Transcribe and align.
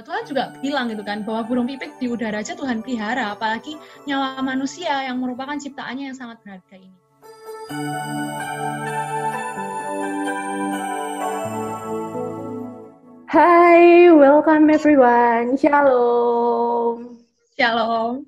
Tuhan 0.00 0.24
juga 0.24 0.56
bilang 0.64 0.88
gitu 0.88 1.04
kan 1.04 1.20
bahwa 1.20 1.44
burung 1.44 1.68
pipit 1.68 1.92
di 2.00 2.08
udara 2.08 2.40
aja 2.40 2.56
Tuhan 2.56 2.80
pelihara, 2.80 3.36
apalagi 3.36 3.76
nyawa 4.08 4.40
manusia 4.40 5.04
yang 5.04 5.20
merupakan 5.20 5.52
ciptaannya 5.60 6.08
yang 6.08 6.16
sangat 6.16 6.40
berharga 6.40 6.80
ini. 6.80 6.96
Hai, 13.28 14.08
welcome 14.16 14.72
everyone. 14.72 15.60
Shalom. 15.60 17.20
Shalom. 17.52 18.24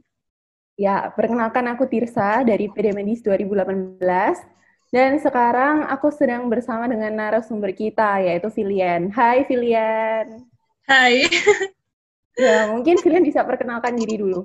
Ya, 0.76 1.08
perkenalkan 1.16 1.64
aku 1.72 1.88
Tirsa 1.88 2.44
dari 2.44 2.68
PD 2.68 2.92
Medis 2.92 3.24
2018. 3.24 4.04
Dan 4.92 5.16
sekarang 5.16 5.88
aku 5.88 6.12
sedang 6.12 6.52
bersama 6.52 6.84
dengan 6.92 7.16
narasumber 7.16 7.72
kita, 7.72 8.20
yaitu 8.20 8.52
Filian. 8.52 9.08
Hai, 9.08 9.48
Filian. 9.48 10.53
Hai. 10.84 11.24
ya, 12.36 12.68
mungkin 12.68 13.00
kalian 13.00 13.24
bisa 13.24 13.40
perkenalkan 13.44 13.96
diri 13.96 14.20
dulu. 14.20 14.44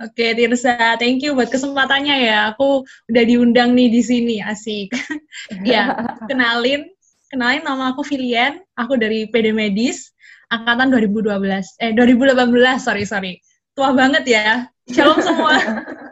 Oke, 0.00 0.34
Tirsa, 0.34 0.96
thank 0.98 1.22
you 1.22 1.36
buat 1.36 1.52
kesempatannya 1.52 2.26
ya. 2.26 2.38
Aku 2.56 2.82
udah 3.12 3.24
diundang 3.28 3.76
nih 3.76 3.92
di 3.92 4.02
sini, 4.02 4.36
asik. 4.42 4.90
ya, 5.68 5.94
kenalin, 6.26 6.88
kenalin 7.30 7.62
nama 7.62 7.92
aku 7.94 8.02
Filian, 8.02 8.58
aku 8.74 8.98
dari 8.98 9.28
PD 9.28 9.52
Medis, 9.52 10.10
angkatan 10.50 10.90
2012, 10.90 11.30
eh 11.78 11.92
2018, 11.94 12.82
sorry, 12.82 13.04
sorry. 13.04 13.32
Tua 13.76 13.94
banget 13.94 14.24
ya. 14.26 14.66
Shalom 14.90 15.20
semua. 15.22 15.54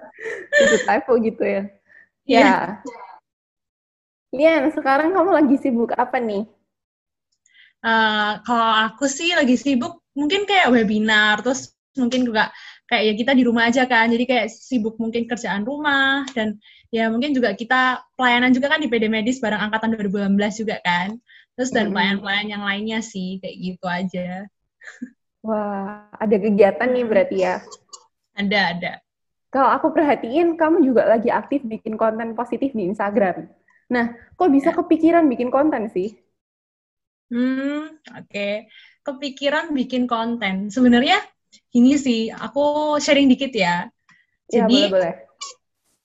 Itu 0.63 0.77
typo 0.85 1.17
gitu 1.19 1.43
ya. 1.43 1.63
Ya. 2.29 2.85
Lian, 4.31 4.71
sekarang 4.71 5.11
kamu 5.11 5.31
lagi 5.35 5.57
sibuk 5.59 5.91
apa 5.99 6.23
nih? 6.23 6.47
Uh, 7.81 8.41
kalau 8.45 8.69
aku 8.89 9.09
sih 9.09 9.33
lagi 9.33 9.57
sibuk 9.57 10.05
mungkin 10.13 10.45
kayak 10.45 10.69
webinar, 10.69 11.41
terus 11.41 11.73
mungkin 11.97 12.29
juga 12.29 12.53
kayak 12.91 13.03
ya 13.09 13.13
kita 13.17 13.33
di 13.33 13.43
rumah 13.47 13.73
aja 13.73 13.89
kan, 13.89 14.13
jadi 14.13 14.25
kayak 14.29 14.47
sibuk 14.53 15.01
mungkin 15.01 15.25
kerjaan 15.25 15.65
rumah 15.65 16.29
dan 16.37 16.61
ya 16.93 17.09
mungkin 17.09 17.33
juga 17.33 17.57
kita 17.57 18.05
pelayanan 18.19 18.53
juga 18.53 18.75
kan 18.75 18.83
di 18.83 18.91
PD 18.91 19.07
Medis 19.09 19.41
bareng 19.41 19.71
angkatan 19.71 19.97
2018 19.97 20.61
juga 20.61 20.77
kan, 20.85 21.17
terus 21.57 21.71
dan 21.73 21.95
pelayan-pelayan 21.95 22.49
yang 22.53 22.63
lainnya 22.67 23.01
sih 23.01 23.41
kayak 23.41 23.57
gitu 23.57 23.87
aja. 23.89 24.45
Wah, 25.41 26.05
ada 26.21 26.37
kegiatan 26.37 26.89
nih 26.93 27.05
berarti 27.09 27.37
ya? 27.41 27.65
Ada, 28.37 28.61
ada. 28.77 28.93
Kalau 29.51 29.71
aku 29.73 29.91
perhatiin, 29.91 30.55
kamu 30.55 30.85
juga 30.87 31.09
lagi 31.09 31.33
aktif 31.33 31.65
bikin 31.67 31.99
konten 31.99 32.39
positif 32.39 32.71
di 32.77 32.87
Instagram. 32.87 33.51
Nah, 33.91 34.15
kok 34.39 34.53
bisa 34.53 34.71
ya. 34.71 34.77
kepikiran 34.79 35.27
bikin 35.27 35.51
konten 35.51 35.91
sih? 35.91 36.15
Hmm, 37.31 37.97
oke. 38.11 38.27
Okay. 38.27 38.67
Kepikiran 39.01 39.73
bikin 39.73 40.05
konten. 40.11 40.69
Sebenarnya 40.69 41.23
ini 41.75 41.97
sih, 41.97 42.29
aku 42.29 42.99
sharing 42.99 43.31
dikit 43.31 43.55
ya. 43.55 43.87
ya 44.51 44.67
jadi, 44.67 44.79
ya, 44.79 44.91
boleh, 44.91 44.91
boleh. 44.91 45.15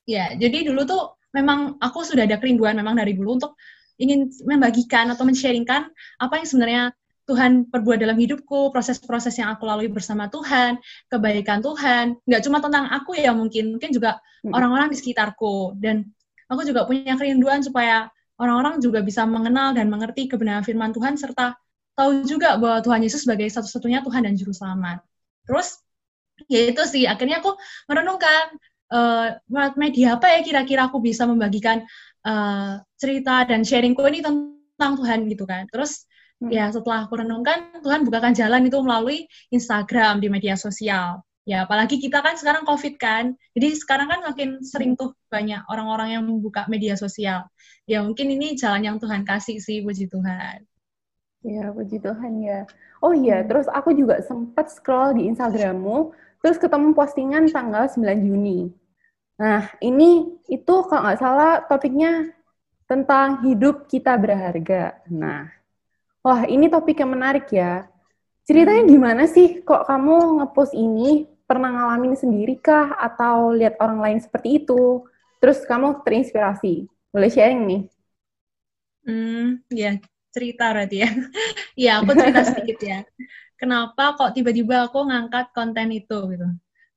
Ya, 0.06 0.26
jadi 0.38 0.70
dulu 0.70 0.86
tuh 0.86 1.04
memang 1.34 1.82
aku 1.82 2.06
sudah 2.06 2.30
ada 2.30 2.38
kerinduan 2.38 2.78
memang 2.78 2.96
dari 2.96 3.18
dulu 3.18 3.42
untuk 3.42 3.58
ingin 3.98 4.30
membagikan 4.46 5.10
atau 5.12 5.26
men-sharingkan 5.26 5.90
apa 6.22 6.34
yang 6.40 6.48
sebenarnya 6.48 6.84
Tuhan 7.26 7.74
perbuat 7.74 7.98
dalam 7.98 8.22
hidupku, 8.22 8.70
proses-proses 8.70 9.34
yang 9.42 9.50
aku 9.50 9.66
lalui 9.66 9.90
bersama 9.90 10.30
Tuhan, 10.30 10.78
kebaikan 11.10 11.58
Tuhan, 11.66 12.22
nggak 12.22 12.42
cuma 12.46 12.62
tentang 12.62 12.86
aku 12.94 13.18
ya 13.18 13.34
mungkin, 13.34 13.76
mungkin 13.76 13.90
juga 13.90 14.22
orang-orang 14.46 14.94
di 14.94 14.98
sekitarku. 15.02 15.74
Dan 15.74 16.06
aku 16.46 16.62
juga 16.70 16.86
punya 16.86 17.18
kerinduan 17.18 17.66
supaya 17.66 18.14
orang-orang 18.40 18.84
juga 18.84 19.00
bisa 19.00 19.24
mengenal 19.24 19.76
dan 19.76 19.88
mengerti 19.88 20.28
kebenaran 20.28 20.64
firman 20.64 20.92
Tuhan 20.92 21.16
serta 21.16 21.56
tahu 21.96 22.28
juga 22.28 22.60
bahwa 22.60 22.84
Tuhan 22.84 23.02
Yesus 23.08 23.24
sebagai 23.24 23.48
satu-satunya 23.48 24.04
Tuhan 24.04 24.28
dan 24.28 24.36
Juru 24.36 24.52
Selamat. 24.52 25.00
Terus, 25.48 25.80
ya 26.52 26.68
itu 26.68 26.84
sih, 26.84 27.08
akhirnya 27.08 27.40
aku 27.40 27.56
merenungkan 27.88 28.60
uh, 28.92 29.40
media 29.80 30.20
apa 30.20 30.36
ya 30.36 30.40
kira-kira 30.44 30.92
aku 30.92 31.00
bisa 31.00 31.24
membagikan 31.24 31.88
uh, 32.28 32.84
cerita 33.00 33.48
dan 33.48 33.64
sharingku 33.64 34.04
ini 34.12 34.20
tentang 34.20 35.00
Tuhan 35.00 35.32
gitu 35.32 35.48
kan. 35.48 35.72
Terus, 35.72 36.04
hmm. 36.44 36.52
ya 36.52 36.68
setelah 36.68 37.08
aku 37.08 37.24
renungkan, 37.24 37.80
Tuhan 37.80 38.04
bukakan 38.04 38.36
jalan 38.36 38.68
itu 38.68 38.78
melalui 38.84 39.24
Instagram 39.56 40.20
di 40.20 40.28
media 40.28 40.60
sosial. 40.60 41.24
Ya, 41.46 41.62
apalagi 41.62 42.02
kita 42.02 42.26
kan 42.26 42.34
sekarang 42.42 42.66
COVID 42.66 42.98
kan. 42.98 43.38
Jadi 43.54 43.78
sekarang 43.78 44.10
kan 44.10 44.26
makin 44.26 44.66
sering 44.66 44.98
tuh 44.98 45.14
banyak 45.30 45.62
orang-orang 45.70 46.18
yang 46.18 46.24
membuka 46.26 46.66
media 46.66 46.98
sosial. 46.98 47.46
Ya 47.86 48.02
mungkin 48.02 48.34
ini 48.34 48.58
jalan 48.58 48.82
yang 48.82 48.98
Tuhan 48.98 49.22
kasih 49.22 49.62
sih, 49.62 49.86
puji 49.86 50.10
Tuhan. 50.10 50.66
Ya, 51.46 51.70
puji 51.70 52.02
Tuhan 52.02 52.42
ya. 52.42 52.66
Oh 53.06 53.14
iya, 53.14 53.46
hmm. 53.46 53.48
terus 53.54 53.70
aku 53.70 53.94
juga 53.94 54.18
sempat 54.26 54.74
scroll 54.74 55.22
di 55.22 55.30
Instagrammu, 55.30 56.18
terus 56.42 56.58
ketemu 56.58 56.98
postingan 56.98 57.46
tanggal 57.54 57.86
9 57.86 58.26
Juni. 58.26 58.74
Nah, 59.38 59.70
ini 59.86 60.42
itu 60.50 60.74
kalau 60.90 61.06
nggak 61.06 61.22
salah 61.22 61.62
topiknya 61.70 62.34
tentang 62.90 63.46
hidup 63.46 63.86
kita 63.86 64.18
berharga. 64.18 64.98
Nah, 65.14 65.46
wah 66.26 66.50
ini 66.50 66.66
topik 66.66 67.06
yang 67.06 67.14
menarik 67.14 67.46
ya. 67.54 67.86
Ceritanya 68.50 68.82
hmm. 68.82 68.94
gimana 68.98 69.24
sih 69.30 69.62
kok 69.62 69.86
kamu 69.86 70.42
ngepost 70.42 70.74
ini? 70.74 71.35
Pernah 71.46 71.70
ngalamin 71.72 72.18
sendiri 72.18 72.58
kah 72.58 72.98
atau 72.98 73.54
lihat 73.54 73.78
orang 73.82 74.02
lain 74.02 74.20
seperti 74.22 74.66
itu? 74.66 75.06
Terus 75.40 75.62
kamu 75.66 76.02
terinspirasi. 76.02 76.90
Boleh 77.14 77.30
sharing 77.30 77.62
nih? 77.66 77.82
Hmm, 79.06 79.62
ya 79.70 80.02
cerita 80.36 80.76
berarti 80.76 80.98
ya. 81.00 81.10
ya, 81.88 81.92
aku 82.04 82.12
cerita 82.12 82.42
sedikit 82.44 82.78
ya. 82.84 83.00
Kenapa 83.56 84.20
kok 84.20 84.36
tiba-tiba 84.36 84.92
aku 84.92 85.08
ngangkat 85.08 85.56
konten 85.56 85.96
itu 85.96 86.20
gitu? 86.36 86.48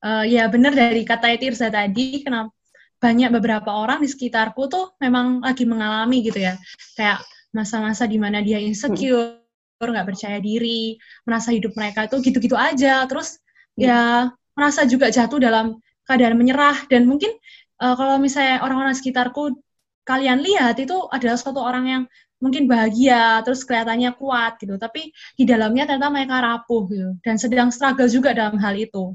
Uh, 0.03 0.27
ya 0.27 0.51
benar 0.51 0.75
dari 0.75 1.07
kata 1.07 1.39
Tirza 1.39 1.71
tadi, 1.71 2.23
kenapa 2.27 2.51
banyak 2.99 3.31
beberapa 3.31 3.71
orang 3.71 4.03
di 4.03 4.11
sekitarku 4.11 4.67
tuh 4.67 4.99
memang 4.99 5.43
lagi 5.43 5.63
mengalami 5.63 6.27
gitu 6.27 6.43
ya, 6.43 6.59
kayak 6.99 7.23
masa-masa 7.55 8.11
di 8.11 8.19
mana 8.19 8.43
dia 8.43 8.59
insecure, 8.59 9.39
nggak 9.79 10.03
hmm. 10.03 10.11
percaya 10.11 10.39
diri, 10.43 10.99
merasa 11.23 11.55
hidup 11.55 11.75
mereka 11.79 12.11
tuh 12.11 12.19
gitu-gitu 12.23 12.59
aja, 12.59 13.07
terus 13.07 13.39
ya 13.79 14.35
merasa 14.59 14.83
juga 14.83 15.07
jatuh 15.15 15.39
dalam 15.39 15.79
keadaan 16.03 16.35
menyerah. 16.35 16.91
Dan 16.91 17.07
mungkin 17.07 17.31
uh, 17.79 17.95
kalau 17.95 18.19
misalnya 18.19 18.59
orang-orang 18.67 18.99
sekitarku 18.99 19.55
kalian 20.03 20.43
lihat 20.43 20.83
itu 20.83 21.07
adalah 21.15 21.39
suatu 21.39 21.63
orang 21.63 21.85
yang 21.87 22.03
mungkin 22.43 22.71
bahagia 22.71 23.43
terus 23.47 23.63
kelihatannya 23.63 24.11
kuat 24.19 24.59
gitu. 24.59 24.75
Tapi 24.75 25.15
di 25.39 25.45
dalamnya 25.47 25.87
ternyata 25.87 26.11
mereka 26.11 26.43
rapuh 26.43 26.83
gitu 26.91 27.11
dan 27.23 27.39
sedang 27.39 27.71
struggle 27.71 28.11
juga 28.11 28.35
dalam 28.35 28.59
hal 28.59 28.75
itu. 28.75 29.15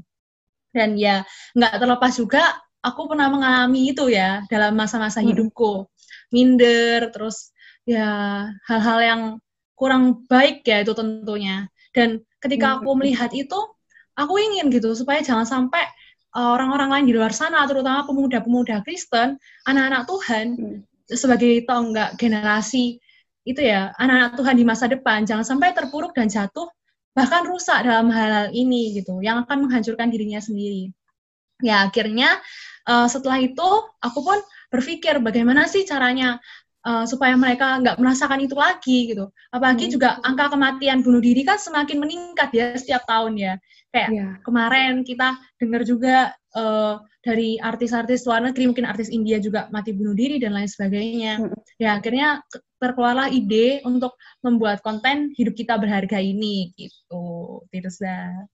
Dan 0.72 0.96
ya 0.96 1.26
nggak 1.52 1.72
terlepas 1.76 2.12
juga 2.16 2.42
aku 2.80 3.08
pernah 3.12 3.28
mengalami 3.28 3.92
itu 3.92 4.08
ya 4.08 4.44
dalam 4.48 4.72
masa-masa 4.76 5.20
hmm. 5.20 5.28
hidupku. 5.32 5.84
Minder 6.32 7.12
terus 7.12 7.52
ya 7.84 8.48
hal-hal 8.64 8.98
yang 9.04 9.22
kurang 9.76 10.24
baik 10.30 10.64
ya 10.64 10.80
itu 10.86 10.94
tentunya. 10.94 11.68
Dan 11.94 12.22
ketika 12.38 12.80
aku 12.80 12.94
hmm. 12.94 12.98
melihat 13.02 13.30
itu 13.34 13.73
aku 14.18 14.34
ingin 14.38 14.70
gitu 14.70 14.94
supaya 14.94 15.20
jangan 15.20 15.46
sampai 15.46 15.84
eh, 16.34 16.48
orang-orang 16.54 16.90
lain 16.90 17.06
di 17.10 17.14
luar 17.14 17.32
sana 17.34 17.66
terutama 17.66 18.06
pemuda-pemuda 18.06 18.82
Kristen 18.86 19.38
anak-anak 19.66 20.02
Tuhan 20.06 20.46
hmm. 20.58 20.78
sebagai 21.14 21.64
tonggak 21.66 22.16
generasi 22.18 22.98
itu 23.44 23.60
ya 23.60 23.92
anak-anak 24.00 24.40
Tuhan 24.40 24.54
di 24.56 24.64
masa 24.64 24.84
depan 24.88 25.28
jangan 25.28 25.44
sampai 25.44 25.76
terpuruk 25.76 26.16
dan 26.16 26.32
jatuh 26.32 26.66
bahkan 27.14 27.46
rusak 27.46 27.86
dalam 27.86 28.10
hal-hal 28.10 28.50
ini 28.50 28.98
gitu 28.98 29.22
yang 29.22 29.46
akan 29.46 29.68
menghancurkan 29.68 30.10
dirinya 30.10 30.42
sendiri 30.42 30.90
ya 31.62 31.86
akhirnya 31.86 32.42
uh, 32.88 33.06
setelah 33.06 33.38
itu 33.38 33.68
aku 34.00 34.18
pun 34.24 34.38
berpikir 34.72 35.22
bagaimana 35.22 35.70
sih 35.70 35.86
caranya 35.86 36.42
uh, 36.84 37.04
supaya 37.08 37.34
mereka 37.34 37.80
nggak 37.80 37.96
merasakan 37.98 38.44
itu 38.44 38.54
lagi 38.54 39.14
gitu. 39.14 39.32
Apalagi 39.50 39.88
hmm. 39.88 39.92
juga 39.94 40.08
angka 40.22 40.52
kematian 40.52 41.00
bunuh 41.00 41.22
diri 41.22 41.42
kan 41.42 41.56
semakin 41.56 41.98
meningkat 41.98 42.50
ya 42.52 42.76
setiap 42.76 43.08
tahun 43.08 43.38
ya. 43.40 43.54
Kayak 43.94 44.10
yeah. 44.10 44.34
kemarin 44.42 45.06
kita 45.06 45.38
dengar 45.62 45.86
juga 45.86 46.34
uh, 46.58 46.98
dari 47.22 47.62
artis-artis 47.62 48.26
luar 48.26 48.42
negeri, 48.42 48.66
mungkin 48.66 48.90
artis 48.90 49.06
India 49.06 49.38
juga 49.38 49.70
mati 49.70 49.94
bunuh 49.94 50.18
diri 50.18 50.42
dan 50.42 50.50
lain 50.50 50.66
sebagainya. 50.66 51.38
Hmm. 51.38 51.54
Ya 51.78 51.94
akhirnya 51.94 52.42
terkeluarlah 52.82 53.30
ide 53.30 53.86
untuk 53.86 54.18
membuat 54.42 54.82
konten 54.82 55.30
hidup 55.38 55.54
kita 55.54 55.78
berharga 55.78 56.18
ini 56.18 56.74
gitu, 56.74 57.62
Tirza. 57.70 58.50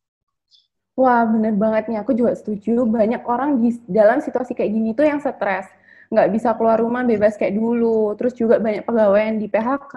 Wah, 1.01 1.25
bener 1.25 1.57
banget 1.57 1.89
nih. 1.89 1.99
Aku 2.05 2.13
juga 2.13 2.37
setuju. 2.37 2.85
Banyak 2.85 3.25
orang 3.25 3.65
di 3.65 3.73
dalam 3.89 4.21
situasi 4.21 4.53
kayak 4.53 4.71
gini 4.71 4.93
tuh 4.93 5.09
yang 5.09 5.25
stres. 5.25 5.65
Nggak 6.13 6.29
bisa 6.37 6.53
keluar 6.53 6.77
rumah 6.77 7.01
bebas 7.01 7.41
kayak 7.41 7.57
dulu. 7.57 8.13
Terus 8.21 8.37
juga 8.37 8.61
banyak 8.61 8.85
pegawai 8.85 9.23
yang 9.25 9.39
di 9.41 9.49
PHK. 9.49 9.95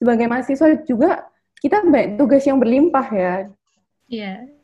Sebagai 0.00 0.26
mahasiswa 0.32 0.68
juga, 0.88 1.28
kita 1.60 1.84
banyak 1.84 2.16
tugas 2.16 2.42
yang 2.48 2.56
berlimpah 2.56 3.06
ya. 3.12 3.34
Iya. 4.08 4.55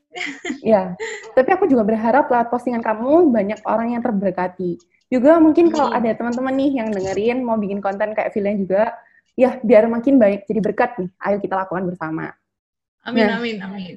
Ya, 0.61 0.97
tapi 1.33 1.49
aku 1.53 1.65
juga 1.67 1.83
berharap 1.83 2.29
lewat 2.29 2.49
postingan 2.53 2.85
kamu 2.85 3.33
banyak 3.33 3.61
orang 3.65 3.97
yang 3.97 4.03
terberkati. 4.05 4.77
Juga 5.13 5.37
mungkin 5.37 5.69
kalau 5.69 5.93
ada 5.93 6.09
teman-teman 6.17 6.57
nih 6.57 6.81
yang 6.81 6.89
dengerin 6.89 7.45
mau 7.45 7.61
bikin 7.61 7.85
konten 7.85 8.17
kayak 8.17 8.33
Villain 8.33 8.57
juga, 8.57 8.97
ya 9.37 9.61
biar 9.61 9.85
makin 9.89 10.17
baik 10.17 10.49
jadi 10.49 10.61
berkat 10.65 10.97
nih. 10.97 11.11
Ayo 11.21 11.37
kita 11.37 11.61
lakukan 11.61 11.85
bersama. 11.85 12.33
Amin, 13.05 13.29
nah, 13.29 13.37
amin, 13.37 13.57
amin. 13.61 13.95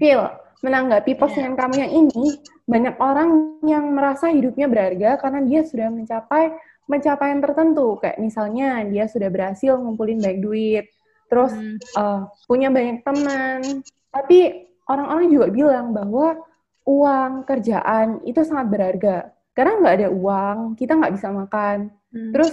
Phil, 0.00 0.18
menanggapi 0.64 1.14
postingan 1.14 1.54
yeah. 1.54 1.60
kamu 1.62 1.74
yang 1.86 1.92
ini, 1.92 2.26
banyak 2.66 2.94
orang 2.98 3.60
yang 3.62 3.84
merasa 3.94 4.32
hidupnya 4.32 4.66
berharga 4.66 5.22
karena 5.22 5.40
dia 5.46 5.60
sudah 5.62 5.86
mencapai 5.92 6.50
pencapaian 6.90 7.38
tertentu. 7.38 8.00
Kayak 8.02 8.18
misalnya 8.18 8.82
dia 8.90 9.06
sudah 9.06 9.30
berhasil 9.30 9.78
ngumpulin 9.78 10.18
banyak 10.18 10.40
duit, 10.42 10.84
terus 11.30 11.54
hmm. 11.54 11.78
uh, 11.94 12.26
punya 12.50 12.74
banyak 12.74 13.06
teman. 13.06 13.86
Tapi 14.10 14.66
orang-orang 14.86 15.26
juga 15.30 15.46
bilang 15.50 15.86
bahwa 15.92 16.38
uang, 16.86 17.42
kerjaan 17.44 18.22
itu 18.22 18.40
sangat 18.46 18.66
berharga. 18.70 19.16
Karena 19.52 19.82
nggak 19.82 19.94
ada 19.98 20.08
uang, 20.12 20.56
kita 20.78 20.94
nggak 20.94 21.14
bisa 21.18 21.28
makan. 21.34 21.90
Hmm. 22.14 22.30
Terus 22.32 22.52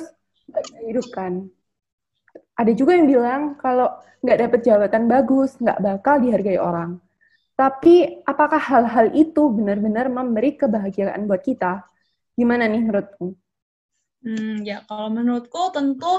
nggak 0.49 0.63
bisa 0.65 0.77
hidup 0.89 1.07
kan. 1.13 1.33
Ada 2.53 2.71
juga 2.73 2.91
yang 2.97 3.07
bilang 3.09 3.41
kalau 3.61 3.89
nggak 4.25 4.39
dapet 4.39 4.59
jabatan 4.65 5.03
bagus, 5.05 5.57
nggak 5.61 5.79
bakal 5.79 6.15
dihargai 6.17 6.57
orang. 6.57 6.97
Tapi 7.53 8.25
apakah 8.25 8.57
hal-hal 8.57 9.13
itu 9.13 9.45
benar-benar 9.53 10.09
memberi 10.09 10.57
kebahagiaan 10.57 11.29
buat 11.29 11.45
kita? 11.45 11.85
Gimana 12.33 12.65
nih 12.65 12.81
menurutmu? 12.81 13.29
Hmm, 14.25 14.65
ya 14.65 14.81
kalau 14.89 15.13
menurutku 15.13 15.69
tentu 15.69 16.17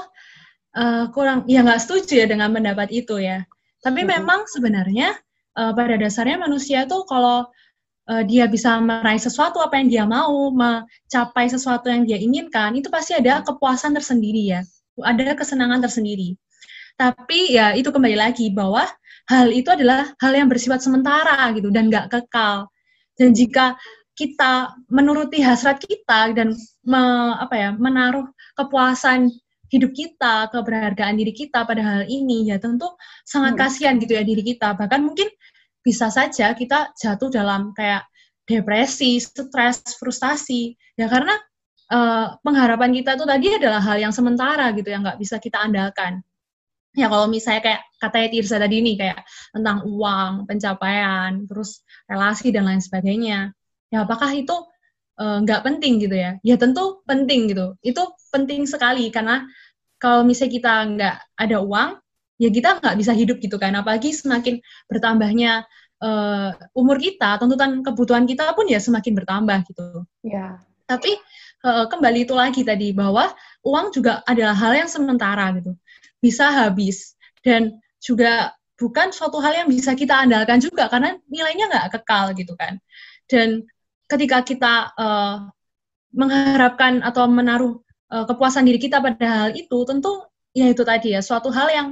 uh, 0.77 1.11
kurang, 1.11 1.43
ya 1.49 1.65
nggak 1.65 1.81
setuju 1.83 2.23
ya 2.23 2.27
dengan 2.29 2.55
pendapat 2.55 2.87
itu 2.93 3.19
ya. 3.19 3.43
Tapi 3.83 4.07
hmm. 4.07 4.09
memang 4.15 4.47
sebenarnya 4.47 5.11
uh, 5.55 5.71
pada 5.73 5.95
dasarnya 5.99 6.37
manusia 6.39 6.85
tuh 6.85 7.07
kalau 7.07 7.47
uh, 8.11 8.23
dia 8.27 8.45
bisa 8.45 8.77
meraih 8.79 9.19
sesuatu 9.19 9.59
apa 9.63 9.79
yang 9.79 9.87
dia 9.89 10.05
mau, 10.05 10.51
mencapai 10.53 11.49
sesuatu 11.49 11.89
yang 11.89 12.05
dia 12.05 12.19
inginkan, 12.19 12.75
itu 12.77 12.87
pasti 12.91 13.17
ada 13.17 13.41
kepuasan 13.41 13.95
tersendiri 13.95 14.55
ya, 14.55 14.61
ada 15.01 15.33
kesenangan 15.33 15.81
tersendiri. 15.83 16.37
Tapi 16.95 17.59
ya 17.59 17.75
itu 17.75 17.91
kembali 17.91 18.15
lagi 18.15 18.47
bahwa 18.55 18.87
hal 19.27 19.51
itu 19.51 19.67
adalah 19.67 20.15
hal 20.21 20.31
yang 20.31 20.47
bersifat 20.47 20.79
sementara 20.79 21.51
gitu 21.51 21.67
dan 21.73 21.91
nggak 21.91 22.07
kekal. 22.07 22.71
Dan 23.15 23.35
jika 23.35 23.75
kita 24.15 24.71
menuruti 24.87 25.43
hasrat 25.43 25.83
kita 25.83 26.31
dan 26.31 26.55
me, 26.87 27.35
apa 27.35 27.55
ya 27.55 27.69
menaruh 27.75 28.23
kepuasan 28.55 29.27
hidup 29.73 29.91
kita, 29.93 30.49
keberhargaan 30.53 31.17
diri 31.17 31.33
kita 31.33 31.65
pada 31.65 31.81
hal 31.81 32.01
ini, 32.05 32.49
ya 32.49 32.61
tentu 32.61 32.93
sangat 33.25 33.57
hmm. 33.57 33.61
kasihan 33.61 33.95
gitu 33.97 34.13
ya 34.17 34.23
diri 34.25 34.43
kita. 34.45 34.77
Bahkan 34.77 35.01
mungkin 35.01 35.29
bisa 35.85 36.09
saja 36.09 36.53
kita 36.57 36.93
jatuh 36.97 37.29
dalam 37.29 37.73
kayak 37.73 38.05
depresi, 38.45 39.17
stres, 39.21 39.97
frustasi. 39.97 40.77
Ya 40.97 41.09
karena 41.09 41.33
uh, 41.93 42.37
pengharapan 42.41 42.93
kita 42.93 43.17
itu 43.17 43.25
tadi 43.25 43.47
adalah 43.57 43.81
hal 43.81 43.97
yang 44.01 44.13
sementara 44.13 44.69
gitu 44.73 44.89
yang 44.89 45.05
nggak 45.05 45.19
bisa 45.21 45.37
kita 45.41 45.61
andalkan 45.61 46.25
ya 46.95 47.11
kalau 47.11 47.27
misalnya 47.27 47.61
kayak 47.61 47.81
katanya 47.99 48.27
Tirsa 48.31 48.55
tadi 48.57 48.79
nih 48.79 48.95
kayak 48.95 49.19
tentang 49.51 49.83
uang, 49.83 50.47
pencapaian, 50.47 51.43
terus 51.43 51.83
relasi 52.07 52.55
dan 52.55 52.63
lain 52.65 52.79
sebagainya, 52.79 53.51
ya 53.91 54.07
apakah 54.07 54.31
itu 54.31 54.55
nggak 55.15 55.61
uh, 55.61 55.65
penting 55.65 56.03
gitu 56.03 56.15
ya? 56.15 56.35
Ya 56.43 56.55
tentu 56.59 57.01
penting 57.07 57.51
gitu. 57.51 57.75
Itu 57.81 58.15
penting 58.31 58.67
sekali 58.67 59.07
karena 59.09 59.47
kalau 59.99 60.27
misalnya 60.27 60.53
kita 60.53 60.73
nggak 60.95 61.15
ada 61.39 61.57
uang, 61.63 61.89
ya 62.41 62.49
kita 62.51 62.83
nggak 62.83 62.95
bisa 62.99 63.11
hidup 63.15 63.37
gitu 63.39 63.55
kan. 63.55 63.73
Apalagi 63.79 64.11
semakin 64.11 64.59
bertambahnya 64.91 65.63
uh, 66.03 66.51
umur 66.75 66.99
kita, 66.99 67.39
tuntutan 67.39 67.79
kebutuhan 67.81 68.27
kita 68.27 68.51
pun 68.53 68.67
ya 68.67 68.77
semakin 68.83 69.13
bertambah 69.15 69.57
gitu. 69.71 70.03
Ya. 70.27 70.59
Tapi 70.85 71.15
uh, 71.65 71.85
kembali 71.89 72.27
itu 72.27 72.35
lagi 72.37 72.61
tadi 72.61 72.91
bahwa 72.91 73.31
uang 73.65 73.89
juga 73.95 74.21
adalah 74.29 74.53
hal 74.53 74.85
yang 74.85 74.89
sementara 74.91 75.49
gitu 75.57 75.73
bisa 76.21 76.49
habis 76.49 77.13
dan 77.45 77.77
juga 78.01 78.53
bukan 78.81 79.13
suatu 79.13 79.37
hal 79.41 79.65
yang 79.65 79.69
bisa 79.69 79.93
kita 79.93 80.25
andalkan 80.25 80.57
juga 80.61 80.89
karena 80.89 81.13
nilainya 81.29 81.69
nggak 81.69 81.87
kekal 82.01 82.33
gitu 82.33 82.53
kan 82.57 82.81
dan 83.29 83.65
ketika 84.05 84.41
kita 84.45 84.73
uh, 84.95 85.49
mengharapkan 86.15 87.01
atau 87.01 87.27
menaruh 87.27 87.81
uh, 88.13 88.25
kepuasan 88.29 88.65
diri 88.65 88.79
kita 88.79 89.01
pada 89.01 89.49
hal 89.49 89.49
itu 89.53 89.77
tentu 89.83 90.25
ya 90.55 90.71
itu 90.71 90.83
tadi 90.87 91.13
ya 91.13 91.21
suatu 91.25 91.51
hal 91.51 91.67
yang 91.73 91.87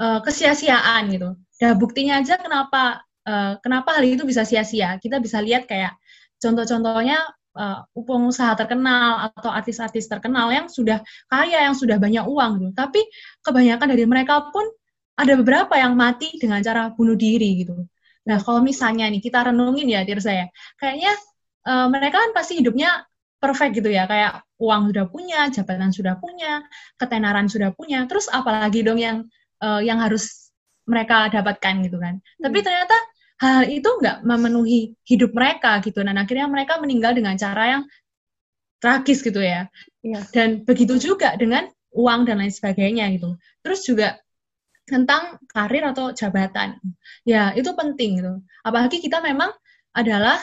uh, 0.00 0.18
kesia-siaan 0.24 1.12
gitu 1.14 1.38
dan 1.60 1.78
buktinya 1.78 2.18
aja 2.18 2.40
kenapa 2.40 3.04
uh, 3.28 3.60
kenapa 3.62 3.94
hal 4.00 4.04
itu 4.04 4.26
bisa 4.26 4.42
sia-sia 4.42 4.98
kita 4.98 5.22
bisa 5.22 5.38
lihat 5.38 5.70
kayak 5.70 5.94
contoh-contohnya 6.42 7.22
uh, 7.54 7.86
pengusaha 7.94 8.58
terkenal 8.58 9.30
atau 9.30 9.50
artis-artis 9.50 10.10
terkenal 10.10 10.50
yang 10.50 10.66
sudah 10.66 11.00
kaya, 11.30 11.70
yang 11.70 11.76
sudah 11.78 11.96
banyak 11.96 12.26
uang 12.26 12.52
gitu. 12.60 12.72
Tapi 12.74 13.00
kebanyakan 13.40 13.86
dari 13.94 14.04
mereka 14.04 14.50
pun 14.50 14.66
ada 15.14 15.38
beberapa 15.38 15.78
yang 15.78 15.94
mati 15.94 16.34
dengan 16.36 16.60
cara 16.60 16.90
bunuh 16.90 17.14
diri 17.14 17.64
gitu. 17.64 17.86
Nah, 18.26 18.38
kalau 18.42 18.64
misalnya 18.64 19.06
nih 19.06 19.22
kita 19.22 19.46
renungin 19.52 19.86
ya, 19.86 20.02
Tirsa 20.02 20.32
ya, 20.32 20.46
kayaknya 20.80 21.12
uh, 21.66 21.88
mereka 21.90 22.20
kan 22.20 22.30
pasti 22.36 22.60
hidupnya 22.60 23.04
perfect 23.40 23.76
gitu 23.76 23.92
ya, 23.92 24.08
kayak 24.08 24.40
uang 24.56 24.94
sudah 24.94 25.06
punya, 25.10 25.40
jabatan 25.52 25.92
sudah 25.92 26.16
punya, 26.16 26.64
ketenaran 26.96 27.44
sudah 27.50 27.76
punya, 27.76 28.08
terus 28.08 28.24
apalagi 28.32 28.80
dong 28.80 28.96
yang 28.96 29.28
uh, 29.60 29.84
yang 29.84 30.00
harus 30.00 30.44
mereka 30.84 31.28
dapatkan 31.32 31.84
gitu 31.84 31.96
kan. 32.00 32.20
Hmm. 32.20 32.42
Tapi 32.48 32.58
ternyata 32.60 32.96
hal 33.40 33.68
itu 33.68 33.88
nggak 33.88 34.22
memenuhi 34.22 34.94
hidup 35.04 35.32
mereka 35.32 35.80
gitu. 35.80 36.00
Dan 36.04 36.16
akhirnya 36.20 36.46
mereka 36.48 36.78
meninggal 36.78 37.16
dengan 37.16 37.34
cara 37.36 37.78
yang 37.78 37.82
tragis 38.78 39.24
gitu 39.24 39.40
ya. 39.40 39.68
ya. 40.04 40.20
Dan 40.30 40.62
begitu 40.64 41.00
juga 41.00 41.34
dengan 41.40 41.68
uang 41.96 42.28
dan 42.28 42.44
lain 42.44 42.52
sebagainya 42.52 43.08
gitu. 43.16 43.36
Terus 43.64 43.80
juga 43.86 44.20
tentang 44.84 45.40
karir 45.48 45.88
atau 45.88 46.12
jabatan. 46.12 46.76
Ya, 47.24 47.56
itu 47.56 47.72
penting 47.72 48.20
gitu. 48.20 48.44
Apalagi 48.60 49.00
kita 49.00 49.24
memang 49.24 49.48
adalah 49.96 50.36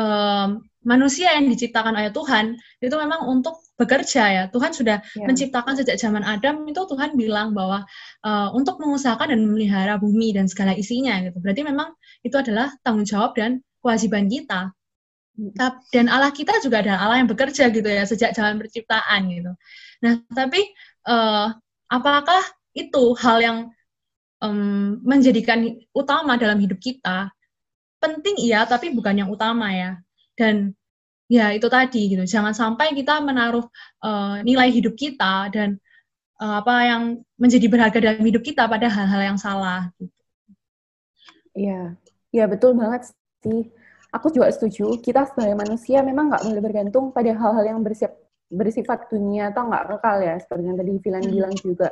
um, 0.00 0.64
manusia 0.80 1.36
yang 1.36 1.52
diciptakan 1.52 1.92
oleh 1.92 2.08
Tuhan 2.08 2.56
itu 2.80 2.96
memang 2.96 3.28
untuk 3.28 3.60
bekerja 3.76 4.22
ya. 4.32 4.44
Tuhan 4.48 4.72
sudah 4.72 5.04
yeah. 5.16 5.28
menciptakan 5.28 5.76
sejak 5.76 6.00
zaman 6.00 6.24
Adam 6.24 6.64
itu 6.64 6.80
Tuhan 6.88 7.16
bilang 7.20 7.52
bahwa 7.52 7.84
uh, 8.24 8.48
untuk 8.56 8.80
mengusahakan 8.80 9.36
dan 9.36 9.40
memelihara 9.44 10.00
bumi 10.00 10.32
dan 10.32 10.48
segala 10.48 10.72
isinya 10.72 11.20
gitu. 11.20 11.36
Berarti 11.40 11.62
memang 11.64 11.92
itu 12.24 12.36
adalah 12.36 12.72
tanggung 12.80 13.04
jawab 13.04 13.36
dan 13.36 13.60
kewajiban 13.84 14.28
kita. 14.28 14.72
Dan 15.88 16.12
Allah 16.12 16.28
kita 16.36 16.60
juga 16.60 16.84
adalah 16.84 17.00
Allah 17.08 17.24
yang 17.24 17.30
bekerja 17.32 17.72
gitu 17.72 17.88
ya 17.88 18.04
sejak 18.04 18.36
zaman 18.36 18.60
penciptaan 18.60 19.20
gitu. 19.32 19.52
Nah, 20.04 20.20
tapi 20.28 20.60
uh, 21.08 21.48
apakah 21.88 22.44
itu 22.76 23.16
hal 23.16 23.40
yang 23.40 23.58
um, 24.44 25.00
menjadikan 25.00 25.64
utama 25.96 26.36
dalam 26.36 26.60
hidup 26.60 26.76
kita? 26.76 27.32
Penting 28.00 28.40
iya, 28.40 28.64
tapi 28.64 28.90
bukan 28.90 29.12
yang 29.12 29.28
utama 29.28 29.70
ya 29.70 30.00
dan 30.40 30.72
ya 31.28 31.52
itu 31.52 31.68
tadi 31.68 32.16
gitu 32.16 32.24
jangan 32.24 32.56
sampai 32.56 32.96
kita 32.96 33.20
menaruh 33.20 33.62
uh, 34.02 34.40
nilai 34.40 34.72
hidup 34.72 34.96
kita 34.96 35.52
dan 35.52 35.76
uh, 36.40 36.64
apa 36.64 36.74
yang 36.88 37.02
menjadi 37.36 37.68
berharga 37.68 37.98
dalam 38.00 38.24
hidup 38.24 38.42
kita 38.42 38.64
pada 38.64 38.88
hal-hal 38.88 39.20
yang 39.34 39.38
salah 39.38 39.92
gitu. 40.00 40.16
Iya, 41.52 41.98
ya 42.32 42.44
betul 42.48 42.72
banget 42.78 43.12
sih. 43.44 43.68
Aku 44.10 44.32
juga 44.34 44.50
setuju. 44.50 44.98
Kita 44.98 45.28
sebagai 45.28 45.54
manusia 45.54 46.02
memang 46.02 46.32
nggak 46.32 46.42
boleh 46.46 46.62
bergantung 46.62 47.04
pada 47.14 47.30
hal-hal 47.30 47.76
yang 47.76 47.80
bersifat 47.84 48.16
bersifat 48.50 49.06
dunia 49.06 49.54
atau 49.54 49.70
nggak 49.70 49.94
kekal 49.94 50.18
ya, 50.26 50.34
seperti 50.42 50.64
yang 50.66 50.78
tadi 50.78 50.92
Filan 50.98 51.22
hmm. 51.22 51.30
bilang 51.30 51.54
juga. 51.54 51.88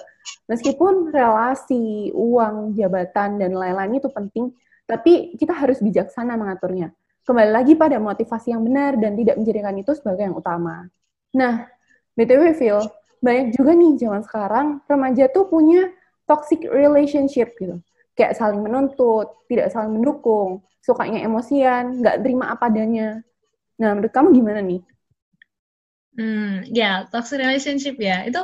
Meskipun 0.51 1.15
relasi, 1.15 2.11
uang, 2.11 2.75
jabatan 2.75 3.39
dan 3.39 3.55
lain-lain 3.55 4.03
itu 4.03 4.11
penting, 4.11 4.51
tapi 4.89 5.37
kita 5.37 5.53
harus 5.53 5.85
bijaksana 5.85 6.35
mengaturnya 6.41 6.97
kembali 7.29 7.53
lagi 7.53 7.77
pada 7.77 8.01
motivasi 8.01 8.57
yang 8.57 8.65
benar 8.65 8.97
dan 8.97 9.13
tidak 9.13 9.37
menjadikan 9.37 9.77
itu 9.77 9.93
sebagai 9.93 10.33
yang 10.33 10.37
utama. 10.41 10.89
Nah, 11.37 11.69
BTW 12.17 12.57
Phil, 12.57 12.81
banyak 13.21 13.53
juga 13.53 13.77
nih 13.77 14.01
zaman 14.01 14.25
sekarang 14.25 14.67
remaja 14.89 15.29
tuh 15.29 15.45
punya 15.45 15.93
toxic 16.25 16.65
relationship 16.65 17.53
gitu. 17.61 17.85
Kayak 18.17 18.41
saling 18.41 18.65
menuntut, 18.65 19.45
tidak 19.45 19.69
saling 19.77 19.93
mendukung, 19.93 20.65
sukanya 20.81 21.21
emosian, 21.21 22.01
nggak 22.01 22.25
terima 22.25 22.49
apa 22.49 22.73
adanya. 22.73 23.21
Nah, 23.77 23.93
menurut 23.93 24.11
kamu 24.11 24.33
gimana 24.33 24.65
nih? 24.65 24.81
Hmm, 26.17 26.65
ya, 26.73 27.05
toxic 27.13 27.45
relationship 27.45 28.01
ya. 28.01 28.25
Itu 28.25 28.41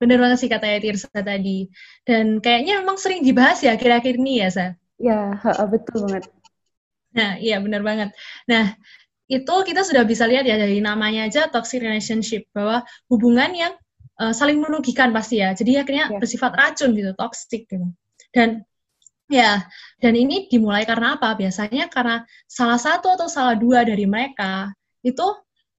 bener 0.00 0.16
banget 0.16 0.40
sih 0.40 0.48
kata 0.48 0.80
Tirsa 0.80 1.12
tadi. 1.12 1.68
Dan 2.08 2.40
kayaknya 2.40 2.80
memang 2.80 2.96
sering 2.96 3.20
dibahas 3.20 3.60
ya 3.60 3.76
kira-kira 3.76 4.16
ini 4.16 4.40
ya, 4.40 4.48
Sa? 4.48 4.66
Ya, 4.98 5.34
betul 5.66 6.06
banget. 6.06 6.24
Nah, 7.14 7.38
iya 7.38 7.62
benar 7.62 7.82
banget. 7.86 8.10
Nah, 8.50 8.74
itu 9.30 9.54
kita 9.64 9.86
sudah 9.86 10.04
bisa 10.04 10.28
lihat 10.28 10.44
ya 10.44 10.58
dari 10.58 10.82
namanya 10.82 11.26
aja 11.30 11.48
toxic 11.48 11.80
relationship 11.80 12.44
bahwa 12.52 12.84
hubungan 13.08 13.50
yang 13.54 13.72
uh, 14.20 14.34
saling 14.34 14.60
merugikan 14.60 15.14
pasti 15.14 15.40
ya. 15.40 15.54
Jadi 15.54 15.80
akhirnya 15.80 16.10
yeah. 16.10 16.20
bersifat 16.20 16.52
racun 16.54 16.92
gitu, 16.92 17.14
toxic 17.16 17.66
gitu. 17.70 17.86
Dan 18.34 18.66
ya, 19.30 19.64
dan 20.02 20.14
ini 20.18 20.50
dimulai 20.50 20.84
karena 20.84 21.16
apa? 21.16 21.38
Biasanya 21.38 21.88
karena 21.88 22.26
salah 22.50 22.78
satu 22.78 23.14
atau 23.14 23.30
salah 23.30 23.54
dua 23.54 23.86
dari 23.86 24.04
mereka 24.04 24.74
itu 25.06 25.26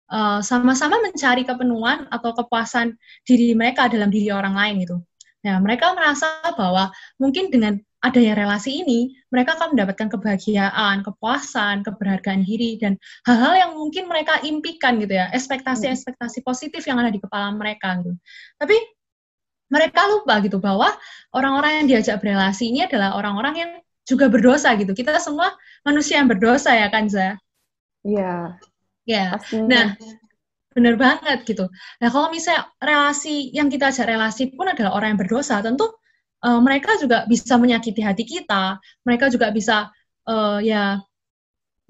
eh, 0.07 0.39
sama-sama 0.39 1.03
mencari 1.03 1.43
kepenuhan 1.43 2.07
atau 2.09 2.31
kepuasan 2.31 2.95
diri 3.27 3.51
mereka 3.53 3.91
dalam 3.91 4.07
diri 4.07 4.31
orang 4.31 4.55
lain 4.55 4.75
gitu. 4.87 4.97
Nah, 5.45 5.61
mereka 5.61 5.93
merasa 5.93 6.41
bahwa 6.57 6.89
mungkin 7.21 7.53
dengan 7.53 7.77
adanya 8.05 8.37
relasi 8.37 8.85
ini, 8.85 9.17
mereka 9.33 9.57
akan 9.57 9.73
mendapatkan 9.73 10.13
kebahagiaan, 10.13 11.01
kepuasan, 11.01 11.81
keberhargaan 11.81 12.45
diri, 12.45 12.77
dan 12.77 13.01
hal-hal 13.25 13.57
yang 13.57 13.71
mungkin 13.73 14.05
mereka 14.05 14.37
impikan 14.45 15.01
gitu 15.01 15.17
ya, 15.17 15.33
ekspektasi-ekspektasi 15.33 16.45
positif 16.45 16.85
yang 16.85 17.01
ada 17.01 17.09
di 17.09 17.17
kepala 17.17 17.49
mereka 17.57 17.97
gitu. 18.05 18.13
Tapi 18.61 18.77
mereka 19.73 20.05
lupa 20.05 20.37
gitu 20.45 20.61
bahwa 20.61 20.93
orang-orang 21.33 21.81
yang 21.81 21.87
diajak 21.97 22.21
berrelasi 22.21 22.69
ini 22.69 22.85
adalah 22.85 23.17
orang-orang 23.17 23.55
yang 23.57 23.71
juga 24.05 24.29
berdosa 24.29 24.77
gitu. 24.77 24.93
Kita 24.93 25.17
semua 25.17 25.49
manusia 25.81 26.21
yang 26.21 26.29
berdosa 26.29 26.77
ya 26.77 26.87
kan, 26.93 27.09
Za? 27.09 27.33
Iya. 28.05 28.61
Ya. 29.09 29.41
Nah, 29.65 29.97
benar 30.77 30.93
banget 31.01 31.41
gitu. 31.49 31.65
Nah, 31.97 32.09
kalau 32.13 32.29
misalnya 32.29 32.69
relasi 32.77 33.49
yang 33.49 33.73
kita 33.73 33.89
ajak 33.89 34.05
relasi 34.05 34.53
pun 34.53 34.69
adalah 34.69 34.93
orang 34.93 35.17
yang 35.17 35.21
berdosa, 35.25 35.57
tentu 35.65 35.89
uh, 36.43 36.59
mereka 36.59 36.97
juga 36.99 37.23
bisa 37.29 37.55
menyakiti 37.55 38.01
hati 38.03 38.23
kita, 38.25 38.81
mereka 39.05 39.31
juga 39.31 39.53
bisa 39.53 39.87
uh, 40.27 40.59
ya 40.59 40.99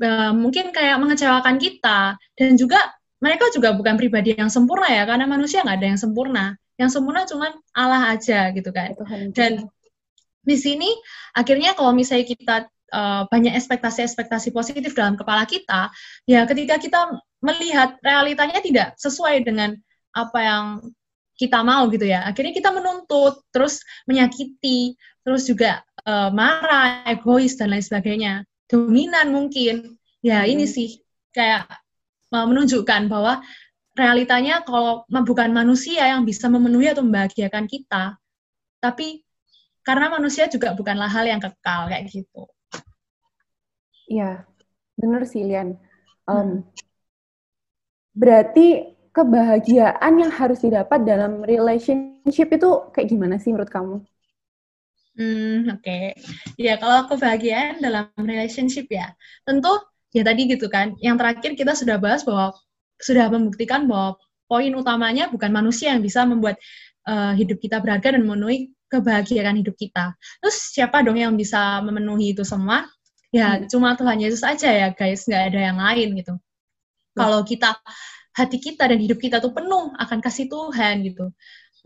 uh, 0.03 0.31
mungkin 0.35 0.75
kayak 0.75 0.99
mengecewakan 0.99 1.55
kita 1.57 2.19
dan 2.35 2.51
juga 2.59 2.79
mereka 3.23 3.49
juga 3.55 3.73
bukan 3.73 3.95
pribadi 3.95 4.35
yang 4.35 4.51
sempurna 4.51 4.91
ya 4.91 5.07
karena 5.07 5.25
manusia 5.25 5.63
nggak 5.63 5.77
ada 5.81 5.87
yang 5.95 5.99
sempurna, 5.99 6.45
yang 6.77 6.91
sempurna 6.91 7.23
cuma 7.25 7.55
Allah 7.73 8.13
aja 8.13 8.51
gitu 8.51 8.69
kan. 8.69 8.93
Dan 9.31 9.65
di 10.45 10.57
sini 10.59 10.91
akhirnya 11.33 11.73
kalau 11.73 11.95
misalnya 11.95 12.27
kita 12.29 12.55
uh, 12.93 13.25
banyak 13.31 13.55
ekspektasi-ekspektasi 13.57 14.53
positif 14.53 14.93
dalam 14.93 15.17
kepala 15.17 15.47
kita, 15.49 15.89
ya 16.29 16.45
ketika 16.45 16.77
kita 16.77 17.17
melihat 17.41 17.97
realitanya 18.05 18.61
tidak 18.61 18.93
sesuai 18.99 19.41
dengan 19.41 19.73
apa 20.13 20.39
yang 20.39 20.65
kita 21.35 21.61
mau 21.61 21.87
gitu 21.91 22.07
ya. 22.07 22.23
Akhirnya 22.23 22.55
kita 22.55 22.71
menuntut, 22.71 23.43
terus 23.51 23.83
menyakiti, 24.07 24.95
terus 25.21 25.47
juga 25.47 25.83
uh, 26.07 26.31
marah, 26.31 27.03
egois 27.07 27.59
dan 27.59 27.75
lain 27.75 27.83
sebagainya. 27.83 28.33
Dominan 28.71 29.35
mungkin. 29.35 29.99
Ya 30.25 30.41
hmm. 30.41 30.51
ini 30.57 30.65
sih 30.65 30.89
kayak 31.35 31.69
uh, 32.33 32.45
menunjukkan 32.47 33.11
bahwa 33.11 33.43
realitanya 33.95 34.63
kalau 34.63 35.07
bukan 35.07 35.55
manusia 35.55 36.03
yang 36.07 36.27
bisa 36.27 36.51
memenuhi 36.51 36.91
atau 36.91 37.03
membahagiakan 37.05 37.67
kita, 37.69 38.19
tapi 38.83 39.23
karena 39.85 40.11
manusia 40.11 40.49
juga 40.49 40.73
bukanlah 40.73 41.07
hal 41.07 41.29
yang 41.29 41.39
kekal 41.39 41.87
kayak 41.87 42.09
gitu. 42.09 42.43
Iya, 44.09 44.43
benar 44.99 45.23
sih 45.29 45.45
Lian. 45.45 45.79
Um, 46.25 46.35
hmm. 46.35 46.57
Berarti 48.15 48.94
kebahagiaan 49.15 50.13
yang 50.19 50.31
harus 50.35 50.59
didapat 50.59 51.07
dalam 51.07 51.39
relationship 51.47 52.51
itu 52.51 52.69
kayak 52.91 53.07
gimana 53.07 53.39
sih 53.39 53.55
menurut 53.55 53.71
kamu? 53.71 54.03
Hmm, 55.15 55.71
oke. 55.71 55.79
Okay. 55.79 56.11
Ya, 56.59 56.75
kalau 56.75 57.07
kebahagiaan 57.07 57.79
dalam 57.79 58.11
relationship 58.19 58.91
ya, 58.91 59.15
tentu 59.47 59.71
ya 60.11 60.27
tadi 60.27 60.51
gitu 60.51 60.67
kan. 60.67 60.99
Yang 60.99 61.15
terakhir 61.23 61.51
kita 61.55 61.71
sudah 61.71 61.95
bahas 61.95 62.27
bahwa 62.27 62.51
sudah 62.99 63.31
membuktikan 63.31 63.87
bahwa 63.87 64.19
poin 64.51 64.75
utamanya 64.75 65.31
bukan 65.31 65.55
manusia 65.55 65.95
yang 65.95 66.03
bisa 66.03 66.27
membuat 66.27 66.59
uh, 67.07 67.31
hidup 67.39 67.63
kita 67.63 67.79
berharga 67.79 68.19
dan 68.19 68.27
memenuhi 68.27 68.75
kebahagiaan 68.91 69.55
hidup 69.55 69.79
kita. 69.79 70.11
Terus 70.43 70.75
siapa 70.75 70.99
dong 71.07 71.15
yang 71.15 71.39
bisa 71.39 71.79
memenuhi 71.79 72.35
itu 72.35 72.43
semua? 72.43 72.83
Ya, 73.31 73.55
hmm. 73.55 73.71
cuma 73.71 73.95
Tuhan 73.95 74.19
Yesus 74.19 74.43
aja 74.43 74.67
ya, 74.67 74.87
guys. 74.91 75.23
Nggak 75.23 75.43
ada 75.55 75.59
yang 75.71 75.79
lain 75.79 76.07
gitu. 76.19 76.35
Hmm. 76.35 77.15
Kalau 77.15 77.39
kita 77.47 77.71
hati 78.35 78.59
kita 78.59 78.85
dan 78.91 78.99
hidup 78.99 79.17
kita 79.17 79.39
tuh 79.39 79.55
penuh 79.55 79.95
akan 79.95 80.19
kasih 80.19 80.51
Tuhan 80.51 81.07
gitu. 81.07 81.31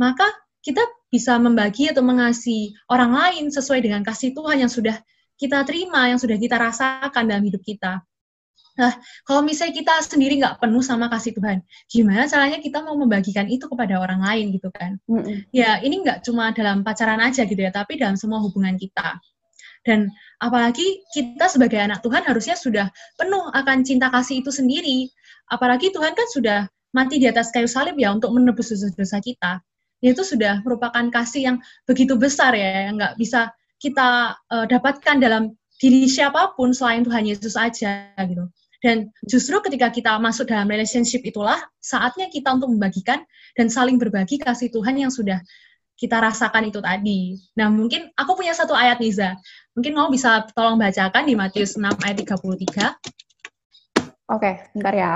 Maka 0.02 0.26
kita 0.60 0.82
bisa 1.08 1.38
membagi 1.38 1.88
atau 1.88 2.04
mengasihi 2.04 2.76
orang 2.92 3.14
lain 3.14 3.46
sesuai 3.54 3.80
dengan 3.86 4.02
kasih 4.04 4.34
Tuhan 4.34 4.66
yang 4.66 4.72
sudah 4.72 4.98
kita 5.40 5.64
terima, 5.64 6.12
yang 6.12 6.20
sudah 6.20 6.36
kita 6.36 6.60
rasakan 6.60 7.24
dalam 7.30 7.46
hidup 7.46 7.64
kita. 7.64 8.04
Nah, 8.80 8.96
kalau 9.28 9.44
misalnya 9.44 9.76
kita 9.76 9.94
sendiri 10.08 10.40
nggak 10.40 10.64
penuh 10.64 10.80
sama 10.80 11.12
kasih 11.12 11.36
Tuhan, 11.36 11.60
gimana 11.92 12.32
caranya 12.32 12.64
kita 12.64 12.80
mau 12.80 12.96
membagikan 12.96 13.48
itu 13.52 13.68
kepada 13.68 14.00
orang 14.00 14.24
lain 14.24 14.56
gitu 14.56 14.72
kan? 14.72 14.96
Mm-hmm. 15.04 15.52
Ya, 15.52 15.84
ini 15.84 16.00
nggak 16.00 16.24
cuma 16.24 16.56
dalam 16.56 16.88
pacaran 16.88 17.20
aja 17.20 17.44
gitu 17.44 17.60
ya, 17.60 17.76
tapi 17.76 18.00
dalam 18.00 18.16
semua 18.16 18.40
hubungan 18.40 18.80
kita. 18.80 19.20
Dan 19.84 20.12
apalagi 20.40 21.04
kita 21.12 21.52
sebagai 21.52 21.80
anak 21.80 22.04
Tuhan 22.04 22.24
harusnya 22.24 22.56
sudah 22.56 22.88
penuh 23.20 23.52
akan 23.52 23.84
cinta 23.84 24.08
kasih 24.12 24.44
itu 24.44 24.52
sendiri, 24.52 25.12
Apalagi 25.50 25.90
Tuhan 25.90 26.14
kan 26.14 26.28
sudah 26.30 26.60
mati 26.94 27.22
di 27.22 27.28
atas 27.30 27.50
kayu 27.50 27.70
salib 27.70 27.98
ya 27.98 28.14
untuk 28.14 28.34
menebus 28.34 28.70
dosa-dosa 28.74 29.18
kita. 29.22 29.62
Itu 30.00 30.24
sudah 30.24 30.64
merupakan 30.64 31.04
kasih 31.12 31.42
yang 31.52 31.58
begitu 31.84 32.16
besar 32.16 32.56
ya, 32.56 32.88
yang 32.88 32.96
nggak 32.96 33.20
bisa 33.20 33.52
kita 33.82 34.38
uh, 34.48 34.66
dapatkan 34.70 35.20
dalam 35.20 35.58
diri 35.80 36.08
siapa 36.08 36.56
pun 36.56 36.72
selain 36.72 37.04
Tuhan 37.04 37.28
Yesus 37.28 37.56
aja 37.60 38.14
gitu. 38.16 38.48
Dan 38.80 39.12
justru 39.28 39.60
ketika 39.60 39.92
kita 39.92 40.16
masuk 40.24 40.48
dalam 40.48 40.72
relationship 40.72 41.20
itulah 41.28 41.60
saatnya 41.84 42.32
kita 42.32 42.56
untuk 42.56 42.72
membagikan 42.72 43.28
dan 43.60 43.68
saling 43.68 44.00
berbagi 44.00 44.40
kasih 44.40 44.72
Tuhan 44.72 44.96
yang 44.96 45.12
sudah 45.12 45.44
kita 46.00 46.16
rasakan 46.16 46.72
itu 46.72 46.80
tadi. 46.80 47.36
Nah, 47.60 47.68
mungkin 47.68 48.08
aku 48.16 48.40
punya 48.40 48.56
satu 48.56 48.72
ayat 48.72 49.04
Niza. 49.04 49.36
Mungkin 49.76 49.92
mau 49.92 50.08
bisa 50.08 50.48
tolong 50.56 50.80
bacakan 50.80 51.28
di 51.28 51.36
Matius 51.36 51.76
6 51.76 51.84
ayat 51.84 52.24
33. 52.24 52.96
Oke, 54.30 54.62
bentar 54.78 54.94
ya. 54.94 55.14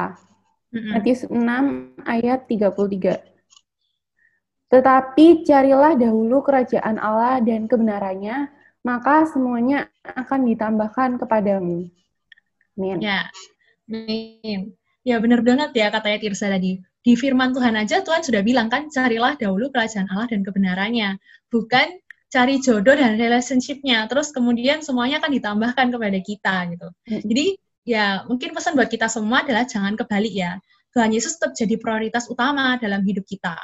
Mm-hmm. 0.74 0.92
Matius 0.98 1.22
6 1.30 1.38
ayat 2.10 2.50
33. 2.50 3.22
Tetapi 4.74 5.46
carilah 5.46 5.94
dahulu 5.94 6.42
kerajaan 6.42 6.98
Allah 6.98 7.38
dan 7.46 7.70
kebenarannya, 7.70 8.50
maka 8.82 9.30
semuanya 9.30 9.86
akan 10.02 10.50
ditambahkan 10.50 11.22
kepadamu. 11.22 11.94
Amin. 12.74 12.98
Ya, 12.98 13.30
amin. 13.86 14.74
Ya 15.06 15.22
benar 15.22 15.46
banget 15.46 15.78
ya 15.78 15.94
katanya 15.94 16.18
Tirsa 16.26 16.50
tadi. 16.50 16.82
Di 17.04 17.14
firman 17.14 17.54
Tuhan 17.54 17.78
aja 17.78 18.02
Tuhan 18.02 18.26
sudah 18.26 18.42
bilang 18.42 18.72
kan, 18.74 18.90
carilah 18.90 19.38
dahulu 19.38 19.70
kerajaan 19.70 20.10
Allah 20.10 20.26
dan 20.26 20.42
kebenarannya. 20.42 21.22
Bukan 21.54 22.02
cari 22.34 22.58
jodoh 22.66 22.98
dan 22.98 23.20
relationship-nya. 23.22 24.10
Terus 24.10 24.34
kemudian 24.34 24.82
semuanya 24.82 25.22
akan 25.22 25.38
ditambahkan 25.38 25.94
kepada 25.94 26.20
kita 26.24 26.56
gitu. 26.74 26.88
Jadi 27.30 27.62
ya 27.84 28.24
mungkin 28.28 28.56
pesan 28.56 28.76
buat 28.80 28.90
kita 28.92 29.08
semua 29.12 29.44
adalah 29.44 29.68
jangan 29.68 29.96
kebalik 30.00 30.34
ya. 30.34 30.60
Tuhan 30.94 31.10
Yesus 31.10 31.42
tetap 31.42 31.58
jadi 31.58 31.76
prioritas 31.82 32.30
utama 32.30 32.78
dalam 32.78 33.02
hidup 33.02 33.26
kita. 33.26 33.58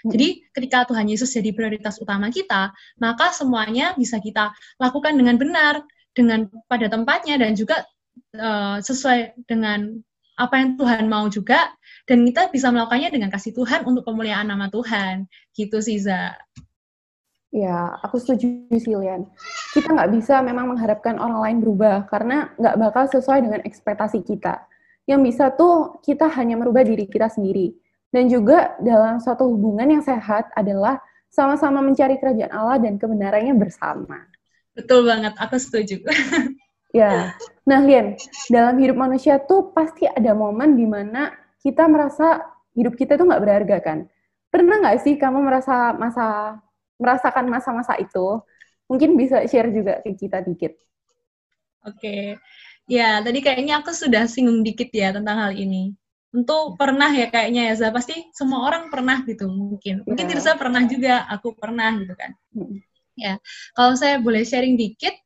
Jadi 0.00 0.48
ketika 0.56 0.88
Tuhan 0.88 1.12
Yesus 1.12 1.28
jadi 1.28 1.52
prioritas 1.52 2.00
utama 2.00 2.32
kita, 2.32 2.72
maka 2.96 3.36
semuanya 3.36 3.92
bisa 4.00 4.16
kita 4.16 4.48
lakukan 4.80 5.12
dengan 5.12 5.36
benar, 5.36 5.84
dengan 6.16 6.48
pada 6.72 6.88
tempatnya 6.88 7.36
dan 7.36 7.52
juga 7.52 7.84
uh, 8.32 8.80
sesuai 8.80 9.44
dengan 9.44 10.00
apa 10.40 10.56
yang 10.56 10.80
Tuhan 10.80 11.04
mau 11.04 11.28
juga 11.28 11.68
dan 12.08 12.24
kita 12.24 12.48
bisa 12.48 12.72
melakukannya 12.72 13.12
dengan 13.12 13.28
kasih 13.28 13.52
Tuhan 13.52 13.84
untuk 13.84 14.08
pemuliaan 14.08 14.48
nama 14.48 14.72
Tuhan. 14.72 15.28
Gitu 15.52 15.84
sih, 15.84 16.00
Za. 16.00 16.32
Ya, 17.50 17.98
aku 18.06 18.22
setuju 18.22 18.46
sih, 18.78 18.94
Lian. 18.94 19.26
Kita 19.74 19.90
nggak 19.90 20.10
bisa 20.14 20.38
memang 20.38 20.70
mengharapkan 20.70 21.18
orang 21.18 21.42
lain 21.42 21.58
berubah, 21.58 22.06
karena 22.06 22.54
nggak 22.54 22.78
bakal 22.78 23.04
sesuai 23.10 23.42
dengan 23.42 23.60
ekspektasi 23.66 24.22
kita. 24.22 24.62
Yang 25.10 25.20
bisa 25.26 25.44
tuh 25.50 25.98
kita 26.06 26.30
hanya 26.30 26.54
merubah 26.54 26.86
diri 26.86 27.10
kita 27.10 27.26
sendiri. 27.26 27.74
Dan 28.14 28.30
juga 28.30 28.78
dalam 28.78 29.18
suatu 29.18 29.50
hubungan 29.50 29.86
yang 29.98 30.02
sehat 30.02 30.50
adalah 30.54 31.02
sama-sama 31.30 31.82
mencari 31.82 32.22
kerajaan 32.22 32.54
Allah 32.54 32.78
dan 32.78 32.98
kebenarannya 32.98 33.54
bersama. 33.58 34.30
Betul 34.74 35.10
banget, 35.10 35.34
aku 35.34 35.58
setuju. 35.58 36.06
ya, 37.02 37.34
nah 37.66 37.82
Lian, 37.82 38.14
dalam 38.46 38.78
hidup 38.78 38.94
manusia 38.94 39.42
tuh 39.42 39.74
pasti 39.74 40.06
ada 40.06 40.34
momen 40.38 40.78
di 40.78 40.86
mana 40.86 41.34
kita 41.62 41.90
merasa 41.90 42.46
hidup 42.78 42.94
kita 42.94 43.18
tuh 43.18 43.26
nggak 43.26 43.42
berharga 43.42 43.76
kan? 43.82 43.98
Pernah 44.50 44.86
nggak 44.86 44.98
sih 45.02 45.14
kamu 45.18 45.42
merasa 45.42 45.94
masa 45.94 46.58
merasakan 47.00 47.48
masa-masa 47.48 47.96
itu, 47.96 48.44
mungkin 48.86 49.16
bisa 49.16 49.42
share 49.48 49.72
juga 49.72 50.04
ke 50.04 50.12
kita 50.14 50.44
dikit. 50.44 50.76
Oke, 51.88 51.96
okay. 51.96 52.24
ya 52.84 53.24
tadi 53.24 53.40
kayaknya 53.40 53.80
aku 53.80 53.90
sudah 53.96 54.28
singgung 54.28 54.60
dikit 54.60 54.92
ya 54.92 55.16
tentang 55.16 55.36
hal 55.40 55.52
ini. 55.56 55.96
Tentu 56.30 56.78
pernah 56.78 57.10
ya 57.10 57.26
kayaknya 57.26 57.72
ya, 57.72 57.74
Zah. 57.74 57.90
pasti 57.90 58.28
semua 58.36 58.68
orang 58.68 58.92
pernah 58.92 59.24
gitu 59.26 59.50
mungkin. 59.50 60.06
Mungkin 60.06 60.24
yeah. 60.28 60.36
Tirza 60.36 60.52
pernah 60.54 60.84
juga, 60.86 61.26
aku 61.26 61.56
pernah 61.56 61.90
gitu 61.98 62.14
kan. 62.14 62.30
Hmm. 62.54 62.78
Ya, 63.18 63.34
kalau 63.74 63.98
saya 63.98 64.22
boleh 64.22 64.46
sharing 64.46 64.78
dikit, 64.78 65.16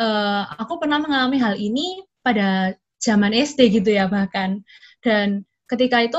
uh, 0.00 0.48
aku 0.58 0.82
pernah 0.82 0.98
mengalami 0.98 1.38
hal 1.38 1.54
ini 1.54 2.02
pada 2.24 2.74
zaman 2.98 3.30
SD 3.30 3.82
gitu 3.82 3.94
ya 3.94 4.10
bahkan. 4.10 4.66
Dan 4.98 5.46
ketika 5.70 6.02
itu 6.02 6.18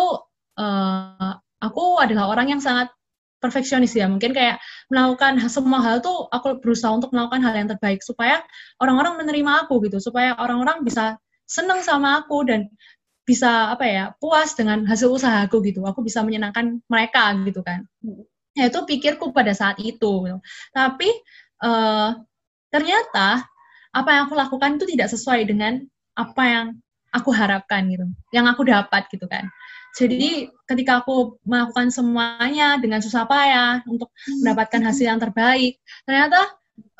uh, 0.56 1.34
aku 1.60 2.00
adalah 2.00 2.32
orang 2.32 2.56
yang 2.56 2.62
sangat 2.64 2.92
perfeksionis 3.40 3.96
ya. 3.96 4.06
Mungkin 4.06 4.32
kayak 4.36 4.60
melakukan 4.92 5.40
semua 5.48 5.80
hal 5.82 6.04
tuh 6.04 6.28
aku 6.30 6.60
berusaha 6.60 6.92
untuk 6.94 7.12
melakukan 7.16 7.42
hal 7.44 7.56
yang 7.56 7.70
terbaik 7.72 8.04
supaya 8.04 8.44
orang-orang 8.80 9.24
menerima 9.26 9.68
aku 9.68 9.84
gitu. 9.88 9.98
Supaya 10.00 10.36
orang-orang 10.38 10.84
bisa 10.84 11.18
seneng 11.50 11.82
sama 11.82 12.24
aku 12.24 12.46
dan 12.46 12.70
bisa 13.26 13.74
apa 13.74 13.86
ya 13.86 14.04
puas 14.18 14.54
dengan 14.54 14.86
hasil 14.86 15.10
usahaku 15.10 15.64
gitu. 15.66 15.82
Aku 15.88 16.04
bisa 16.06 16.22
menyenangkan 16.22 16.84
mereka 16.92 17.34
gitu 17.48 17.66
kan. 17.66 17.88
Ya 18.58 18.68
itu 18.68 18.84
pikirku 18.84 19.32
pada 19.32 19.56
saat 19.56 19.80
itu 19.80 20.28
gitu. 20.28 20.38
tapi 20.76 21.08
uh, 21.64 22.18
ternyata 22.74 23.46
apa 23.90 24.10
yang 24.14 24.22
aku 24.30 24.36
lakukan 24.38 24.78
itu 24.78 24.86
tidak 24.98 25.10
sesuai 25.10 25.48
dengan 25.50 25.82
apa 26.14 26.44
yang 26.46 26.66
aku 27.10 27.34
harapkan 27.34 27.90
gitu, 27.90 28.06
yang 28.30 28.46
aku 28.46 28.66
dapat 28.66 29.10
gitu 29.10 29.26
kan. 29.26 29.50
Jadi 29.98 30.48
ketika 30.70 31.02
aku 31.02 31.42
melakukan 31.44 31.90
semuanya 31.90 32.78
dengan 32.78 33.02
susah 33.02 33.26
payah 33.26 33.82
untuk 33.90 34.14
mendapatkan 34.42 34.82
hasil 34.86 35.06
yang 35.10 35.20
terbaik, 35.22 35.82
ternyata 36.06 36.46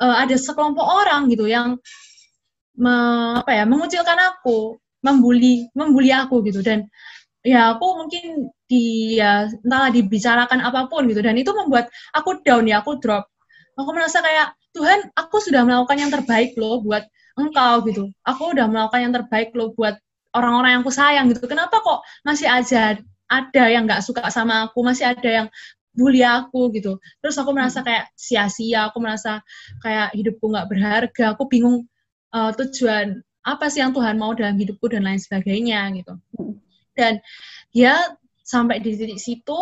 uh, 0.02 0.16
ada 0.18 0.34
sekelompok 0.34 0.82
orang 0.82 1.30
gitu 1.30 1.46
yang 1.46 1.78
me, 2.74 2.94
apa 3.38 3.50
ya 3.54 3.64
mengucilkan 3.68 4.18
aku, 4.18 4.80
membuli 5.06 5.70
membuli 5.76 6.10
aku 6.10 6.42
gitu. 6.42 6.60
Dan 6.60 6.90
ya 7.46 7.78
aku 7.78 7.86
mungkin 8.04 8.50
di 8.66 9.16
ya 9.18 9.48
entahlah 9.48 9.90
dibicarakan 9.94 10.60
apa 10.60 10.90
pun 10.90 11.06
gitu. 11.06 11.22
Dan 11.22 11.38
itu 11.38 11.54
membuat 11.54 11.88
aku 12.12 12.42
down 12.42 12.66
ya 12.66 12.82
aku 12.82 12.98
drop. 12.98 13.30
Aku 13.78 13.90
merasa 13.94 14.20
kayak 14.20 14.52
Tuhan 14.74 15.14
aku 15.14 15.38
sudah 15.42 15.62
melakukan 15.66 15.98
yang 15.98 16.12
terbaik 16.12 16.54
loh 16.58 16.82
buat 16.82 17.06
engkau 17.38 17.86
gitu. 17.86 18.04
Aku 18.26 18.52
udah 18.52 18.66
melakukan 18.66 19.00
yang 19.08 19.14
terbaik 19.14 19.54
loh 19.54 19.72
buat 19.74 19.96
orang-orang 20.34 20.78
yang 20.78 20.82
aku 20.82 20.94
sayang 20.94 21.26
gitu. 21.30 21.46
Kenapa 21.46 21.82
kok 21.82 22.00
masih 22.22 22.46
aja 22.46 22.98
ada 23.30 23.64
yang 23.70 23.86
nggak 23.86 24.02
suka 24.02 24.26
sama 24.30 24.70
aku? 24.70 24.82
Masih 24.82 25.10
ada 25.10 25.30
yang 25.30 25.46
bully 25.94 26.22
aku 26.22 26.70
gitu. 26.74 27.02
Terus 27.18 27.36
aku 27.38 27.50
merasa 27.50 27.82
hmm. 27.82 27.86
kayak 27.86 28.04
sia-sia 28.14 28.90
aku 28.90 28.98
merasa 29.02 29.42
kayak 29.82 30.14
hidupku 30.14 30.46
nggak 30.50 30.68
berharga. 30.70 31.24
Aku 31.34 31.50
bingung 31.50 31.86
uh, 32.34 32.50
tujuan 32.54 33.20
apa 33.40 33.72
sih 33.72 33.80
yang 33.80 33.96
Tuhan 33.96 34.20
mau 34.20 34.36
dalam 34.36 34.54
hidupku 34.54 34.86
dan 34.92 35.06
lain 35.06 35.18
sebagainya 35.20 35.88
gitu. 35.96 36.14
Hmm. 36.36 36.60
dan 36.92 37.22
ya 37.72 37.96
sampai 38.44 38.82
di 38.82 38.92
titik 38.92 39.16
situ 39.16 39.56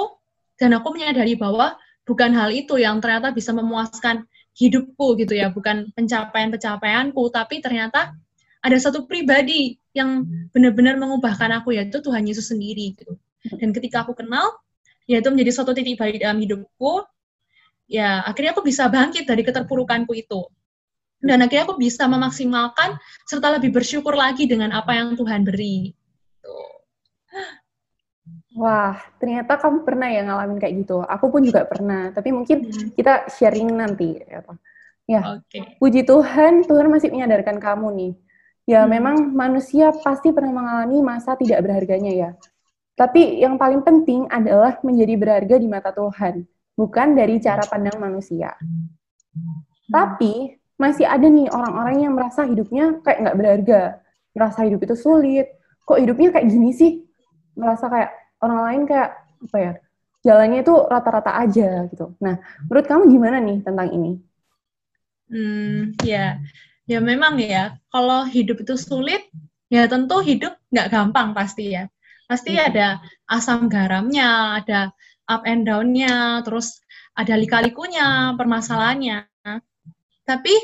dan 0.59 0.75
aku 0.75 0.91
menyadari 0.91 1.39
bahwa 1.39 1.79
bukan 2.03 2.35
hal 2.35 2.51
itu 2.51 2.81
yang 2.81 2.99
ternyata 2.99 3.31
bisa 3.31 3.55
memuaskan 3.55 4.27
hidupku 4.59 5.15
gitu 5.23 5.39
ya. 5.39 5.55
Bukan 5.55 5.95
pencapaian-pencapaianku 5.95 7.23
tapi 7.31 7.63
ternyata 7.63 8.19
ada 8.63 8.77
satu 8.79 9.07
pribadi 9.07 9.79
yang 9.95 10.27
benar-benar 10.51 10.99
mengubahkan 10.99 11.63
aku 11.63 11.75
yaitu 11.75 12.03
Tuhan 12.03 12.27
Yesus 12.27 12.51
sendiri 12.51 12.95
gitu. 12.95 13.15
Dan 13.59 13.71
ketika 13.71 14.03
aku 14.03 14.19
kenal, 14.19 14.59
ya 15.07 15.23
itu 15.23 15.31
menjadi 15.31 15.51
suatu 15.55 15.73
titik 15.75 15.99
balik 15.99 16.23
dalam 16.23 16.43
hidupku. 16.43 17.07
Ya 17.89 18.21
akhirnya 18.27 18.53
aku 18.53 18.67
bisa 18.67 18.91
bangkit 18.91 19.25
dari 19.25 19.47
keterpurukanku 19.47 20.13
itu. 20.13 20.51
Dan 21.19 21.43
akhirnya 21.43 21.67
aku 21.67 21.79
bisa 21.79 22.07
memaksimalkan 22.07 22.95
serta 23.27 23.59
lebih 23.59 23.75
bersyukur 23.75 24.15
lagi 24.15 24.47
dengan 24.47 24.71
apa 24.71 24.95
yang 24.95 25.19
Tuhan 25.19 25.43
beri. 25.43 25.95
Tuh. 26.43 26.71
Wah, 28.59 28.95
ternyata 29.19 29.59
kamu 29.59 29.83
pernah 29.83 30.11
ya 30.11 30.23
ngalamin 30.27 30.63
kayak 30.63 30.75
gitu. 30.87 31.03
Aku 31.03 31.31
pun 31.31 31.43
juga 31.43 31.67
pernah, 31.67 32.11
tapi 32.15 32.31
mungkin 32.31 32.71
hmm. 32.71 32.95
kita 32.95 33.31
sharing 33.35 33.71
nanti. 33.71 34.19
Ya, 35.09 35.41
okay. 35.41 35.79
puji 35.81 36.05
Tuhan, 36.07 36.69
Tuhan 36.69 36.87
masih 36.93 37.11
menyadarkan 37.11 37.59
kamu 37.59 37.89
nih 37.97 38.13
Ya, 38.69 38.85
hmm. 38.85 38.91
memang 38.93 39.17
manusia 39.33 39.89
pasti 40.05 40.29
pernah 40.29 40.53
mengalami 40.53 41.01
masa 41.01 41.33
tidak 41.41 41.65
berharganya 41.65 42.13
ya. 42.13 42.31
Tapi 42.93 43.41
yang 43.41 43.57
paling 43.57 43.81
penting 43.81 44.29
adalah 44.29 44.77
menjadi 44.85 45.15
berharga 45.17 45.57
di 45.57 45.65
mata 45.71 45.89
Tuhan, 45.89 46.45
bukan 46.77 47.17
dari 47.17 47.41
cara 47.41 47.65
pandang 47.65 47.97
manusia. 47.97 48.53
Tapi 49.89 50.53
masih 50.77 51.09
ada 51.09 51.25
nih 51.25 51.49
orang-orang 51.49 51.97
yang 52.05 52.13
merasa 52.13 52.45
hidupnya 52.45 53.01
kayak 53.01 53.19
nggak 53.25 53.39
berharga, 53.41 53.81
merasa 54.37 54.69
hidup 54.69 54.85
itu 54.85 54.97
sulit. 55.01 55.49
Kok 55.89 56.05
hidupnya 56.05 56.29
kayak 56.37 56.47
gini 56.53 56.71
sih? 56.77 56.93
Merasa 57.57 57.89
kayak 57.89 58.13
orang 58.45 58.61
lain 58.69 58.83
kayak 58.85 59.11
apa 59.49 59.57
ya? 59.57 59.73
Jalannya 60.29 60.61
itu 60.61 60.75
rata-rata 60.77 61.33
aja 61.41 61.89
gitu. 61.89 62.13
Nah, 62.21 62.37
menurut 62.69 62.85
kamu 62.85 63.03
gimana 63.09 63.39
nih 63.41 63.59
tentang 63.65 63.89
ini? 63.95 64.13
Hmm, 65.31 65.95
ya 66.05 66.37
ya 66.89 66.99
memang 67.05 67.37
ya. 67.39 67.77
Kalau 67.93 68.25
hidup 68.25 68.65
itu 68.65 68.75
sulit 68.81 69.29
ya 69.69 69.85
tentu 69.85 70.25
hidup 70.25 70.57
nggak 70.73 70.89
gampang 70.89 71.37
pasti 71.37 71.77
ya. 71.77 71.87
Pasti 72.25 72.57
hmm. 72.57 72.67
ada 72.73 72.89
asam 73.29 73.69
garamnya 73.69 74.61
ada 74.65 74.81
up 75.29 75.45
and 75.45 75.69
down-nya 75.69 76.41
terus 76.43 76.81
ada 77.13 77.37
lika-likunya 77.37 78.33
permasalahannya. 78.35 79.29
Tapi 80.25 80.55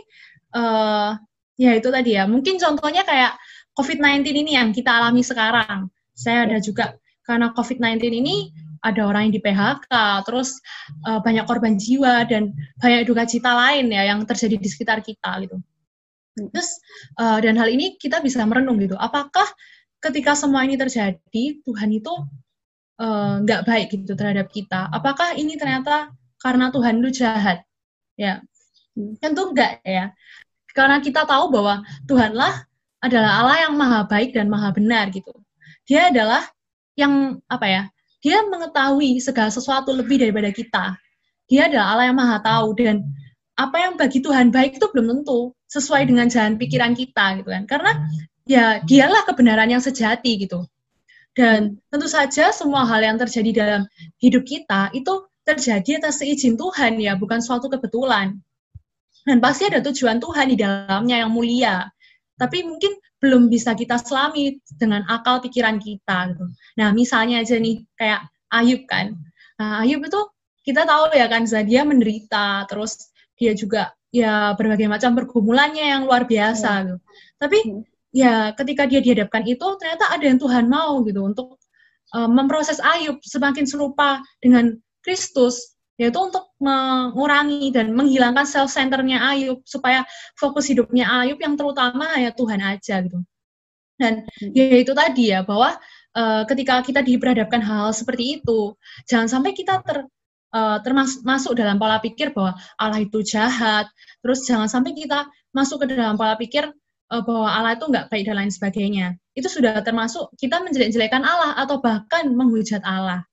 uh, 0.57 1.17
ya 1.61 1.73
itu 1.77 1.89
tadi 1.93 2.17
ya. 2.17 2.25
Mungkin 2.25 2.57
contohnya 2.57 3.05
kayak 3.05 3.37
COVID-19 3.77 4.25
ini 4.33 4.57
yang 4.57 4.73
kita 4.73 4.91
alami 4.91 5.21
sekarang. 5.21 5.93
Saya 6.15 6.47
ada 6.49 6.59
juga 6.63 6.97
karena 7.27 7.51
COVID-19 7.53 8.01
ini 8.23 8.37
ada 8.85 9.09
orang 9.09 9.33
yang 9.33 9.35
di 9.35 9.41
PHK, 9.41 9.89
terus 10.29 10.61
uh, 11.09 11.17
banyak 11.25 11.49
korban 11.49 11.81
jiwa 11.81 12.29
dan 12.29 12.53
banyak 12.77 13.09
duka 13.09 13.25
cita 13.25 13.57
lain 13.57 13.89
ya 13.89 14.13
yang 14.13 14.21
terjadi 14.29 14.61
di 14.61 14.69
sekitar 14.69 15.01
kita 15.01 15.41
gitu. 15.41 15.57
Terus 16.35 16.83
uh, 17.19 17.39
dan 17.39 17.55
hal 17.55 17.71
ini 17.71 17.95
kita 17.95 18.19
bisa 18.19 18.43
merenung 18.43 18.79
gitu. 18.83 18.99
Apakah 18.99 19.47
ketika 20.03 20.35
semua 20.35 20.67
ini 20.67 20.77
terjadi 20.77 21.65
Tuhan 21.65 21.89
itu 21.89 22.13
eh, 23.01 23.35
nggak 23.41 23.61
uh, 23.63 23.67
baik 23.67 23.89
gitu 23.95 24.13
terhadap 24.13 24.53
kita? 24.53 24.93
Apakah 24.93 25.33
ini 25.33 25.57
ternyata 25.57 26.13
karena 26.37 26.69
Tuhan 26.69 27.01
itu 27.01 27.25
jahat? 27.25 27.65
Ya, 28.21 28.45
tentu 29.23 29.51
enggak 29.51 29.81
ya. 29.81 30.13
Karena 30.77 31.01
kita 31.01 31.25
tahu 31.25 31.49
bahwa 31.55 31.87
Tuhanlah 32.05 32.67
adalah 33.01 33.33
Allah 33.41 33.57
yang 33.69 33.75
maha 33.79 34.05
baik 34.05 34.37
dan 34.37 34.51
maha 34.51 34.75
benar 34.75 35.09
gitu. 35.09 35.33
Dia 35.89 36.13
adalah 36.13 36.45
yang 36.99 37.41
apa 37.49 37.67
ya? 37.67 37.83
Dia 38.25 38.45
mengetahui 38.49 39.21
segala 39.21 39.53
sesuatu 39.53 39.93
lebih 39.93 40.21
daripada 40.21 40.49
kita. 40.49 40.85
Dia 41.49 41.69
adalah 41.69 41.87
Allah 41.97 42.07
yang 42.13 42.19
maha 42.19 42.37
tahu 42.41 42.73
dan 42.77 43.05
apa 43.55 43.77
yang 43.79 43.95
bagi 43.95 44.19
Tuhan 44.19 44.51
baik 44.51 44.83
itu 44.83 44.87
belum 44.91 45.07
tentu 45.11 45.55
sesuai 45.71 46.11
dengan 46.11 46.27
jalan 46.27 46.59
pikiran 46.59 46.93
kita 46.99 47.39
gitu 47.43 47.49
kan. 47.51 47.65
Karena 47.71 47.93
ya 48.47 48.83
dialah 48.83 49.23
kebenaran 49.27 49.71
yang 49.71 49.83
sejati 49.83 50.43
gitu. 50.43 50.67
Dan 51.35 51.83
tentu 51.91 52.07
saja 52.07 52.55
semua 52.55 52.87
hal 52.87 53.03
yang 53.03 53.19
terjadi 53.19 53.51
dalam 53.51 53.83
hidup 54.23 54.47
kita 54.47 54.95
itu 54.95 55.27
terjadi 55.43 56.03
atas 56.03 56.23
seizin 56.23 56.55
Tuhan 56.55 56.99
ya 57.03 57.19
bukan 57.19 57.43
suatu 57.43 57.67
kebetulan. 57.67 58.39
Dan 59.25 59.41
pasti 59.41 59.67
ada 59.67 59.81
tujuan 59.81 60.21
Tuhan 60.21 60.53
di 60.53 60.57
dalamnya 60.59 61.27
yang 61.27 61.31
mulia. 61.33 61.89
Tapi 62.39 62.67
mungkin 62.67 62.95
belum 63.23 63.49
bisa 63.49 63.73
kita 63.73 63.97
selami 64.03 64.61
dengan 64.77 65.07
akal 65.09 65.41
pikiran 65.41 65.81
kita 65.81 66.35
gitu. 66.35 66.45
Nah 66.77 66.93
misalnya 66.93 67.41
aja 67.41 67.57
nih 67.57 67.83
kayak 67.97 68.29
Ayub 68.53 68.85
kan. 68.87 69.17
Nah, 69.59 69.83
Ayub 69.83 70.05
itu 70.05 70.21
kita 70.63 70.85
tahu 70.87 71.15
ya 71.17 71.27
kan 71.27 71.49
dia 71.67 71.83
menderita 71.83 72.69
terus 72.69 73.14
dia 73.39 73.53
juga 73.55 73.93
ya 74.15 74.55
berbagai 74.55 74.87
macam 74.87 75.19
pergumulannya 75.19 75.91
yang 75.91 76.07
luar 76.07 76.25
biasa 76.27 76.71
hmm. 76.71 76.83
gitu. 76.87 76.97
Tapi 77.43 77.59
hmm. 77.67 77.83
ya 78.15 78.35
ketika 78.55 78.83
dia 78.87 79.01
dihadapkan 79.03 79.43
itu 79.43 79.67
ternyata 79.83 80.15
ada 80.15 80.25
yang 80.25 80.39
Tuhan 80.39 80.71
mau 80.71 81.03
gitu 81.03 81.21
untuk 81.27 81.59
uh, 82.15 82.31
memproses 82.31 82.79
Ayub 82.79 83.19
semakin 83.27 83.67
serupa 83.67 84.23
dengan 84.39 84.79
Kristus 85.03 85.75
yaitu 85.95 86.19
untuk 86.19 86.51
mengurangi 86.59 87.71
dan 87.71 87.95
menghilangkan 87.95 88.43
self 88.43 88.71
centernya 88.71 89.23
Ayub 89.23 89.63
supaya 89.63 90.03
fokus 90.35 90.67
hidupnya 90.67 91.07
Ayub 91.07 91.39
yang 91.39 91.55
terutama 91.55 92.11
hanya 92.15 92.35
Tuhan 92.35 92.59
aja 92.63 93.03
gitu. 93.03 93.19
Dan 93.95 94.27
hmm. 94.27 94.51
ya 94.55 94.79
itu 94.79 94.91
tadi 94.91 95.31
ya 95.31 95.47
bahwa 95.47 95.79
uh, 96.19 96.43
ketika 96.51 96.83
kita 96.83 97.01
diperhadapkan 97.03 97.63
hal, 97.63 97.91
hal 97.91 97.93
seperti 97.95 98.43
itu, 98.43 98.75
jangan 99.07 99.31
sampai 99.31 99.55
kita 99.55 99.83
ter, 99.87 100.07
uh, 100.55 100.79
termasuk 100.81 101.27
masuk 101.27 101.59
dalam 101.59 101.77
pola 101.77 101.99
pikir 101.99 102.31
bahwa 102.31 102.55
Allah 102.79 103.03
itu 103.03 103.21
jahat. 103.27 103.91
Terus 104.23 104.47
jangan 104.47 104.71
sampai 104.71 104.95
kita 104.95 105.27
masuk 105.51 105.85
ke 105.85 105.93
dalam 105.93 106.15
pola 106.15 106.39
pikir 106.39 106.71
uh, 107.11 107.23
bahwa 107.27 107.51
Allah 107.51 107.73
itu 107.75 107.91
nggak 107.91 108.09
baik 108.09 108.25
dan 108.31 108.39
lain 108.39 108.53
sebagainya. 108.55 109.07
Itu 109.35 109.51
sudah 109.51 109.83
termasuk 109.83 110.31
kita 110.39 110.63
menjelek-jelekan 110.63 111.27
Allah 111.27 111.59
atau 111.59 111.83
bahkan 111.83 112.31
menghujat 112.31 112.81
Allah. 112.87 113.27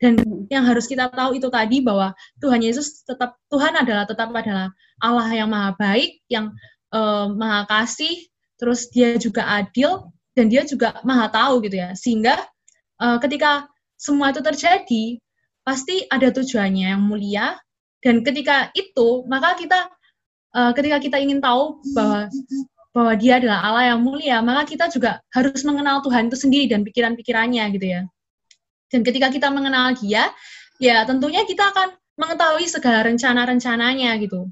Dan 0.00 0.16
yang 0.48 0.64
harus 0.64 0.88
kita 0.88 1.12
tahu 1.12 1.36
itu 1.36 1.52
tadi 1.52 1.84
bahwa 1.84 2.16
Tuhan 2.40 2.64
Yesus 2.64 3.04
tetap 3.04 3.36
Tuhan 3.52 3.76
adalah 3.76 4.08
tetap 4.08 4.32
adalah 4.32 4.72
Allah 4.96 5.28
yang 5.28 5.52
maha 5.52 5.76
baik, 5.76 6.24
yang 6.32 6.56
uh, 6.88 7.28
maha 7.28 7.68
kasih, 7.68 8.16
terus 8.56 8.88
dia 8.88 9.20
juga 9.20 9.44
adil 9.44 10.08
dan 10.32 10.48
dia 10.48 10.64
juga 10.64 10.96
maha 11.04 11.28
tahu 11.28 11.60
gitu 11.68 11.76
ya. 11.84 11.92
Sehingga 11.92 12.40
uh, 12.96 13.20
ketika 13.20 13.68
semua 14.00 14.32
itu 14.32 14.40
terjadi, 14.40 15.20
pasti 15.66 16.04
ada 16.08 16.32
tujuannya 16.32 16.92
yang 16.96 17.02
mulia. 17.02 17.56
Dan 18.00 18.24
ketika 18.24 18.72
itu 18.72 19.28
maka 19.28 19.60
kita 19.60 19.92
uh, 20.56 20.72
ketika 20.72 20.96
kita 20.98 21.16
ingin 21.20 21.38
tahu 21.44 21.84
bahwa 21.92 22.32
bahwa 22.90 23.12
dia 23.14 23.38
adalah 23.38 23.60
Allah 23.62 23.84
yang 23.94 24.00
mulia 24.02 24.40
maka 24.40 24.66
kita 24.66 24.88
juga 24.90 25.20
harus 25.30 25.62
mengenal 25.62 26.02
Tuhan 26.02 26.32
itu 26.32 26.36
sendiri 26.40 26.66
dan 26.72 26.80
pikiran-pikirannya 26.82 27.64
gitu 27.76 27.86
ya. 27.86 28.02
Dan 28.90 29.04
ketika 29.04 29.28
kita 29.30 29.52
mengenal 29.52 29.94
dia 30.00 30.32
ya 30.80 31.04
tentunya 31.04 31.44
kita 31.44 31.70
akan 31.70 31.94
mengetahui 32.16 32.66
segala 32.66 33.04
rencana-rencananya 33.06 34.16
gitu. 34.20 34.48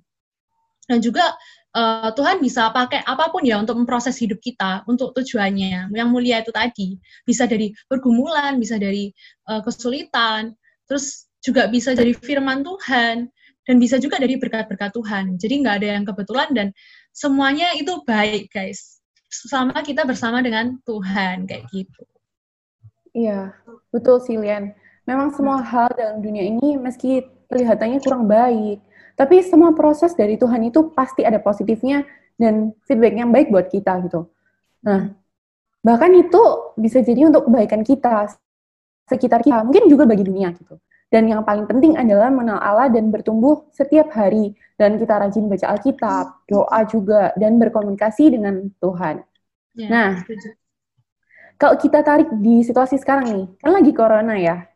Dan 0.88 1.04
juga 1.04 1.36
uh, 1.76 2.10
Tuhan 2.16 2.40
bisa 2.40 2.72
pakai 2.72 3.04
apa 3.04 3.28
pun 3.28 3.44
ya 3.44 3.60
untuk 3.60 3.76
memproses 3.76 4.16
hidup 4.18 4.40
kita 4.40 4.84
untuk 4.88 5.12
tujuannya. 5.14 5.92
Yang 5.92 6.08
mulia 6.08 6.40
itu 6.40 6.52
tadi 6.52 6.98
bisa 7.22 7.44
dari 7.44 7.72
pergumulan 7.86 8.56
bisa 8.58 8.80
dari 8.80 9.12
uh, 9.50 9.60
kesulitan 9.62 10.57
terus 10.88 11.28
juga 11.44 11.70
bisa 11.70 11.94
dari 11.94 12.16
firman 12.16 12.66
Tuhan 12.66 13.30
dan 13.68 13.76
bisa 13.76 14.00
juga 14.00 14.16
dari 14.16 14.40
berkat-berkat 14.40 14.90
Tuhan. 14.96 15.24
Jadi 15.36 15.54
nggak 15.60 15.76
ada 15.84 15.88
yang 16.00 16.04
kebetulan 16.08 16.48
dan 16.56 16.68
semuanya 17.12 17.76
itu 17.76 18.00
baik, 18.08 18.48
guys. 18.48 18.98
Selama 19.28 19.84
kita 19.84 20.08
bersama 20.08 20.40
dengan 20.40 20.80
Tuhan, 20.88 21.44
kayak 21.44 21.68
gitu. 21.68 22.02
Iya, 23.12 23.52
betul 23.92 24.24
sih, 24.24 24.40
Lian. 24.40 24.72
Memang 25.04 25.36
semua 25.36 25.60
hal 25.60 25.92
dalam 25.96 26.24
dunia 26.24 26.48
ini 26.48 26.80
meski 26.80 27.24
kelihatannya 27.52 28.00
kurang 28.00 28.24
baik, 28.28 28.80
tapi 29.16 29.40
semua 29.44 29.72
proses 29.76 30.12
dari 30.16 30.36
Tuhan 30.40 30.68
itu 30.68 30.92
pasti 30.92 31.24
ada 31.24 31.40
positifnya 31.40 32.04
dan 32.36 32.76
feedback 32.88 33.16
yang 33.16 33.32
baik 33.32 33.52
buat 33.52 33.68
kita 33.68 34.04
gitu. 34.04 34.28
Nah, 34.84 35.12
bahkan 35.80 36.12
itu 36.12 36.72
bisa 36.76 37.00
jadi 37.00 37.26
untuk 37.28 37.48
kebaikan 37.48 37.82
kita, 37.84 38.32
sekitar 39.08 39.40
kita, 39.42 39.64
mungkin 39.64 39.88
juga 39.88 40.04
bagi 40.04 40.22
dunia 40.22 40.52
gitu. 40.54 40.76
Dan 41.08 41.24
yang 41.24 41.40
paling 41.40 41.64
penting 41.64 41.96
adalah 41.96 42.28
mengenal 42.28 42.60
Allah 42.60 42.92
dan 42.92 43.08
bertumbuh 43.08 43.64
setiap 43.72 44.12
hari. 44.12 44.52
Dan 44.76 45.00
kita 45.00 45.16
rajin 45.16 45.48
baca 45.48 45.66
Alkitab, 45.74 46.44
doa 46.46 46.80
juga, 46.84 47.32
dan 47.40 47.56
berkomunikasi 47.56 48.36
dengan 48.36 48.68
Tuhan. 48.78 49.24
Ya, 49.74 49.88
nah, 49.88 50.10
setuju. 50.22 50.54
kalau 51.56 51.74
kita 51.80 52.04
tarik 52.04 52.28
di 52.38 52.62
situasi 52.62 53.00
sekarang 53.00 53.26
nih, 53.32 53.46
kan 53.58 53.70
lagi 53.72 53.92
corona 53.96 54.36
ya. 54.36 54.68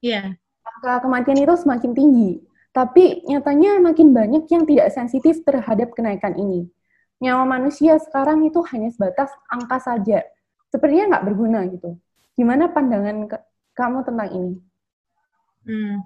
Iya. 0.00 0.38
Angka 0.62 1.04
kematian 1.04 1.42
itu 1.42 1.54
semakin 1.58 1.92
tinggi. 1.92 2.30
Tapi 2.72 3.28
nyatanya 3.28 3.82
makin 3.84 4.16
banyak 4.16 4.48
yang 4.48 4.64
tidak 4.64 4.88
sensitif 4.96 5.44
terhadap 5.44 5.92
kenaikan 5.92 6.32
ini. 6.40 6.72
Nyawa 7.20 7.44
manusia 7.44 8.00
sekarang 8.00 8.42
itu 8.48 8.64
hanya 8.72 8.88
sebatas 8.88 9.28
angka 9.52 9.76
saja. 9.78 10.24
Sepertinya 10.72 11.16
nggak 11.16 11.24
berguna 11.28 11.60
gitu. 11.68 12.00
Gimana 12.32 12.72
pandangan 12.72 13.28
ke 13.28 13.36
kamu 13.76 14.04
tentang 14.04 14.28
ini? 14.32 14.52
Hmm. 15.62 15.96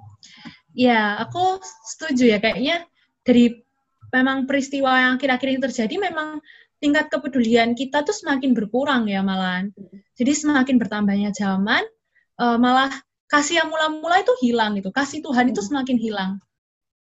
Ya, 0.77 1.17
aku 1.21 1.61
setuju 1.97 2.37
ya. 2.37 2.39
Kayaknya 2.39 2.85
dari 3.25 3.65
memang 4.13 4.45
peristiwa 4.45 4.93
yang 4.93 5.17
kira-kira 5.17 5.57
ini 5.57 5.63
terjadi, 5.63 5.95
memang 5.99 6.45
tingkat 6.79 7.09
kepedulian 7.09 7.73
kita 7.73 8.05
tuh 8.05 8.13
semakin 8.13 8.53
berkurang 8.53 9.09
ya 9.09 9.25
malahan. 9.25 9.73
Jadi 10.15 10.33
semakin 10.37 10.77
bertambahnya 10.77 11.33
zaman, 11.33 11.83
uh, 12.39 12.61
malah 12.61 12.93
kasih 13.33 13.65
yang 13.65 13.69
mula-mula 13.73 14.23
itu 14.23 14.33
hilang 14.45 14.77
gitu. 14.79 14.93
Kasih 14.93 15.25
Tuhan 15.25 15.51
itu 15.51 15.65
hmm. 15.65 15.69
semakin 15.73 15.97
hilang. 15.99 16.33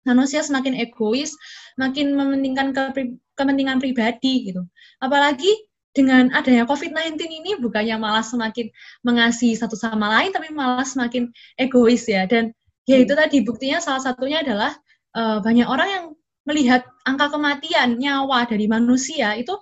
Manusia 0.05 0.45
semakin 0.45 0.77
egois, 0.77 1.33
makin 1.81 2.13
mementingkan 2.13 2.77
ke, 2.77 3.17
kepentingan 3.33 3.81
pribadi 3.81 4.53
gitu. 4.53 4.61
Apalagi 5.01 5.49
dengan 5.95 6.27
adanya 6.35 6.67
COVID-19 6.67 7.15
ini 7.23 7.51
bukannya 7.63 7.95
malah 7.95 8.21
semakin 8.21 8.67
mengasihi 9.07 9.55
satu 9.55 9.79
sama 9.79 10.11
lain, 10.11 10.35
tapi 10.35 10.51
malah 10.51 10.83
semakin 10.83 11.31
egois 11.55 12.03
ya. 12.05 12.27
Dan 12.27 12.51
ya 12.83 12.99
itu 12.99 13.15
hmm. 13.15 13.21
tadi 13.23 13.37
buktinya 13.47 13.79
salah 13.79 14.03
satunya 14.03 14.43
adalah 14.43 14.75
uh, 15.15 15.39
banyak 15.39 15.63
orang 15.65 15.89
yang 15.89 16.05
melihat 16.45 16.83
angka 17.07 17.31
kematian 17.33 17.97
nyawa 17.97 18.45
dari 18.45 18.67
manusia 18.69 19.33
itu 19.39 19.55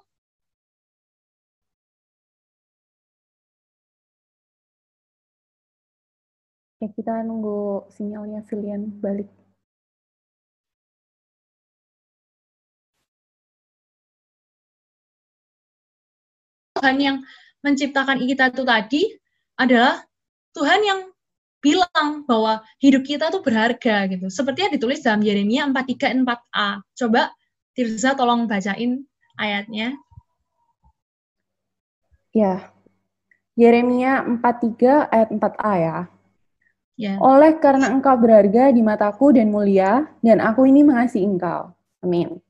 Ya, 6.83 6.91
kita 6.91 7.23
nunggu 7.23 7.87
sinyalnya 7.95 8.43
Filian 8.43 8.99
balik. 8.99 9.31
Tuhan 16.83 16.99
yang 16.99 17.17
menciptakan 17.63 18.19
kita 18.27 18.51
itu 18.51 18.67
tadi 18.67 19.01
adalah 19.55 20.03
Tuhan 20.51 20.83
yang 20.83 20.99
bilang 21.63 22.27
bahwa 22.27 22.59
hidup 22.83 23.07
kita 23.07 23.31
tuh 23.31 23.39
berharga 23.39 24.03
gitu. 24.11 24.27
Seperti 24.27 24.67
yang 24.67 24.75
ditulis 24.75 24.99
dalam 24.99 25.23
Yeremia 25.23 25.63
43 25.71 26.27
4a. 26.27 26.83
Coba 26.83 27.31
Tirza 27.71 28.19
tolong 28.19 28.51
bacain 28.51 29.07
ayatnya. 29.39 29.95
Ya. 32.35 32.67
Yeremia 33.55 34.27
43 34.27 35.07
ayat 35.07 35.29
4a 35.31 35.73
ya. 35.79 35.97
Ya. 36.99 37.15
Oleh 37.23 37.63
karena 37.63 37.95
engkau 37.95 38.19
berharga 38.19 38.75
di 38.75 38.83
mataku 38.83 39.31
dan 39.31 39.55
mulia, 39.55 40.11
dan 40.19 40.43
aku 40.43 40.67
ini 40.67 40.83
mengasihi 40.83 41.23
engkau. 41.23 41.71
Amin. 42.03 42.43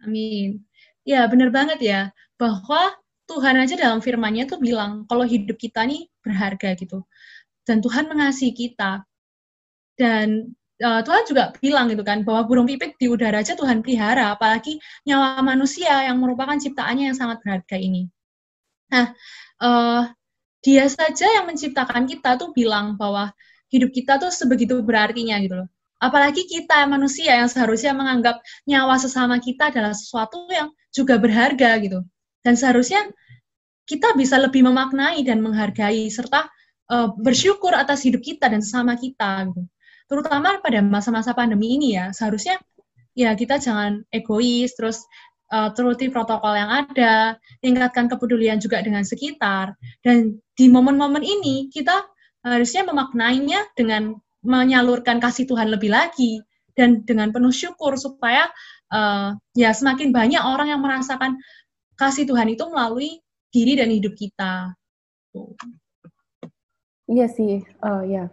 Amin. 0.00 0.64
Ya, 1.04 1.28
benar 1.28 1.52
banget 1.52 1.76
ya. 1.84 2.00
Bahwa 2.40 2.96
Tuhan 3.30 3.54
aja 3.62 3.78
dalam 3.78 4.02
firman-Nya 4.02 4.50
tuh 4.50 4.58
bilang 4.58 5.06
kalau 5.06 5.22
hidup 5.22 5.54
kita 5.54 5.86
nih 5.86 6.10
berharga 6.18 6.74
gitu. 6.74 7.06
Dan 7.62 7.78
Tuhan 7.78 8.10
mengasihi 8.10 8.50
kita. 8.50 9.06
Dan 9.94 10.50
uh, 10.82 11.00
Tuhan 11.06 11.22
juga 11.30 11.54
bilang 11.62 11.86
gitu 11.92 12.02
kan 12.02 12.26
bahwa 12.26 12.48
burung 12.50 12.66
pipit 12.66 12.98
di 12.98 13.06
udara 13.06 13.44
aja 13.44 13.54
Tuhan 13.54 13.84
pelihara, 13.84 14.34
apalagi 14.34 14.82
nyawa 15.06 15.38
manusia 15.46 16.10
yang 16.10 16.18
merupakan 16.18 16.56
ciptaannya 16.58 17.12
yang 17.12 17.16
sangat 17.16 17.38
berharga 17.44 17.76
ini. 17.78 18.10
Nah, 18.90 19.14
uh, 19.62 20.10
dia 20.60 20.84
saja 20.90 21.26
yang 21.40 21.46
menciptakan 21.46 22.10
kita 22.10 22.36
tuh 22.36 22.50
bilang 22.50 22.98
bahwa 22.98 23.30
hidup 23.70 23.94
kita 23.94 24.18
tuh 24.18 24.34
sebegitu 24.34 24.82
berartinya 24.82 25.38
gitu 25.38 25.54
loh. 25.64 25.68
Apalagi 26.00 26.48
kita 26.48 26.88
manusia 26.88 27.36
yang 27.36 27.48
seharusnya 27.48 27.92
menganggap 27.92 28.40
nyawa 28.64 28.96
sesama 28.96 29.36
kita 29.36 29.68
adalah 29.68 29.92
sesuatu 29.92 30.48
yang 30.48 30.72
juga 30.90 31.20
berharga 31.20 31.76
gitu. 31.84 32.00
Dan 32.40 32.56
seharusnya 32.56 33.08
kita 33.84 34.14
bisa 34.14 34.38
lebih 34.38 34.62
memaknai 34.64 35.20
dan 35.26 35.42
menghargai 35.42 36.06
serta 36.08 36.46
uh, 36.90 37.10
bersyukur 37.18 37.74
atas 37.74 38.06
hidup 38.06 38.22
kita 38.22 38.46
dan 38.46 38.62
sesama 38.62 38.94
kita 38.94 39.50
gitu. 39.50 39.62
Terutama 40.10 40.58
pada 40.58 40.82
masa-masa 40.82 41.30
pandemi 41.34 41.78
ini 41.78 41.94
ya, 41.94 42.10
seharusnya 42.10 42.58
ya 43.14 43.34
kita 43.34 43.62
jangan 43.62 44.02
egois 44.10 44.74
terus 44.74 45.06
uh, 45.54 45.70
turuti 45.74 46.10
protokol 46.10 46.54
yang 46.54 46.70
ada, 46.70 47.38
tingkatkan 47.62 48.10
kepedulian 48.10 48.58
juga 48.58 48.82
dengan 48.82 49.06
sekitar 49.06 49.74
dan 50.02 50.38
di 50.54 50.66
momen-momen 50.66 51.22
ini 51.22 51.70
kita 51.70 52.06
harusnya 52.42 52.88
memaknainya 52.88 53.70
dengan 53.76 54.16
menyalurkan 54.40 55.20
kasih 55.20 55.44
Tuhan 55.44 55.68
lebih 55.68 55.92
lagi 55.92 56.40
dan 56.72 57.04
dengan 57.04 57.28
penuh 57.28 57.52
syukur 57.52 58.00
supaya 58.00 58.48
uh, 58.88 59.36
ya 59.52 59.70
semakin 59.76 60.16
banyak 60.16 60.40
orang 60.40 60.72
yang 60.72 60.80
merasakan 60.80 61.36
kasih 62.00 62.24
Tuhan 62.24 62.48
itu 62.48 62.64
melalui 62.72 63.20
diri 63.52 63.76
dan 63.76 63.92
hidup 63.92 64.16
kita. 64.16 64.72
Iya 67.04 67.26
sih, 67.28 67.60
uh, 67.84 68.00
ya. 68.08 68.32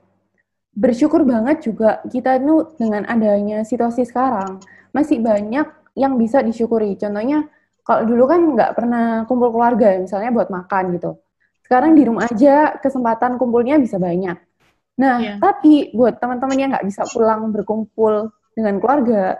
Bersyukur 0.72 1.28
banget 1.28 1.68
juga 1.68 2.00
kita 2.08 2.40
itu 2.40 2.72
dengan 2.80 3.04
adanya 3.10 3.68
situasi 3.68 4.08
sekarang 4.08 4.64
masih 4.96 5.20
banyak 5.20 5.68
yang 6.00 6.16
bisa 6.16 6.40
disyukuri. 6.40 6.96
Contohnya 6.96 7.44
kalau 7.84 8.08
dulu 8.08 8.24
kan 8.30 8.42
nggak 8.56 8.72
pernah 8.78 9.06
kumpul 9.28 9.52
keluarga, 9.52 10.00
misalnya 10.00 10.32
buat 10.32 10.48
makan 10.48 10.96
gitu. 10.96 11.18
Sekarang 11.66 11.98
di 11.98 12.08
rumah 12.08 12.30
aja 12.30 12.80
kesempatan 12.80 13.36
kumpulnya 13.36 13.76
bisa 13.82 14.00
banyak. 14.00 14.38
Nah, 14.98 15.16
yeah. 15.22 15.38
tapi 15.38 15.92
buat 15.92 16.18
teman-teman 16.18 16.58
yang 16.58 16.70
nggak 16.74 16.88
bisa 16.88 17.04
pulang 17.12 17.50
berkumpul 17.54 18.32
dengan 18.58 18.82
keluarga, 18.82 19.38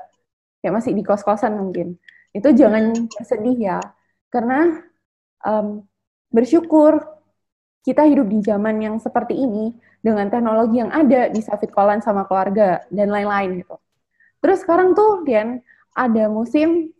kayak 0.62 0.74
masih 0.78 0.94
di 0.94 1.02
kos-kosan 1.02 1.58
mungkin, 1.58 1.98
itu 2.30 2.50
jangan 2.54 2.94
iya. 2.94 3.24
sedih 3.26 3.58
ya, 3.58 3.78
karena 4.34 4.84
um, 5.44 5.84
bersyukur 6.32 7.02
kita 7.84 8.04
hidup 8.04 8.28
di 8.28 8.44
zaman 8.44 8.84
yang 8.84 8.96
seperti 9.00 9.36
ini 9.36 9.72
dengan 10.04 10.28
teknologi 10.28 10.84
yang 10.84 10.92
ada 10.92 11.32
bisa 11.32 11.56
fit 11.56 11.72
callan 11.72 12.04
sama 12.04 12.28
keluarga 12.28 12.84
dan 12.92 13.08
lain-lain 13.08 13.64
gitu. 13.64 13.80
Terus 14.44 14.62
sekarang 14.64 14.92
tuh 14.92 15.24
Dian 15.24 15.64
ada 15.96 16.28
musim 16.28 16.92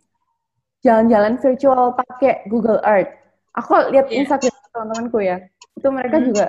jalan-jalan 0.80 1.36
virtual 1.38 1.92
pakai 1.92 2.48
Google 2.48 2.80
Earth. 2.82 3.12
Aku 3.52 3.92
lihat 3.92 4.08
yeah. 4.08 4.24
Instagram 4.24 4.58
teman-temanku 4.78 5.18
ya 5.18 5.42
itu 5.78 5.88
mereka 5.90 6.22
hmm. 6.22 6.26
juga 6.30 6.46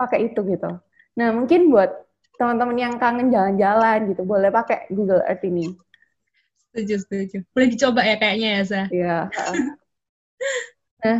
pakai 0.00 0.32
itu 0.32 0.40
gitu 0.44 0.70
nah 1.16 1.28
mungkin 1.32 1.72
buat 1.72 1.92
teman-teman 2.36 2.76
yang 2.76 2.94
kangen 3.00 3.32
jalan-jalan 3.32 4.12
gitu 4.12 4.22
boleh 4.24 4.52
pakai 4.52 4.88
Google 4.92 5.24
Earth 5.24 5.44
ini 5.44 5.72
setuju 6.72 6.94
setuju 7.04 7.38
boleh 7.56 7.68
dicoba 7.72 8.00
ya 8.04 8.16
kayaknya 8.20 8.48
ya 8.48 8.62
Sa 8.64 8.80
iya 8.92 9.18
nah 11.02 11.18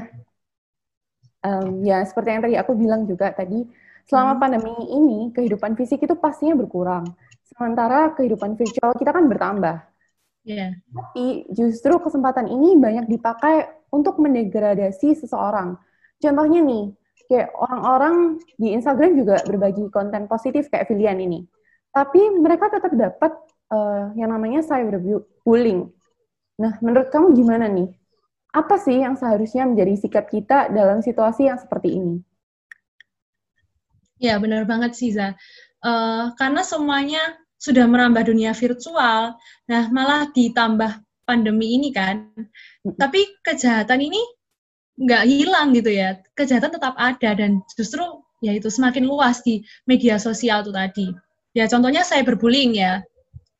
um, 1.44 1.84
ya 1.84 2.02
seperti 2.04 2.28
yang 2.32 2.42
tadi 2.42 2.54
aku 2.58 2.72
bilang 2.74 3.02
juga 3.04 3.32
tadi 3.32 3.64
selama 4.06 4.36
hmm. 4.36 4.40
pandemi 4.40 4.72
ini 4.92 5.18
kehidupan 5.34 5.74
fisik 5.74 6.02
itu 6.04 6.14
pastinya 6.16 6.56
berkurang 6.58 7.04
sementara 7.46 8.12
kehidupan 8.14 8.58
virtual 8.58 8.92
kita 8.98 9.10
kan 9.14 9.24
bertambah 9.26 9.76
Yeah. 10.46 10.78
Tapi 10.94 11.50
justru 11.50 11.90
kesempatan 11.98 12.46
ini 12.46 12.78
banyak 12.78 13.10
dipakai 13.10 13.66
untuk 13.90 14.22
mendegradasi 14.22 15.18
seseorang. 15.18 15.74
Contohnya 16.22 16.62
nih, 16.62 16.94
kayak 17.26 17.50
orang-orang 17.58 18.38
di 18.54 18.78
Instagram 18.78 19.18
juga 19.18 19.42
berbagi 19.42 19.90
konten 19.90 20.30
positif 20.30 20.70
kayak 20.70 20.86
Filian 20.86 21.18
ini. 21.18 21.42
Tapi 21.90 22.38
mereka 22.38 22.70
tetap 22.70 22.94
dapat 22.94 23.34
uh, 23.74 24.14
yang 24.14 24.30
namanya 24.30 24.62
cyberbullying. 24.62 25.90
Nah, 26.62 26.78
menurut 26.78 27.10
kamu 27.10 27.34
gimana 27.34 27.66
nih? 27.66 27.90
Apa 28.56 28.80
sih 28.80 29.04
yang 29.04 29.20
seharusnya 29.20 29.68
menjadi 29.68 30.00
sikap 30.00 30.32
kita 30.32 30.72
dalam 30.72 31.04
situasi 31.04 31.52
yang 31.52 31.60
seperti 31.60 32.00
ini? 32.00 32.24
Ya, 34.16 34.40
benar 34.40 34.64
banget 34.64 34.96
sih, 34.96 35.12
Za. 35.12 35.36
Uh, 35.84 36.32
karena 36.40 36.64
semuanya 36.64 37.36
sudah 37.60 37.84
merambah 37.84 38.24
dunia 38.24 38.56
virtual, 38.56 39.36
nah 39.68 39.82
malah 39.92 40.32
ditambah 40.32 41.04
pandemi 41.28 41.76
ini 41.76 41.92
kan. 41.92 42.32
Tapi 42.84 43.44
kejahatan 43.44 44.00
ini 44.00 44.22
nggak 44.96 45.24
hilang 45.28 45.76
gitu 45.76 45.92
ya. 45.92 46.16
Kejahatan 46.32 46.72
tetap 46.72 46.96
ada 46.96 47.36
dan 47.36 47.60
justru 47.76 48.04
ya 48.40 48.56
itu 48.56 48.72
semakin 48.72 49.04
luas 49.04 49.44
di 49.44 49.60
media 49.84 50.16
sosial 50.16 50.64
tuh 50.64 50.72
tadi. 50.72 51.12
Ya 51.52 51.68
contohnya 51.68 52.06
cyberbullying 52.08 52.72
ya. 52.72 53.04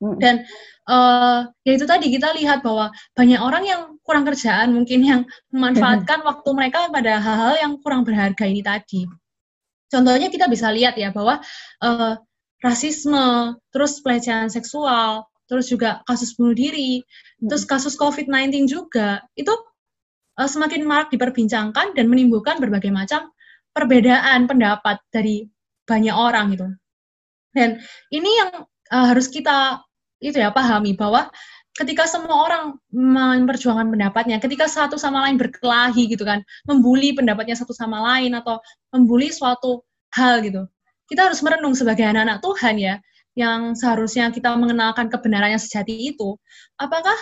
Dan 0.00 0.44
uh, 0.88 1.48
ya 1.64 1.72
itu 1.76 1.84
tadi 1.84 2.08
kita 2.12 2.32
lihat 2.36 2.64
bahwa 2.64 2.92
banyak 3.12 3.40
orang 3.40 3.64
yang 3.64 3.82
kurang 4.06 4.24
kerjaan 4.24 4.72
mungkin 4.72 5.02
yang 5.02 5.20
memanfaatkan 5.50 6.22
waktu 6.28 6.48
mereka 6.54 6.86
pada 6.88 7.18
hal-hal 7.18 7.54
yang 7.58 7.72
kurang 7.82 8.06
berharga 8.06 8.46
ini 8.46 8.62
tadi. 8.62 9.04
Contohnya 9.90 10.30
kita 10.30 10.46
bisa 10.46 10.70
lihat 10.70 10.94
ya 10.94 11.10
bahwa 11.10 11.42
uh, 11.82 12.14
rasisme, 12.62 13.58
terus 13.74 14.00
pelecehan 14.02 14.50
seksual, 14.50 15.26
terus 15.46 15.70
juga 15.70 16.02
kasus 16.06 16.34
bunuh 16.34 16.54
diri, 16.54 17.02
terus 17.38 17.66
kasus 17.66 17.94
COVID-19 17.94 18.66
juga 18.66 19.22
itu 19.38 19.52
uh, 20.38 20.48
semakin 20.48 20.82
marak 20.86 21.10
diperbincangkan 21.14 21.94
dan 21.94 22.06
menimbulkan 22.06 22.58
berbagai 22.58 22.90
macam 22.90 23.30
perbedaan 23.70 24.48
pendapat 24.48 24.98
dari 25.12 25.46
banyak 25.86 26.14
orang 26.14 26.56
gitu. 26.56 26.66
Dan 27.54 27.80
ini 28.10 28.30
yang 28.42 28.50
uh, 28.90 29.06
harus 29.10 29.30
kita 29.30 29.80
itu 30.20 30.40
ya 30.40 30.48
pahami 30.50 30.96
bahwa 30.96 31.28
ketika 31.76 32.08
semua 32.08 32.48
orang 32.48 32.64
memperjuangkan 32.90 33.92
pendapatnya, 33.92 34.40
ketika 34.40 34.64
satu 34.64 34.96
sama 34.96 35.28
lain 35.28 35.36
berkelahi 35.36 36.08
gitu 36.08 36.24
kan, 36.24 36.40
membuli 36.64 37.12
pendapatnya 37.12 37.54
satu 37.56 37.76
sama 37.76 38.00
lain 38.00 38.32
atau 38.32 38.58
membuli 38.96 39.28
suatu 39.28 39.84
hal 40.16 40.40
gitu, 40.40 40.64
kita 41.12 41.28
harus 41.28 41.44
merenung 41.44 41.76
sebagai 41.76 42.08
anak-anak 42.08 42.40
Tuhan 42.40 42.74
ya, 42.80 42.94
yang 43.36 43.76
seharusnya 43.76 44.32
kita 44.32 44.56
mengenalkan 44.56 45.12
kebenaran 45.12 45.52
yang 45.52 45.62
sejati 45.62 45.92
itu, 46.16 46.40
apakah 46.80 47.14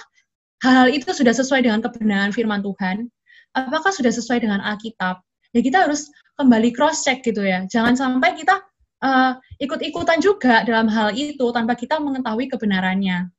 hal-hal 0.62 0.88
itu 0.88 1.10
sudah 1.10 1.34
sesuai 1.34 1.66
dengan 1.66 1.82
kebenaran 1.82 2.30
firman 2.30 2.62
Tuhan? 2.62 3.10
Apakah 3.54 3.90
sudah 3.90 4.14
sesuai 4.14 4.42
dengan 4.46 4.62
Alkitab? 4.62 5.18
Ya 5.54 5.60
kita 5.62 5.86
harus 5.86 6.10
kembali 6.38 6.74
cross 6.74 7.06
check 7.06 7.22
gitu 7.22 7.42
ya. 7.42 7.66
Jangan 7.70 7.94
sampai 7.94 8.34
kita 8.34 8.58
uh, 9.02 9.38
ikut-ikutan 9.62 10.18
juga 10.18 10.66
dalam 10.66 10.90
hal 10.90 11.14
itu 11.14 11.46
tanpa 11.54 11.78
kita 11.78 11.98
mengetahui 12.02 12.50
kebenarannya. 12.50 13.30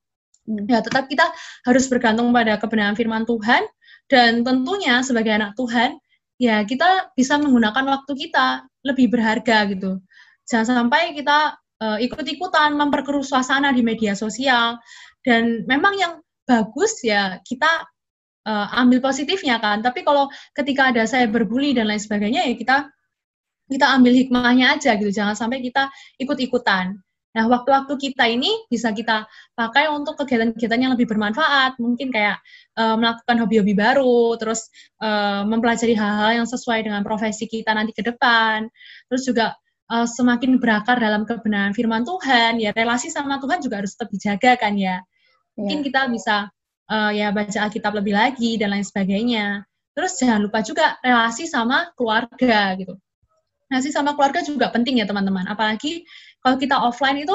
Hmm. 0.45 0.69
Ya, 0.69 0.79
tetap 0.81 1.09
kita 1.09 1.25
harus 1.65 1.89
bergantung 1.89 2.29
pada 2.29 2.61
kebenaran 2.61 2.93
firman 2.93 3.25
Tuhan 3.25 3.65
dan 4.05 4.45
tentunya 4.45 5.01
sebagai 5.01 5.33
anak 5.33 5.57
Tuhan, 5.57 5.97
ya 6.37 6.61
kita 6.61 7.09
bisa 7.17 7.41
menggunakan 7.41 7.85
waktu 7.89 8.13
kita 8.13 8.69
lebih 8.85 9.09
berharga 9.09 9.65
gitu. 9.73 9.97
Jangan 10.45 10.85
sampai 10.85 11.17
kita 11.17 11.57
uh, 11.81 11.97
ikut-ikutan 11.97 12.77
memperkeruh 12.77 13.25
suasana 13.25 13.73
di 13.73 13.81
media 13.81 14.13
sosial 14.13 14.77
dan 15.25 15.65
memang 15.65 15.97
yang 15.97 16.13
bagus 16.45 17.01
ya 17.01 17.41
kita 17.41 17.89
uh, 18.45 18.67
ambil 18.77 19.01
positifnya 19.01 19.57
kan. 19.57 19.81
Tapi 19.81 20.05
kalau 20.05 20.29
ketika 20.53 20.93
ada 20.93 21.09
saya 21.09 21.25
berbuli 21.25 21.73
dan 21.73 21.89
lain 21.89 22.01
sebagainya 22.01 22.45
ya 22.45 22.53
kita 22.53 22.77
kita 23.65 23.97
ambil 23.97 24.13
hikmahnya 24.13 24.77
aja 24.77 24.93
gitu, 24.93 25.09
jangan 25.09 25.33
sampai 25.33 25.65
kita 25.65 25.89
ikut-ikutan. 26.21 27.01
Nah, 27.35 27.51
waktu-waktu 27.51 27.99
kita 27.99 28.31
ini 28.31 28.63
bisa 28.71 28.95
kita 28.95 29.27
pakai 29.59 29.91
untuk 29.91 30.15
kegiatan-kegiatan 30.23 30.79
yang 30.79 30.95
lebih 30.95 31.03
bermanfaat, 31.11 31.75
mungkin 31.83 32.07
kayak 32.07 32.39
uh, 32.79 32.95
melakukan 32.95 33.43
hobi-hobi 33.43 33.75
baru, 33.75 34.39
terus 34.39 34.71
uh, 35.03 35.43
mempelajari 35.43 35.99
hal-hal 35.99 36.39
yang 36.39 36.47
sesuai 36.47 36.87
dengan 36.87 37.03
profesi 37.03 37.51
kita 37.51 37.75
nanti 37.75 37.91
ke 37.91 38.07
depan, 38.07 38.71
terus 39.11 39.27
juga 39.27 39.51
uh, 39.91 40.07
semakin 40.07 40.63
berakar 40.63 40.95
dalam 40.95 41.27
kebenaran 41.27 41.75
firman 41.75 42.07
Tuhan, 42.07 42.63
ya 42.63 42.71
relasi 42.71 43.11
sama 43.11 43.35
Tuhan 43.43 43.59
juga 43.59 43.83
harus 43.83 43.99
tetap 43.99 44.15
dijaga 44.15 44.55
kan 44.55 44.79
ya. 44.79 45.03
Mungkin 45.59 45.83
yeah. 45.83 45.85
kita 45.91 46.01
bisa 46.07 46.35
uh, 46.87 47.11
ya 47.11 47.35
baca 47.35 47.67
Alkitab 47.67 47.99
lebih 47.99 48.15
lagi 48.15 48.55
dan 48.55 48.71
lain 48.71 48.87
sebagainya. 48.87 49.67
Terus 49.91 50.15
jangan 50.23 50.39
lupa 50.39 50.63
juga 50.63 50.95
relasi 51.03 51.51
sama 51.51 51.91
keluarga 51.99 52.79
gitu 52.79 52.95
nasi 53.65 53.89
sama 53.89 54.13
keluarga 54.13 54.45
juga 54.45 54.69
penting 54.69 55.01
ya 55.01 55.05
teman-teman. 55.09 55.49
Apalagi 55.49 56.05
kalau 56.45 56.61
kita 56.61 56.77
offline 56.77 57.25
itu 57.25 57.33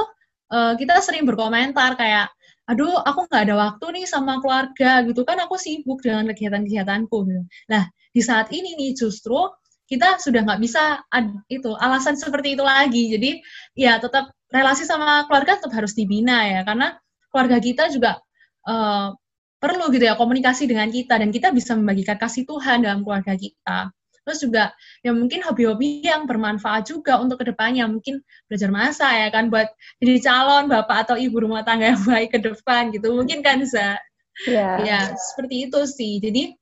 uh, 0.54 0.78
kita 0.78 1.02
sering 1.02 1.26
berkomentar 1.26 1.98
kayak, 1.98 2.30
aduh 2.70 3.02
aku 3.02 3.26
nggak 3.26 3.50
ada 3.50 3.54
waktu 3.58 3.84
nih 3.98 4.06
sama 4.06 4.38
keluarga 4.38 5.02
gitu 5.02 5.26
kan 5.26 5.42
aku 5.42 5.58
sibuk 5.58 5.98
dengan 5.98 6.30
kegiatan-kegiatanku. 6.30 7.16
Gitu. 7.26 7.42
Nah 7.66 7.90
di 7.90 8.22
saat 8.22 8.54
ini 8.54 8.78
nih 8.78 8.94
justru 8.94 9.50
kita 9.90 10.22
sudah 10.22 10.46
nggak 10.46 10.62
bisa 10.62 11.02
ad, 11.10 11.34
itu 11.50 11.74
alasan 11.74 12.14
seperti 12.14 12.54
itu 12.54 12.62
lagi. 12.62 13.10
Jadi 13.10 13.30
ya 13.74 13.98
tetap 13.98 14.30
relasi 14.54 14.86
sama 14.86 15.26
keluarga 15.26 15.58
tetap 15.58 15.74
harus 15.74 15.98
dibina 15.98 16.46
ya 16.46 16.62
karena 16.62 16.94
keluarga 17.34 17.58
kita 17.58 17.90
juga 17.90 18.22
uh, 18.70 19.10
perlu 19.58 19.90
gitu 19.90 20.06
ya 20.06 20.14
komunikasi 20.14 20.70
dengan 20.70 20.86
kita 20.88 21.18
dan 21.18 21.34
kita 21.34 21.50
bisa 21.50 21.74
membagikan 21.74 22.14
kasih 22.14 22.46
Tuhan 22.46 22.86
dalam 22.86 23.02
keluarga 23.02 23.34
kita. 23.34 23.90
Terus 24.24 24.38
juga 24.44 24.64
ya 25.00 25.16
mungkin 25.16 25.40
hobi-hobi 25.40 26.04
yang 26.04 26.28
bermanfaat 26.28 26.92
juga 26.92 27.16
untuk 27.18 27.40
ke 27.40 27.48
depannya, 27.48 27.88
mungkin 27.88 28.20
belajar 28.46 28.68
masak 28.68 29.10
ya 29.10 29.28
kan 29.32 29.48
buat 29.48 29.68
jadi 29.98 30.20
calon 30.20 30.68
bapak 30.68 31.08
atau 31.08 31.16
ibu 31.16 31.40
rumah 31.40 31.64
tangga 31.64 31.96
yang 31.96 32.02
baik 32.04 32.36
ke 32.36 32.38
depan 32.38 32.92
gitu, 32.92 33.16
mungkin 33.16 33.40
kan 33.40 33.64
Za? 33.64 33.96
Yeah. 34.44 34.76
Ya 34.84 35.00
seperti 35.16 35.68
itu 35.68 35.80
sih. 35.88 36.20
Jadi 36.20 36.52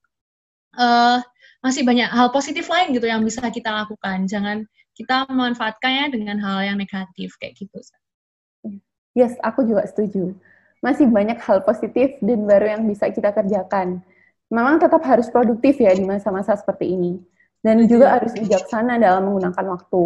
uh, 0.79 1.19
masih 1.59 1.83
banyak 1.83 2.09
hal 2.09 2.31
positif 2.31 2.71
lain 2.71 2.95
gitu 2.95 3.07
yang 3.11 3.27
bisa 3.27 3.43
kita 3.51 3.75
lakukan. 3.75 4.31
Jangan 4.31 4.63
kita 4.95 5.27
memanfaatkannya 5.31 6.15
dengan 6.15 6.39
hal 6.43 6.63
yang 6.63 6.79
negatif 6.79 7.35
kayak 7.39 7.59
gitu. 7.59 7.79
Yes, 9.15 9.35
aku 9.43 9.67
juga 9.67 9.87
setuju. 9.87 10.35
Masih 10.79 11.11
banyak 11.11 11.43
hal 11.43 11.67
positif 11.67 12.19
dan 12.23 12.47
baru 12.47 12.79
yang 12.79 12.83
bisa 12.87 13.11
kita 13.11 13.35
kerjakan. 13.35 13.99
Memang 14.47 14.79
tetap 14.79 15.03
harus 15.03 15.27
produktif 15.27 15.79
ya 15.83 15.91
di 15.91 16.07
masa-masa 16.07 16.55
seperti 16.55 16.95
ini 16.95 17.19
dan 17.63 17.83
juga 17.87 18.19
harus 18.19 18.33
bijaksana 18.35 18.99
dalam 18.99 19.31
menggunakan 19.31 19.67
waktu. 19.75 20.03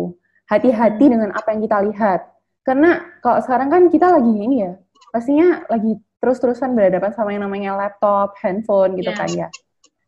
Hati-hati 0.49 1.05
dengan 1.09 1.33
apa 1.33 1.55
yang 1.55 1.61
kita 1.65 1.79
lihat. 1.89 2.21
Karena 2.63 3.01
kalau 3.25 3.41
sekarang 3.43 3.69
kan 3.73 3.83
kita 3.89 4.07
lagi 4.13 4.33
ini 4.33 4.57
ya, 4.69 4.73
pastinya 5.11 5.65
lagi 5.67 5.99
terus-terusan 6.23 6.79
berhadapan 6.79 7.11
sama 7.13 7.35
yang 7.35 7.43
namanya 7.43 7.75
laptop, 7.75 8.39
handphone 8.39 8.95
gitu 8.95 9.11
yeah. 9.11 9.19
kan 9.19 9.31
ya. 9.35 9.49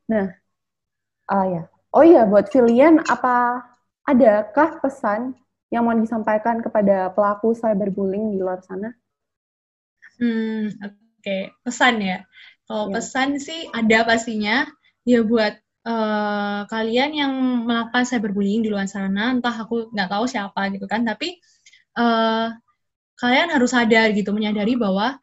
Nah, 0.07 0.27
ah 1.27 1.47
ya. 1.49 1.63
Oh 1.95 2.03
iya, 2.07 2.27
buat 2.27 2.51
Filian, 2.51 3.03
apa 3.07 3.67
adakah 4.07 4.79
pesan 4.83 5.35
yang 5.75 5.87
mau 5.87 5.95
disampaikan 5.99 6.63
kepada 6.63 7.11
pelaku 7.11 7.55
cyberbullying 7.59 8.35
di 8.35 8.39
luar 8.39 8.63
sana? 8.63 8.95
Hmm, 10.23 10.71
oke. 10.79 10.95
Okay. 11.19 11.51
Pesan 11.67 11.99
ya. 11.99 12.23
Kalau 12.71 12.91
yeah. 12.91 12.95
pesan 12.95 13.29
sih 13.43 13.67
ada 13.75 14.07
pastinya. 14.07 14.67
Ya 15.05 15.21
buat 15.21 15.61
uh, 15.85 16.67
kalian 16.69 17.11
yang 17.15 17.33
melakukan 17.69 18.05
cyberbullying 18.09 18.65
di 18.65 18.73
luar 18.73 18.89
sana, 18.89 19.33
entah 19.33 19.55
aku 19.55 19.93
nggak 19.93 20.09
tahu 20.11 20.25
siapa 20.29 20.73
gitu 20.75 20.85
kan, 20.91 21.05
tapi 21.05 21.39
uh, 22.01 22.53
kalian 23.21 23.49
harus 23.53 23.71
sadar 23.71 24.11
gitu, 24.17 24.35
menyadari 24.35 24.75
bahwa 24.75 25.17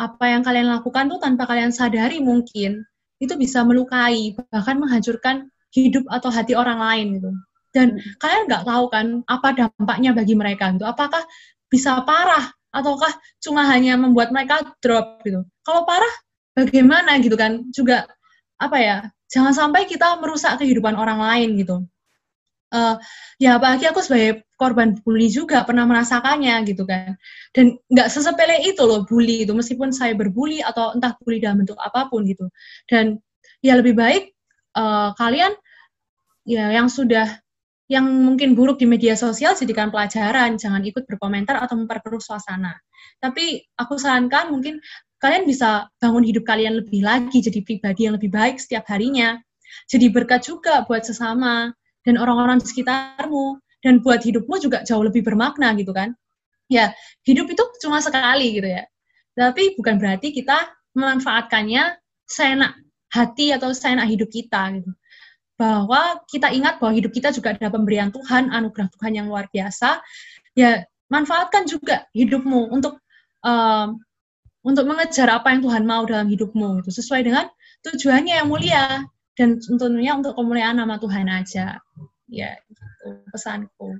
apa 0.00 0.24
yang 0.32 0.42
kalian 0.44 0.68
lakukan 0.68 1.12
tuh 1.12 1.20
tanpa 1.20 1.44
kalian 1.44 1.72
sadari 1.72 2.24
mungkin 2.24 2.84
itu 3.20 3.34
bisa 3.36 3.60
melukai, 3.68 4.32
bahkan 4.48 4.80
menghancurkan 4.80 5.52
hidup 5.70 6.08
atau 6.08 6.32
hati 6.32 6.56
orang 6.56 6.80
lain 6.80 7.06
gitu. 7.20 7.30
Dan 7.70 8.00
hmm. 8.00 8.16
kalian 8.18 8.42
nggak 8.48 8.64
tahu 8.66 8.84
kan 8.90 9.06
apa 9.28 9.48
dampaknya 9.54 10.10
bagi 10.16 10.34
mereka 10.34 10.72
gitu. 10.74 10.88
Apakah 10.88 11.22
bisa 11.70 12.02
parah 12.02 12.50
ataukah 12.74 13.12
cuma 13.44 13.66
hanya 13.68 13.94
membuat 14.00 14.34
mereka 14.34 14.74
drop 14.82 15.22
gitu. 15.22 15.44
Kalau 15.62 15.86
parah 15.86 16.14
bagaimana 16.56 17.20
gitu 17.22 17.36
kan? 17.38 17.68
Juga 17.70 18.08
apa 18.58 18.78
ya? 18.80 18.98
Jangan 19.30 19.54
sampai 19.54 19.86
kita 19.86 20.18
merusak 20.18 20.58
kehidupan 20.58 20.98
orang 20.98 21.22
lain 21.22 21.56
gitu. 21.56 21.76
Uh, 22.70 22.94
ya 23.42 23.58
apalagi 23.58 23.82
aku 23.90 23.98
sebagai 23.98 24.46
korban 24.54 24.94
bully 25.02 25.26
juga 25.26 25.66
pernah 25.66 25.86
merasakannya 25.86 26.54
gitu 26.70 26.86
kan. 26.86 27.18
Dan 27.50 27.78
nggak 27.90 28.08
sesepele 28.10 28.62
itu 28.62 28.82
loh 28.82 29.02
bully 29.06 29.42
itu, 29.46 29.50
meskipun 29.54 29.90
saya 29.90 30.14
berbully 30.14 30.62
atau 30.62 30.94
entah 30.94 31.18
bully 31.22 31.42
dalam 31.42 31.62
bentuk 31.62 31.78
apa 31.82 32.06
pun 32.06 32.22
gitu. 32.26 32.46
Dan 32.86 33.18
ya 33.62 33.74
lebih 33.78 33.98
baik 33.98 34.34
uh, 34.78 35.14
kalian 35.18 35.54
ya 36.46 36.70
yang 36.74 36.86
sudah 36.86 37.26
yang 37.90 38.06
mungkin 38.06 38.54
buruk 38.54 38.78
di 38.78 38.86
media 38.86 39.18
sosial 39.18 39.58
jadikan 39.58 39.90
pelajaran, 39.90 40.54
jangan 40.54 40.78
ikut 40.86 41.10
berkomentar 41.10 41.58
atau 41.58 41.74
memperkeruh 41.74 42.22
suasana. 42.22 42.78
Tapi 43.18 43.66
aku 43.74 43.98
sarankan 43.98 44.54
mungkin 44.54 44.78
kalian 45.20 45.44
bisa 45.44 45.86
bangun 46.00 46.24
hidup 46.24 46.48
kalian 46.48 46.80
lebih 46.80 47.04
lagi, 47.04 47.44
jadi 47.44 47.60
pribadi 47.60 48.08
yang 48.08 48.16
lebih 48.16 48.32
baik 48.32 48.56
setiap 48.56 48.88
harinya. 48.88 49.36
Jadi 49.86 50.10
berkat 50.10 50.48
juga 50.48 50.82
buat 50.88 51.04
sesama 51.06 51.70
dan 52.02 52.16
orang-orang 52.16 52.58
di 52.58 52.66
sekitarmu, 52.66 53.60
dan 53.84 54.00
buat 54.04 54.20
hidupmu 54.20 54.60
juga 54.60 54.84
jauh 54.84 55.04
lebih 55.04 55.24
bermakna 55.24 55.72
gitu 55.76 55.92
kan. 55.92 56.12
Ya, 56.70 56.94
hidup 57.26 57.50
itu 57.50 57.64
cuma 57.82 57.98
sekali 57.98 58.60
gitu 58.60 58.68
ya. 58.68 58.86
Tapi 59.34 59.74
bukan 59.74 59.98
berarti 59.98 60.30
kita 60.30 60.70
memanfaatkannya 60.94 61.98
seenak 62.28 62.76
hati 63.10 63.50
atau 63.50 63.74
seenak 63.74 64.06
hidup 64.06 64.30
kita 64.30 64.78
gitu. 64.78 64.90
Bahwa 65.58 66.22
kita 66.30 66.48
ingat 66.54 66.80
bahwa 66.80 66.96
hidup 66.96 67.12
kita 67.12 67.34
juga 67.34 67.56
ada 67.56 67.68
pemberian 67.68 68.08
Tuhan, 68.14 68.48
anugerah 68.48 68.88
Tuhan 68.96 69.12
yang 69.18 69.26
luar 69.28 69.50
biasa. 69.50 70.00
Ya, 70.54 70.86
manfaatkan 71.10 71.66
juga 71.66 72.06
hidupmu 72.14 72.70
untuk 72.70 73.02
um, 73.42 73.98
untuk 74.60 74.84
mengejar 74.84 75.28
apa 75.32 75.52
yang 75.52 75.64
Tuhan 75.64 75.84
mau 75.88 76.04
dalam 76.04 76.28
hidupmu 76.28 76.84
itu 76.84 76.90
sesuai 76.92 77.24
dengan 77.24 77.48
tujuannya 77.86 78.34
yang 78.44 78.48
mulia 78.48 79.08
dan 79.38 79.56
tentunya 79.56 80.12
untuk 80.12 80.36
kemuliaan 80.36 80.76
nama 80.76 81.00
Tuhan 81.00 81.26
aja. 81.32 81.80
Ya 82.28 82.50
itu 82.68 82.84
pesanku. 83.32 83.96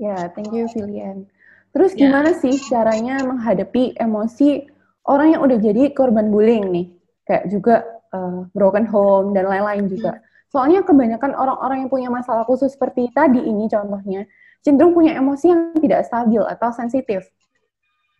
Ya 0.00 0.32
thank 0.32 0.50
you 0.50 0.66
Filian 0.72 1.28
terus 1.72 1.96
ya. 1.96 2.04
gimana 2.04 2.36
sih 2.36 2.52
caranya 2.68 3.24
menghadapi 3.24 3.96
emosi 3.96 4.68
orang 5.08 5.36
yang 5.36 5.40
udah 5.40 5.58
jadi 5.60 5.92
korban 5.96 6.28
bullying 6.28 6.68
nih? 6.72 6.86
Kayak 7.24 7.44
juga 7.48 7.74
uh, 8.12 8.44
broken 8.52 8.84
home 8.86 9.32
dan 9.32 9.48
lain-lain 9.48 9.88
juga. 9.88 10.20
Hmm. 10.20 10.24
soalnya 10.52 10.84
kebanyakan 10.84 11.32
orang-orang 11.32 11.80
yang 11.80 11.88
punya 11.88 12.12
masalah 12.12 12.44
khusus 12.44 12.76
seperti 12.76 13.08
tadi 13.16 13.40
ini 13.40 13.72
contohnya 13.72 14.28
cenderung 14.60 14.92
punya 14.92 15.16
emosi 15.16 15.48
yang 15.48 15.72
tidak 15.80 16.04
stabil 16.04 16.44
atau 16.44 16.68
sensitif 16.76 17.24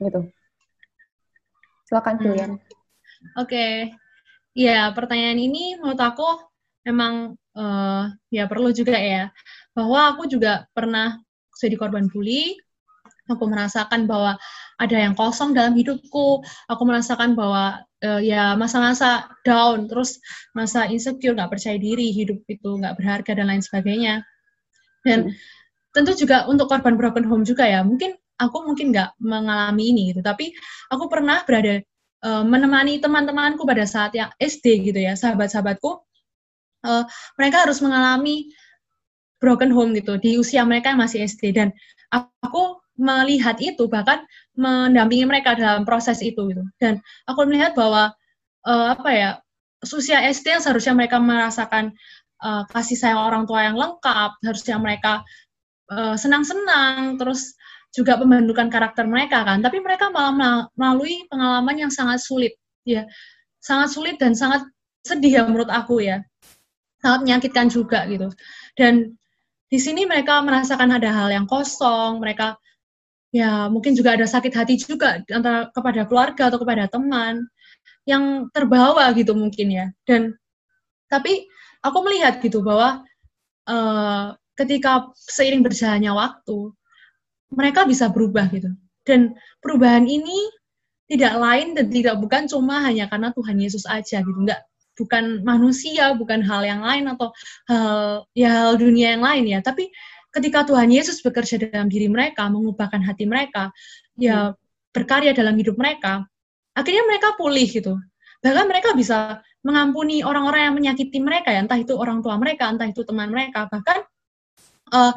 gitu 0.00 0.32
Silakan 1.92 2.16
Julian. 2.24 2.56
Hmm. 2.56 3.44
Oke. 3.44 3.52
Okay. 3.52 3.74
Ya, 4.56 4.88
pertanyaan 4.96 5.36
ini 5.36 5.76
menurut 5.76 6.00
aku 6.00 6.24
memang 6.88 7.36
uh, 7.52 8.08
ya 8.32 8.48
perlu 8.48 8.72
juga 8.72 8.96
ya. 8.96 9.28
Bahwa 9.76 10.16
aku 10.16 10.24
juga 10.24 10.64
pernah 10.72 11.20
jadi 11.60 11.76
korban 11.76 12.08
bully. 12.08 12.56
Aku 13.28 13.44
merasakan 13.44 14.08
bahwa 14.08 14.40
ada 14.80 14.96
yang 14.96 15.12
kosong 15.12 15.52
dalam 15.52 15.76
hidupku. 15.76 16.40
Aku 16.72 16.82
merasakan 16.88 17.36
bahwa 17.36 17.84
uh, 18.00 18.20
ya 18.24 18.56
masa-masa 18.56 19.28
down, 19.44 19.84
terus 19.84 20.16
masa 20.56 20.88
insecure, 20.88 21.36
nggak 21.36 21.52
percaya 21.52 21.76
diri, 21.76 22.08
hidup 22.08 22.40
itu 22.48 22.72
nggak 22.72 22.96
berharga 22.96 23.36
dan 23.36 23.52
lain 23.52 23.60
sebagainya. 23.60 24.24
Dan 25.04 25.28
hmm. 25.28 25.36
tentu 25.92 26.16
juga 26.16 26.48
untuk 26.48 26.72
korban 26.72 26.96
broken 26.96 27.28
home 27.28 27.44
juga 27.44 27.68
ya. 27.68 27.84
Mungkin 27.84 28.16
aku 28.42 28.66
mungkin 28.66 28.90
nggak 28.90 29.14
mengalami 29.22 29.94
ini 29.94 30.02
gitu. 30.10 30.20
Tapi 30.20 30.50
aku 30.90 31.06
pernah 31.06 31.46
berada 31.46 31.78
uh, 32.26 32.44
menemani 32.46 32.98
teman-temanku 32.98 33.62
pada 33.62 33.86
saat 33.86 34.14
yang 34.16 34.30
SD 34.38 34.90
gitu 34.90 34.98
ya 34.98 35.14
sahabat-sahabatku 35.14 36.02
uh, 36.86 37.04
mereka 37.38 37.66
harus 37.66 37.78
mengalami 37.82 38.50
broken 39.42 39.74
home 39.74 39.94
gitu 39.98 40.18
di 40.18 40.38
usia 40.38 40.62
mereka 40.62 40.94
yang 40.94 41.02
masih 41.02 41.26
SD 41.26 41.54
dan 41.54 41.74
aku 42.14 42.78
melihat 42.94 43.58
itu 43.58 43.88
bahkan 43.90 44.22
mendampingi 44.54 45.26
mereka 45.26 45.58
dalam 45.58 45.82
proses 45.82 46.22
itu 46.22 46.50
gitu. 46.50 46.62
Dan 46.78 47.02
aku 47.26 47.46
melihat 47.46 47.74
bahwa 47.74 48.14
uh, 48.66 48.86
apa 48.94 49.10
ya 49.10 49.30
usia 49.82 50.22
SD 50.22 50.54
yang 50.54 50.62
seharusnya 50.62 50.94
mereka 50.94 51.18
merasakan 51.18 51.90
uh, 52.38 52.62
kasih 52.70 52.94
sayang 52.94 53.18
orang 53.18 53.44
tua 53.50 53.66
yang 53.66 53.74
lengkap 53.74 54.38
harusnya 54.42 54.78
mereka 54.78 55.26
senang-senang 55.92 57.20
terus 57.20 57.52
juga 57.92 58.16
pembentukan 58.16 58.72
karakter 58.72 59.04
mereka 59.04 59.44
kan. 59.44 59.60
Tapi 59.60 59.78
mereka 59.78 60.08
malah 60.08 60.66
melalui 60.74 61.28
pengalaman 61.28 61.76
yang 61.76 61.92
sangat 61.92 62.24
sulit 62.24 62.56
ya. 62.88 63.04
Sangat 63.60 63.92
sulit 63.92 64.16
dan 64.18 64.32
sangat 64.32 64.64
sedih 65.04 65.38
ya 65.38 65.42
menurut 65.44 65.68
aku 65.68 66.00
ya. 66.00 66.24
Sangat 67.04 67.28
menyakitkan 67.28 67.68
juga 67.68 68.08
gitu. 68.08 68.32
Dan 68.74 69.14
di 69.68 69.78
sini 69.80 70.08
mereka 70.08 70.40
merasakan 70.40 70.96
ada 70.96 71.08
hal 71.12 71.28
yang 71.32 71.46
kosong 71.48 72.20
mereka 72.20 72.60
ya 73.32 73.72
mungkin 73.72 73.96
juga 73.96 74.12
ada 74.12 74.28
sakit 74.28 74.52
hati 74.52 74.76
juga 74.76 75.24
antara 75.32 75.72
kepada 75.72 76.04
keluarga 76.04 76.52
atau 76.52 76.60
kepada 76.60 76.84
teman 76.92 77.48
yang 78.04 78.48
terbawa 78.52 79.12
gitu 79.16 79.32
mungkin 79.36 79.68
ya. 79.72 79.86
Dan 80.08 80.36
tapi 81.08 81.44
aku 81.84 81.98
melihat 82.04 82.40
gitu 82.40 82.64
bahwa 82.64 83.04
uh, 83.68 84.32
ketika 84.56 85.08
seiring 85.16 85.64
berjalannya 85.64 86.12
waktu 86.12 86.72
mereka 87.52 87.84
bisa 87.84 88.08
berubah 88.08 88.48
gitu. 88.50 88.72
Dan 89.06 89.36
perubahan 89.60 90.08
ini 90.08 90.50
tidak 91.06 91.36
lain 91.36 91.76
dan 91.76 91.86
tidak 91.92 92.16
bukan 92.18 92.48
cuma 92.48 92.82
hanya 92.88 93.06
karena 93.06 93.30
Tuhan 93.36 93.56
Yesus 93.60 93.84
aja 93.84 94.24
gitu. 94.24 94.38
Enggak 94.42 94.64
bukan 94.96 95.40
manusia, 95.44 96.12
bukan 96.12 96.44
hal 96.44 96.62
yang 96.64 96.84
lain 96.84 97.08
atau 97.08 97.32
hal 97.68 98.28
ya 98.36 98.50
hal 98.68 98.76
dunia 98.76 99.16
yang 99.16 99.24
lain 99.24 99.44
ya, 99.48 99.58
tapi 99.64 99.88
ketika 100.32 100.64
Tuhan 100.64 100.88
Yesus 100.88 101.20
bekerja 101.20 101.60
dalam 101.60 101.88
diri 101.92 102.08
mereka, 102.08 102.48
mengubahkan 102.48 103.04
hati 103.04 103.28
mereka, 103.28 103.68
ya 104.16 104.56
berkarya 104.92 105.36
dalam 105.36 105.56
hidup 105.56 105.76
mereka, 105.76 106.24
akhirnya 106.72 107.04
mereka 107.08 107.36
pulih 107.36 107.68
gitu. 107.68 107.96
Bahkan 108.42 108.66
mereka 108.66 108.90
bisa 108.96 109.40
mengampuni 109.62 110.24
orang-orang 110.26 110.72
yang 110.72 110.74
menyakiti 110.74 111.20
mereka 111.22 111.54
ya, 111.54 111.62
entah 111.62 111.78
itu 111.78 111.94
orang 111.94 112.24
tua 112.24 112.34
mereka, 112.40 112.66
entah 112.68 112.88
itu 112.88 113.04
teman 113.06 113.30
mereka, 113.30 113.68
bahkan 113.70 114.02
uh, 114.90 115.12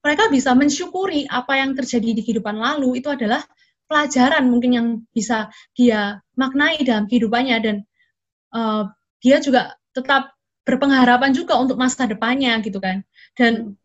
mereka 0.00 0.32
bisa 0.32 0.56
mensyukuri 0.56 1.28
apa 1.28 1.60
yang 1.60 1.76
terjadi 1.76 2.16
di 2.16 2.22
kehidupan 2.24 2.56
lalu 2.56 3.04
itu 3.04 3.12
adalah 3.12 3.44
pelajaran 3.84 4.48
mungkin 4.48 4.70
yang 4.72 4.86
bisa 5.12 5.52
dia 5.76 6.24
maknai 6.38 6.80
dalam 6.86 7.04
kehidupannya. 7.04 7.56
Dan 7.60 7.76
uh, 8.56 8.88
dia 9.20 9.42
juga 9.44 9.76
tetap 9.92 10.32
berpengharapan 10.64 11.36
juga 11.36 11.58
untuk 11.60 11.76
masa 11.76 12.08
depannya 12.08 12.56
gitu 12.64 12.80
kan. 12.80 13.04
Dan 13.36 13.76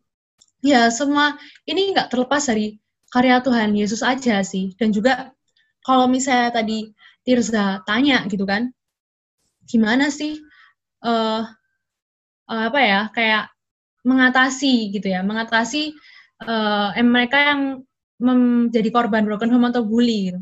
ya 0.63 0.88
semua 0.93 1.36
ini 1.67 1.91
nggak 1.91 2.13
terlepas 2.13 2.47
dari 2.47 2.80
karya 3.12 3.43
Tuhan 3.43 3.75
Yesus 3.75 3.99
aja 4.06 4.39
sih. 4.45 4.71
Dan 4.80 4.95
juga 4.95 5.36
kalau 5.84 6.08
misalnya 6.08 6.63
tadi 6.63 6.95
Tirza 7.25 7.82
tanya 7.89 8.21
gitu 8.30 8.45
kan 8.45 8.69
gimana 9.65 10.13
sih 10.13 10.38
uh, 11.01 11.41
uh, 12.45 12.63
apa 12.69 12.80
ya 12.86 13.01
kayak 13.10 13.49
mengatasi 14.06 14.94
gitu 14.94 15.10
ya, 15.10 15.26
mengatasi 15.26 15.98
uh, 16.46 16.94
mereka 17.02 17.38
yang 17.41 17.62
menjadi 18.22 18.89
korban 18.94 19.26
broken 19.26 19.52
home 19.52 19.68
atau 19.68 19.84
bully. 19.84 20.32
Gitu. 20.32 20.41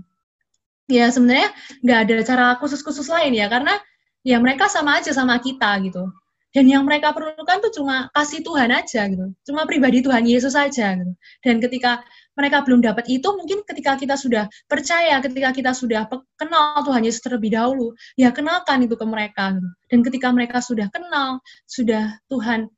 Ya 0.91 1.07
sebenarnya 1.07 1.49
nggak 1.79 1.99
ada 2.05 2.15
cara 2.27 2.45
khusus-khusus 2.59 3.07
lain 3.07 3.33
ya, 3.33 3.47
karena 3.47 3.79
ya 4.21 4.37
mereka 4.43 4.67
sama 4.67 4.99
aja 4.99 5.15
sama 5.15 5.39
kita 5.39 5.79
gitu. 5.87 6.11
Dan 6.53 6.69
yang 6.69 6.85
mereka 6.85 7.09
perlukan 7.17 7.65
tuh 7.65 7.73
cuma 7.73 8.13
kasih 8.13 8.45
Tuhan 8.45 8.69
aja 8.69 9.09
gitu, 9.09 9.25
cuma 9.49 9.65
pribadi 9.65 10.05
Tuhan 10.05 10.21
Yesus 10.21 10.53
aja 10.53 10.93
gitu. 10.93 11.13
Dan 11.41 11.57
ketika 11.57 12.05
mereka 12.37 12.61
belum 12.61 12.85
dapat 12.85 13.09
itu, 13.09 13.25
mungkin 13.25 13.65
ketika 13.65 13.97
kita 13.97 14.13
sudah 14.13 14.45
percaya, 14.69 15.17
ketika 15.17 15.49
kita 15.49 15.73
sudah 15.73 16.05
kenal 16.37 16.85
Tuhan 16.85 17.09
Yesus 17.09 17.25
terlebih 17.25 17.57
dahulu, 17.57 17.97
ya 18.21 18.29
kenalkan 18.29 18.85
itu 18.85 18.93
ke 18.93 19.01
mereka. 19.01 19.57
Gitu. 19.57 19.69
Dan 19.89 19.99
ketika 20.05 20.27
mereka 20.29 20.57
sudah 20.61 20.93
kenal, 20.93 21.41
sudah 21.65 22.21
Tuhan 22.29 22.69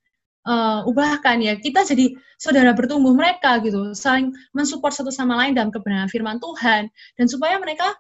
uh, 0.48 0.86
ubahkan 0.88 1.42
ya. 1.42 1.58
Kita 1.58 1.84
jadi 1.84 2.16
saudara 2.38 2.72
bertumbuh 2.72 3.12
mereka 3.12 3.60
gitu. 3.62 3.92
Saling 3.98 4.32
mensupport 4.54 4.94
satu 4.94 5.12
sama 5.12 5.36
lain 5.42 5.58
dalam 5.58 5.74
kebenaran 5.74 6.08
firman 6.08 6.38
Tuhan. 6.40 6.88
Dan 7.20 7.26
supaya 7.28 7.58
mereka 7.60 7.94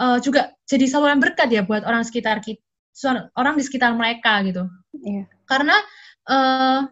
uh, 0.00 0.18
juga 0.22 0.54
jadi 0.66 0.88
saluran 0.88 1.20
berkat 1.20 1.50
ya 1.52 1.66
buat 1.66 1.84
orang 1.84 2.06
sekitar 2.06 2.40
kita 2.40 2.62
orang 3.36 3.56
di 3.56 3.64
sekitar 3.64 3.92
mereka 3.96 4.44
gitu. 4.44 4.68
Yeah. 4.92 5.24
karena 5.48 5.72
uh, 6.28 6.84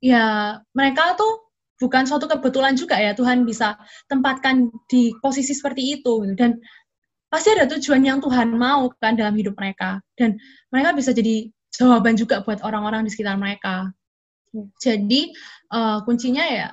ya 0.00 0.58
mereka 0.72 1.12
tuh 1.12 1.52
bukan 1.76 2.08
suatu 2.08 2.24
kebetulan 2.24 2.72
juga 2.72 2.96
ya 2.96 3.12
Tuhan 3.12 3.44
bisa 3.44 3.76
tempatkan 4.08 4.72
di 4.88 5.12
posisi 5.20 5.52
seperti 5.52 6.00
itu 6.00 6.24
gitu. 6.24 6.34
dan 6.34 6.56
pasti 7.28 7.52
ada 7.52 7.68
tujuan 7.68 8.00
yang 8.00 8.18
Tuhan 8.24 8.54
mau 8.56 8.88
kan 8.96 9.18
dalam 9.18 9.34
hidup 9.34 9.58
mereka. 9.58 9.98
Dan 10.14 10.38
mereka 10.70 10.94
bisa 10.94 11.10
jadi 11.10 11.50
jawaban 11.74 12.14
juga 12.14 12.40
buat 12.46 12.62
orang-orang 12.62 13.04
di 13.04 13.10
sekitar 13.10 13.34
mereka 13.34 13.90
jadi 14.78 15.22
uh, 15.74 15.98
kuncinya 16.06 16.44
ya 16.46 16.68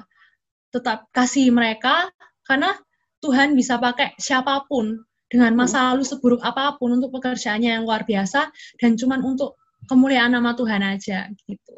tetap 0.71 1.09
kasih 1.11 1.51
mereka 1.51 2.09
karena 2.47 2.77
Tuhan 3.21 3.53
bisa 3.53 3.77
pakai 3.77 4.17
siapa 4.17 4.65
pun 4.65 5.01
dengan 5.31 5.55
masa 5.55 5.93
lalu 5.93 6.03
seburuk 6.03 6.43
apa 6.43 6.75
pun 6.75 6.99
untuk 6.99 7.15
pekerjaannya 7.15 7.79
yang 7.79 7.83
luar 7.87 8.03
biasa 8.03 8.51
dan 8.81 8.99
cuman 8.99 9.23
untuk 9.23 9.55
kemuliaan 9.87 10.35
nama 10.35 10.51
Tuhan 10.57 10.83
aja 10.83 11.29
gitu. 11.47 11.77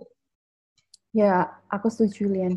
Ya, 1.13 1.61
aku 1.69 1.93
setuju, 1.93 2.25
Lian. 2.25 2.53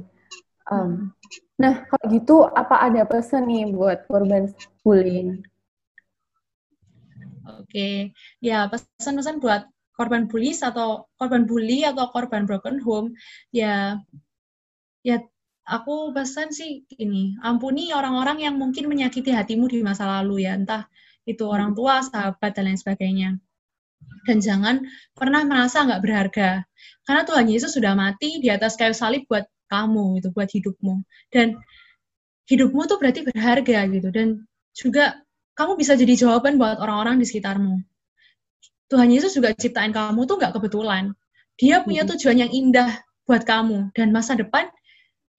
Um, 0.73 1.13
nah, 1.61 1.85
kalau 1.87 2.05
gitu 2.09 2.37
apa 2.49 2.89
ada 2.89 3.05
pesan 3.05 3.47
nih 3.47 3.69
buat 3.71 4.09
korban 4.09 4.51
bullying? 4.81 5.45
Oke, 7.47 8.17
ya 8.43 8.67
pesan-pesan 8.67 9.39
buat 9.39 9.69
korban 9.97 10.29
bully 10.29 10.53
atau 10.53 11.09
korban 11.17 11.49
bully 11.49 11.83
atau 11.89 12.13
korban 12.13 12.45
broken 12.45 12.79
home 12.85 13.17
ya 13.51 13.97
ya 15.01 15.25
aku 15.67 16.15
pesan 16.15 16.55
sih 16.55 16.87
ini 17.01 17.35
ampuni 17.43 17.91
orang-orang 17.91 18.45
yang 18.47 18.55
mungkin 18.61 18.87
menyakiti 18.87 19.35
hatimu 19.35 19.67
di 19.67 19.83
masa 19.83 20.07
lalu 20.07 20.47
ya 20.47 20.55
entah 20.55 20.87
itu 21.27 21.43
orang 21.43 21.75
tua 21.75 22.07
sahabat 22.07 22.55
dan 22.55 22.71
lain 22.71 22.79
sebagainya. 22.79 23.31
Dan 24.27 24.39
jangan 24.39 24.87
pernah 25.15 25.43
merasa 25.43 25.83
nggak 25.83 26.03
berharga 26.03 26.51
karena 27.07 27.23
Tuhan 27.27 27.47
Yesus 27.51 27.75
sudah 27.75 27.95
mati 27.99 28.39
di 28.39 28.51
atas 28.51 28.79
kayu 28.79 28.95
salib 28.95 29.27
buat 29.27 29.47
kamu 29.67 30.23
itu 30.23 30.29
buat 30.31 30.47
hidupmu. 30.47 31.03
Dan 31.31 31.59
hidupmu 32.47 32.87
tuh 32.87 33.03
berarti 33.03 33.27
berharga 33.27 33.91
gitu 33.91 34.09
dan 34.15 34.47
juga 34.71 35.19
kamu 35.59 35.75
bisa 35.75 35.99
jadi 35.99 36.15
jawaban 36.15 36.59
buat 36.63 36.79
orang-orang 36.79 37.19
di 37.19 37.27
sekitarmu 37.27 37.83
Tuhan 38.87 39.11
Yesus 39.11 39.35
juga 39.35 39.51
ciptain 39.55 39.91
kamu 39.91 40.27
tuh 40.27 40.39
nggak 40.39 40.55
kebetulan. 40.55 41.11
Dia 41.57 41.83
punya 41.83 42.07
tujuan 42.07 42.47
yang 42.47 42.51
indah 42.53 43.03
buat 43.27 43.43
kamu 43.43 43.91
dan 43.97 44.15
masa 44.15 44.39
depan 44.39 44.71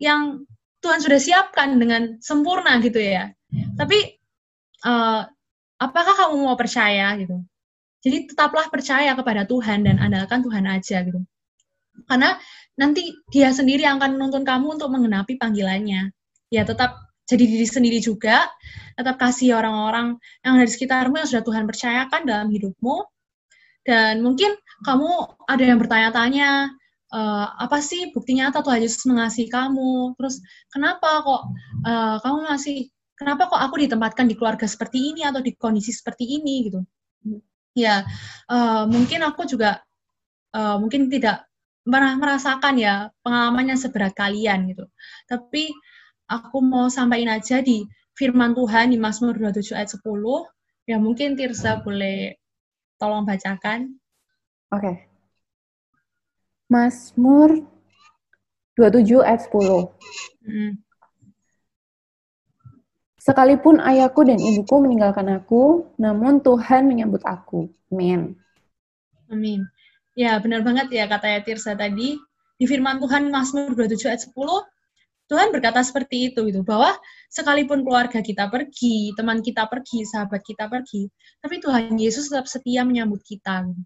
yang 0.01 0.43
Tuhan 0.83 0.99
sudah 0.99 1.19
siapkan 1.21 1.79
dengan 1.79 2.19
sempurna 2.19 2.77
gitu 2.83 2.99
ya. 2.99 3.31
Tapi 3.79 4.19
uh, 4.83 5.23
apakah 5.79 6.13
kamu 6.13 6.35
mau 6.43 6.57
percaya 6.59 7.15
gitu? 7.17 7.41
Jadi 8.03 8.29
tetaplah 8.29 8.69
percaya 8.69 9.15
kepada 9.17 9.47
Tuhan 9.47 9.87
dan 9.87 9.97
andalkan 9.97 10.45
Tuhan 10.45 10.67
aja 10.69 11.01
gitu. 11.01 11.23
Karena 12.05 12.37
nanti 12.77 13.09
dia 13.33 13.49
sendiri 13.49 13.87
yang 13.87 13.97
akan 13.97 14.19
menuntun 14.19 14.45
kamu 14.45 14.77
untuk 14.77 14.93
mengenapi 14.93 15.39
panggilannya. 15.39 16.13
Ya 16.53 16.63
tetap 16.63 17.07
jadi 17.27 17.43
diri 17.43 17.67
sendiri 17.67 17.99
juga 17.99 18.47
tetap 18.95 19.19
kasih 19.19 19.59
orang-orang 19.59 20.15
yang 20.45 20.55
dari 20.55 20.71
sekitarmu 20.71 21.19
yang 21.19 21.27
sudah 21.27 21.43
Tuhan 21.43 21.67
percayakan 21.67 22.21
dalam 22.23 22.47
hidupmu 22.47 23.03
dan 23.88 24.19
mungkin 24.19 24.51
kamu 24.83 25.07
ada 25.47 25.63
yang 25.63 25.79
bertanya-tanya 25.79 26.75
uh, 27.15 27.47
apa 27.55 27.79
sih 27.79 28.11
bukti 28.11 28.35
nyata 28.35 28.59
Tuhan 28.59 28.83
Yesus 28.83 29.07
mengasihi 29.07 29.47
kamu? 29.47 30.19
Terus 30.19 30.43
kenapa 30.67 31.23
kok 31.23 31.41
uh, 31.88 32.19
kamu 32.19 32.51
masih 32.51 32.91
kenapa 33.15 33.47
kok 33.47 33.61
aku 33.63 33.79
ditempatkan 33.88 34.27
di 34.27 34.35
keluarga 34.35 34.67
seperti 34.67 35.15
ini 35.15 35.23
atau 35.23 35.39
di 35.39 35.55
kondisi 35.55 35.95
seperti 35.95 36.27
ini 36.35 36.67
gitu? 36.67 36.83
Ya 37.79 38.03
uh, 38.51 38.83
mungkin 38.91 39.23
aku 39.23 39.47
juga 39.47 39.79
uh, 40.51 40.75
mungkin 40.75 41.07
tidak 41.07 41.47
pernah 41.88 42.19
merasakan 42.19 42.75
ya 42.75 43.07
pengalamannya 43.23 43.79
seberat 43.79 44.11
kalian 44.11 44.67
gitu. 44.67 44.83
Tapi 45.31 45.71
aku 46.27 46.59
mau 46.59 46.91
sampaikan 46.91 47.39
aja 47.39 47.63
di 47.63 47.88
firman 48.19 48.51
Tuhan 48.51 48.91
di 48.91 48.99
Mazmur 48.99 49.39
27 49.39 49.79
ayat 49.79 49.95
10 49.95 50.03
ya 50.91 50.97
mungkin 50.99 51.39
Tirza 51.39 51.79
boleh 51.79 52.35
tolong 52.97 53.23
bacakan 53.23 53.97
oke 54.73 54.81
okay. 54.81 54.95
Mazmur 56.67 57.63
27 58.75 59.23
ayat 59.23 59.41
10 59.49 59.89
hmm. 60.45 60.71
Sekalipun 63.27 63.83
ayahku 63.83 64.23
dan 64.23 64.39
ibuku 64.39 64.79
meninggalkan 64.79 65.27
aku, 65.27 65.91
namun 65.99 66.39
Tuhan 66.39 66.87
menyambut 66.87 67.19
aku. 67.27 67.67
Amin. 67.91 68.39
Amin. 69.27 69.67
Ya, 70.15 70.39
benar 70.39 70.63
banget 70.63 70.87
ya 70.95 71.11
kata 71.11 71.43
Tirsa 71.43 71.75
tadi. 71.75 72.15
Di 72.55 72.63
firman 72.63 73.03
Tuhan 73.03 73.27
Mazmur 73.27 73.75
27 73.75 74.07
ayat 74.07 74.23
10, 74.31 74.31
Tuhan 75.28 75.51
berkata 75.51 75.84
seperti 75.84 76.32
itu 76.32 76.47
gitu 76.47 76.63
bahwa 76.63 76.95
sekalipun 77.28 77.84
keluarga 77.84 78.23
kita 78.23 78.47
pergi, 78.47 79.11
teman 79.19 79.43
kita 79.43 79.67
pergi, 79.67 80.07
sahabat 80.07 80.39
kita 80.39 80.71
pergi, 80.71 81.11
tapi 81.43 81.59
Tuhan 81.59 81.99
Yesus 81.99 82.32
tetap 82.32 82.47
setia 82.47 82.88
menyambut 82.88 83.19
kita. 83.28 83.67
Gitu. 83.67 83.82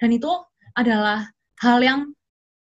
Dan 0.00 0.08
itu 0.16 0.32
adalah 0.72 1.28
hal 1.60 1.78
yang 1.84 2.00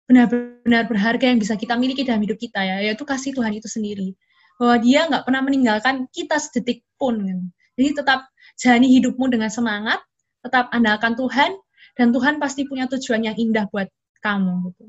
benar-benar 0.09 0.89
berharga 0.89 1.26
yang 1.30 1.38
bisa 1.38 1.53
kita 1.53 1.78
miliki 1.78 2.01
dalam 2.01 2.26
hidup 2.26 2.41
kita 2.41 2.61
ya, 2.65 2.82
yaitu 2.82 3.05
kasih 3.05 3.34
Tuhan 3.34 3.53
itu 3.53 3.69
sendiri 3.69 4.17
bahwa 4.57 4.76
dia 4.82 5.05
nggak 5.05 5.23
pernah 5.28 5.41
meninggalkan 5.45 6.09
kita 6.09 6.41
sedetik 6.41 6.82
pun. 6.97 7.21
Gitu. 7.21 7.43
Jadi 7.78 7.89
tetap 8.01 8.19
jalani 8.57 8.88
hidupmu 8.89 9.26
dengan 9.30 9.51
semangat, 9.51 9.99
tetap 10.41 10.71
andalkan 10.73 11.13
Tuhan, 11.13 11.51
dan 11.93 12.09
Tuhan 12.09 12.41
pasti 12.41 12.65
punya 12.65 12.89
tujuan 12.89 13.21
yang 13.21 13.36
indah 13.36 13.67
buat 13.69 13.91
kamu. 14.23 14.71
Gitu. 14.71 14.84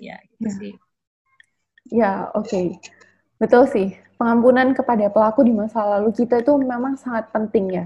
Ya, 0.00 0.16
gitu 0.24 0.48
ya. 0.48 0.56
sih. 0.56 0.72
Ya, 1.90 2.30
oke. 2.36 2.46
Okay. 2.48 2.66
Betul 3.40 3.66
sih. 3.70 3.88
Pengampunan 4.20 4.70
kepada 4.70 5.10
pelaku 5.10 5.42
di 5.42 5.50
masa 5.50 5.82
lalu 5.98 6.14
kita 6.14 6.46
itu 6.46 6.54
memang 6.54 6.94
sangat 6.94 7.32
penting 7.34 7.74
ya. 7.74 7.84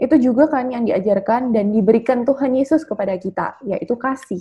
Itu 0.00 0.16
juga 0.16 0.48
kan 0.48 0.72
yang 0.72 0.88
diajarkan 0.88 1.52
dan 1.52 1.70
diberikan 1.70 2.24
Tuhan 2.24 2.56
Yesus 2.56 2.88
kepada 2.88 3.14
kita, 3.20 3.60
yaitu 3.68 3.94
kasih. 4.00 4.40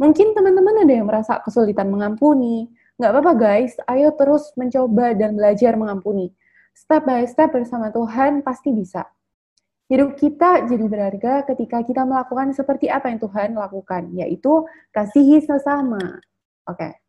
Mungkin 0.00 0.32
teman-teman 0.32 0.88
ada 0.88 0.92
yang 0.96 1.04
merasa 1.04 1.36
kesulitan 1.44 1.92
mengampuni, 1.92 2.72
Nggak 3.00 3.16
apa-apa 3.16 3.32
guys, 3.32 3.72
ayo 3.88 4.12
terus 4.12 4.52
mencoba 4.60 5.16
dan 5.16 5.32
belajar 5.32 5.72
mengampuni. 5.72 6.36
Step 6.76 7.08
by 7.08 7.24
step 7.24 7.48
bersama 7.48 7.88
Tuhan 7.88 8.44
pasti 8.44 8.76
bisa. 8.76 9.08
Hidup 9.88 10.20
kita 10.20 10.68
jadi 10.68 10.84
berharga 10.84 11.48
ketika 11.48 11.80
kita 11.80 12.04
melakukan 12.04 12.52
seperti 12.52 12.92
apa 12.92 13.08
yang 13.08 13.16
Tuhan 13.16 13.56
lakukan, 13.56 14.12
yaitu 14.12 14.68
kasihi 14.92 15.40
sesama. 15.40 16.20
Oke. 16.68 16.76
Okay. 16.76 16.99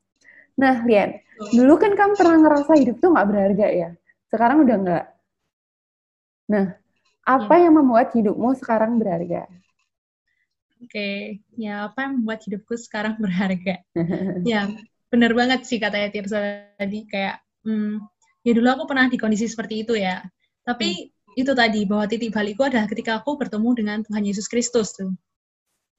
Nah, 0.62 0.86
Lian, 0.86 1.18
dulu 1.50 1.74
kan 1.82 1.98
kamu 1.98 2.14
pernah 2.14 2.38
ngerasa 2.38 2.72
hidup 2.78 3.02
tuh 3.02 3.10
nggak 3.18 3.28
berharga 3.28 3.68
ya? 3.74 3.90
Sekarang 4.30 4.62
udah 4.62 4.78
nggak. 4.78 5.06
Nah, 6.54 6.66
apa 7.26 7.54
ya. 7.58 7.66
yang 7.66 7.74
membuat 7.82 8.14
hidupmu 8.14 8.54
sekarang 8.62 9.02
berharga? 9.02 9.50
Oke, 10.82 10.86
okay. 10.86 11.18
ya 11.58 11.90
apa 11.90 12.06
yang 12.06 12.22
membuat 12.22 12.46
hidupku 12.46 12.78
sekarang 12.78 13.18
berharga? 13.18 13.82
ya, 14.46 14.70
bener 15.12 15.36
banget 15.36 15.68
sih 15.68 15.78
katanya 15.78 16.08
Tirsa 16.08 16.72
tadi 16.80 17.04
kayak 17.04 17.44
hmm, 17.68 18.00
ya 18.48 18.52
dulu 18.56 18.68
aku 18.72 18.84
pernah 18.88 19.12
di 19.12 19.20
kondisi 19.20 19.46
seperti 19.46 19.84
itu 19.84 20.00
ya 20.00 20.24
tapi 20.64 21.12
hmm. 21.12 21.42
itu 21.42 21.52
tadi 21.52 21.84
bahwa 21.84 22.08
titik 22.08 22.32
balikku 22.32 22.64
adalah 22.64 22.88
ketika 22.88 23.20
aku 23.20 23.36
bertemu 23.36 23.70
dengan 23.76 23.98
Tuhan 24.08 24.24
Yesus 24.24 24.48
Kristus 24.48 24.96
tuh 24.96 25.12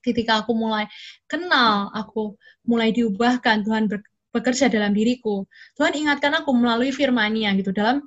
ketika 0.00 0.40
aku 0.40 0.56
mulai 0.56 0.88
kenal 1.28 1.92
aku 1.92 2.34
mulai 2.64 2.90
diubahkan 2.90 3.68
Tuhan 3.68 3.86
ber, 3.86 4.00
bekerja 4.32 4.72
dalam 4.72 4.96
diriku 4.96 5.44
Tuhan 5.76 5.92
ingatkan 5.92 6.32
aku 6.40 6.50
melalui 6.56 6.90
firman-Nya 6.90 7.52
gitu 7.60 7.70
dalam 7.76 8.00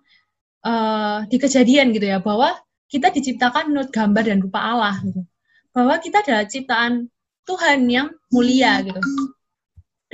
uh, 0.65 1.23
di 1.29 1.37
kejadian 1.37 1.93
gitu 1.93 2.09
ya 2.09 2.17
bahwa 2.19 2.57
kita 2.89 3.13
diciptakan 3.13 3.71
menurut 3.71 3.89
gambar 3.93 4.23
dan 4.25 4.41
rupa 4.41 4.59
Allah 4.59 4.97
gitu 5.05 5.21
bahwa 5.71 5.95
kita 6.01 6.25
adalah 6.25 6.45
ciptaan 6.49 7.07
Tuhan 7.45 7.85
yang 7.87 8.09
mulia 8.33 8.81
gitu 8.81 9.01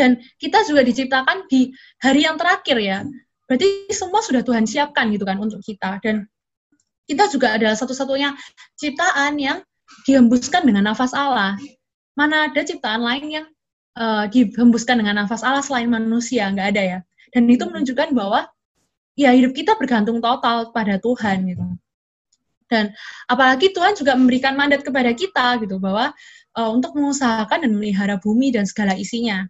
dan 0.01 0.17
kita 0.39 0.63
juga 0.65 0.81
diciptakan 0.81 1.45
di 1.51 1.69
hari 1.99 2.25
yang 2.25 2.39
terakhir 2.39 2.77
ya. 2.79 3.05
Berarti 3.45 3.91
semua 3.91 4.23
sudah 4.23 4.41
Tuhan 4.41 4.63
siapkan 4.63 5.11
gitu 5.11 5.27
kan 5.27 5.37
untuk 5.37 5.59
kita. 5.59 5.99
Dan 5.99 6.25
kita 7.05 7.27
juga 7.27 7.53
adalah 7.59 7.75
satu-satunya 7.75 8.33
ciptaan 8.79 9.35
yang 9.37 9.59
dihembuskan 10.07 10.63
dengan 10.63 10.89
nafas 10.89 11.11
Allah. 11.11 11.59
Mana 12.15 12.49
ada 12.49 12.61
ciptaan 12.63 13.03
lain 13.03 13.25
yang 13.29 13.45
uh, 13.97 14.25
dihembuskan 14.29 14.99
dengan 15.01 15.25
nafas 15.25 15.41
Allah 15.41 15.63
selain 15.63 15.87
manusia? 15.87 16.47
Nggak 16.51 16.67
ada 16.75 16.81
ya. 16.81 16.99
Dan 17.31 17.47
itu 17.47 17.63
menunjukkan 17.63 18.11
bahwa 18.11 18.47
ya 19.15 19.31
hidup 19.31 19.55
kita 19.55 19.75
bergantung 19.79 20.19
total 20.19 20.71
pada 20.75 20.99
Tuhan 20.99 21.47
gitu. 21.47 21.65
Dan 22.71 22.95
apalagi 23.27 23.75
Tuhan 23.75 23.99
juga 23.99 24.15
memberikan 24.15 24.55
mandat 24.55 24.87
kepada 24.87 25.11
kita 25.11 25.59
gitu 25.59 25.75
bahwa 25.79 26.15
uh, 26.55 26.69
untuk 26.71 26.95
mengusahakan 26.95 27.67
dan 27.67 27.71
memelihara 27.75 28.15
bumi 28.19 28.55
dan 28.55 28.63
segala 28.63 28.95
isinya 28.95 29.47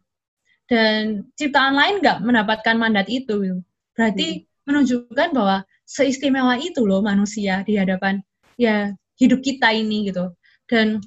dan 0.71 1.27
ciptaan 1.35 1.75
lain 1.75 1.99
nggak 1.99 2.23
mendapatkan 2.23 2.75
mandat 2.79 3.11
itu. 3.11 3.59
Berarti 3.91 4.39
hmm. 4.39 4.45
menunjukkan 4.71 5.29
bahwa 5.35 5.67
seistimewa 5.83 6.55
itu 6.55 6.87
loh 6.87 7.03
manusia 7.03 7.59
di 7.67 7.75
hadapan 7.75 8.23
ya 8.55 8.95
hidup 9.19 9.43
kita 9.43 9.75
ini 9.75 10.07
gitu. 10.07 10.31
Dan 10.71 11.03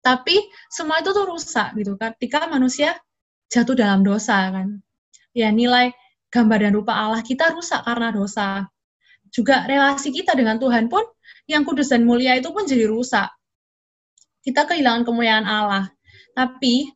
tapi 0.00 0.36
semua 0.72 1.04
itu 1.04 1.12
tuh 1.12 1.28
rusak 1.28 1.76
gitu 1.76 1.96
ketika 2.00 2.48
manusia 2.48 2.96
jatuh 3.52 3.76
dalam 3.76 4.00
dosa 4.00 4.48
kan. 4.48 4.80
Ya 5.36 5.52
nilai 5.52 5.92
gambar 6.32 6.58
dan 6.64 6.72
rupa 6.72 6.96
Allah 6.96 7.20
kita 7.20 7.52
rusak 7.52 7.84
karena 7.84 8.08
dosa. 8.14 8.66
Juga 9.30 9.62
relasi 9.68 10.10
kita 10.10 10.34
dengan 10.34 10.58
Tuhan 10.58 10.90
pun 10.90 11.04
yang 11.46 11.62
kudus 11.62 11.92
dan 11.92 12.08
mulia 12.08 12.34
itu 12.38 12.50
pun 12.50 12.64
jadi 12.64 12.88
rusak. 12.88 13.28
Kita 14.40 14.64
kehilangan 14.64 15.04
kemuliaan 15.04 15.44
Allah. 15.44 15.92
Tapi 16.32 16.88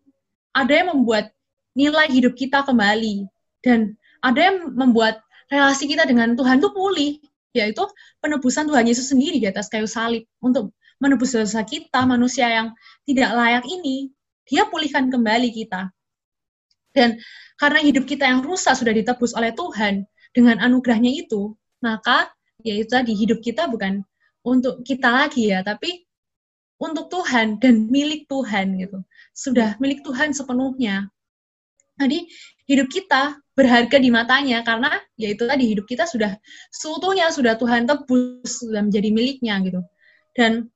ada 0.57 0.73
yang 0.73 0.97
membuat 0.97 1.35
nilai 1.75 2.09
hidup 2.09 2.39
kita 2.39 2.63
kembali 2.65 3.27
dan 3.61 3.99
ada 4.23 4.41
yang 4.41 4.73
membuat 4.73 5.21
relasi 5.51 5.91
kita 5.91 6.07
dengan 6.07 6.39
Tuhan 6.39 6.63
itu 6.63 6.71
pulih 6.73 7.13
yaitu 7.55 7.87
penebusan 8.19 8.67
Tuhan 8.67 8.87
Yesus 8.87 9.11
sendiri 9.15 9.39
di 9.39 9.47
atas 9.47 9.71
kayu 9.71 9.87
salib 9.87 10.27
untuk 10.43 10.75
menebus 11.03 11.35
dosa 11.35 11.63
kita 11.67 12.07
manusia 12.07 12.51
yang 12.51 12.69
tidak 13.07 13.31
layak 13.35 13.65
ini 13.67 14.11
dia 14.45 14.69
pulihkan 14.69 15.09
kembali 15.09 15.51
kita. 15.51 15.89
Dan 16.95 17.19
karena 17.59 17.81
hidup 17.83 18.07
kita 18.07 18.29
yang 18.29 18.45
rusak 18.47 18.79
sudah 18.79 18.95
ditebus 18.95 19.35
oleh 19.35 19.51
Tuhan 19.57 20.07
dengan 20.31 20.63
anugerahnya 20.63 21.11
itu 21.11 21.55
maka 21.83 22.31
yaitu 22.63 22.95
tadi 22.95 23.13
hidup 23.13 23.43
kita 23.43 23.67
bukan 23.67 24.07
untuk 24.47 24.81
kita 24.87 25.11
lagi 25.11 25.51
ya 25.51 25.61
tapi 25.67 26.07
untuk 26.79 27.11
Tuhan 27.11 27.59
dan 27.59 27.91
milik 27.91 28.27
Tuhan 28.31 28.79
gitu. 28.79 29.03
Sudah 29.35 29.79
milik 29.79 30.03
Tuhan 30.07 30.35
sepenuhnya. 30.35 31.11
Jadi 31.95 32.27
hidup 32.67 32.91
kita 32.91 33.39
berharga 33.55 34.03
di 34.03 34.11
matanya 34.11 34.67
karena 34.67 34.91
yaitu 35.15 35.47
tadi 35.47 35.71
hidup 35.71 35.87
kita 35.87 36.11
sudah 36.11 36.35
seutuhnya 36.75 37.31
sudah 37.31 37.55
Tuhan 37.55 37.87
tebus 37.87 38.67
sudah 38.67 38.83
menjadi 38.83 39.15
miliknya 39.15 39.63
gitu. 39.63 39.81
Dan 40.35 40.67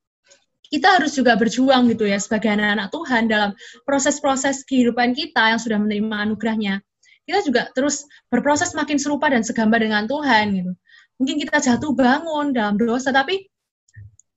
kita 0.68 1.00
harus 1.00 1.16
juga 1.16 1.36
berjuang 1.36 1.88
gitu 1.92 2.04
ya 2.04 2.20
sebagai 2.20 2.52
anak-anak 2.52 2.88
Tuhan 2.92 3.22
dalam 3.28 3.50
proses-proses 3.88 4.64
kehidupan 4.68 5.16
kita 5.16 5.56
yang 5.56 5.60
sudah 5.60 5.80
menerima 5.80 6.16
anugerahnya. 6.28 6.84
Kita 7.24 7.44
juga 7.44 7.68
terus 7.76 8.08
berproses 8.32 8.72
makin 8.72 8.96
serupa 8.96 9.28
dan 9.28 9.44
segambar 9.44 9.84
dengan 9.84 10.04
Tuhan 10.08 10.52
gitu. 10.56 10.72
Mungkin 11.20 11.36
kita 11.44 11.60
jatuh 11.60 11.92
bangun 11.92 12.56
dalam 12.56 12.76
dosa 12.76 13.12
tapi 13.12 13.48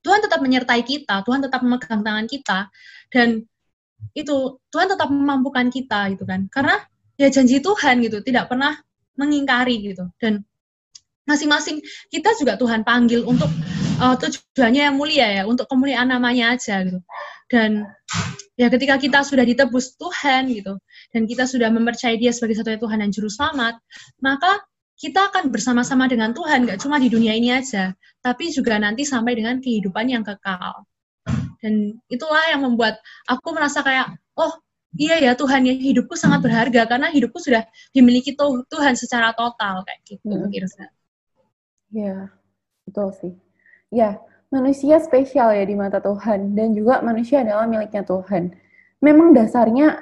Tuhan 0.01 0.19
tetap 0.23 0.41
menyertai 0.41 0.81
kita, 0.81 1.21
Tuhan 1.23 1.45
tetap 1.45 1.61
memegang 1.61 2.01
tangan 2.01 2.25
kita 2.25 2.67
dan 3.13 3.45
itu 4.17 4.57
Tuhan 4.73 4.87
tetap 4.89 5.07
memampukan 5.13 5.69
kita 5.69 6.09
gitu 6.15 6.25
kan 6.25 6.49
karena 6.49 6.81
ya 7.21 7.29
janji 7.29 7.61
Tuhan 7.61 8.01
gitu 8.01 8.25
tidak 8.25 8.49
pernah 8.49 8.73
mengingkari 9.15 9.93
gitu 9.93 10.09
dan 10.17 10.41
masing-masing 11.29 11.79
kita 12.09 12.33
juga 12.41 12.57
Tuhan 12.57 12.81
panggil 12.81 13.21
untuk 13.23 13.47
uh, 14.01 14.15
tujuannya 14.17 14.89
yang 14.89 14.97
mulia 14.97 15.27
ya 15.41 15.43
untuk 15.45 15.69
kemuliaan 15.69 16.09
namanya 16.09 16.57
aja 16.57 16.81
gitu 16.81 16.99
dan 17.53 17.85
ya 18.57 18.67
ketika 18.73 18.97
kita 18.97 19.21
sudah 19.21 19.45
ditebus 19.45 19.95
Tuhan 20.01 20.49
gitu 20.49 20.81
dan 21.13 21.29
kita 21.29 21.45
sudah 21.45 21.69
mempercayai 21.69 22.17
Dia 22.17 22.33
sebagai 22.33 22.57
satu 22.57 22.73
Tuhan 22.89 23.05
dan 23.05 23.13
juru 23.13 23.29
selamat 23.29 23.77
maka 24.25 24.65
kita 25.01 25.33
akan 25.33 25.49
bersama-sama 25.49 26.05
dengan 26.05 26.29
Tuhan, 26.29 26.69
gak 26.69 26.85
cuma 26.85 27.01
di 27.01 27.09
dunia 27.09 27.33
ini 27.33 27.49
aja, 27.49 27.89
tapi 28.21 28.53
juga 28.53 28.77
nanti 28.77 29.01
sampai 29.01 29.33
dengan 29.33 29.57
kehidupan 29.57 30.05
yang 30.05 30.21
kekal. 30.21 30.85
Dan 31.57 31.97
itulah 32.05 32.45
yang 32.53 32.61
membuat 32.61 33.01
aku 33.25 33.49
merasa 33.49 33.81
kayak, 33.81 34.13
oh 34.37 34.53
iya 34.93 35.17
ya 35.17 35.33
Tuhan 35.33 35.65
ya 35.65 35.73
hidupku 35.73 36.13
sangat 36.13 36.45
berharga 36.45 36.85
karena 36.85 37.09
hidupku 37.09 37.41
sudah 37.41 37.65
dimiliki 37.97 38.37
Tuhan 38.37 38.93
secara 38.93 39.33
total 39.33 39.81
kayak 39.89 40.05
gitu, 40.05 40.37
hmm. 40.37 40.53
Irsa. 40.53 40.85
Ya, 41.89 42.29
betul 42.85 43.09
sih. 43.17 43.33
Ya, 43.91 44.23
manusia 44.47 45.03
spesial 45.03 45.51
ya 45.51 45.67
di 45.67 45.75
mata 45.75 45.99
Tuhan 45.99 46.55
dan 46.55 46.71
juga 46.71 47.03
manusia 47.03 47.43
adalah 47.43 47.67
miliknya 47.67 48.07
Tuhan. 48.07 48.55
Memang 49.03 49.35
dasarnya 49.35 49.99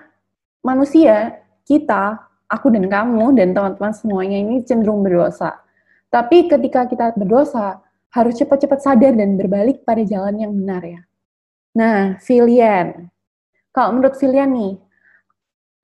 manusia 0.62 1.42
kita 1.66 2.22
aku 2.46 2.70
dan 2.70 2.86
kamu 2.86 3.34
dan 3.34 3.54
teman-teman 3.54 3.94
semuanya 3.94 4.38
ini 4.38 4.62
cenderung 4.62 5.02
berdosa. 5.02 5.58
Tapi 6.10 6.50
ketika 6.50 6.90
kita 6.90 7.14
berdosa, 7.14 7.82
harus 8.10 8.42
cepat-cepat 8.42 8.80
sadar 8.82 9.14
dan 9.14 9.38
berbalik 9.38 9.86
pada 9.86 10.02
jalan 10.02 10.34
yang 10.42 10.54
benar 10.54 10.82
ya. 10.82 11.02
Nah, 11.78 12.18
Filian. 12.18 13.14
Kalau 13.70 13.94
menurut 13.94 14.18
Filian 14.18 14.50
nih, 14.50 14.74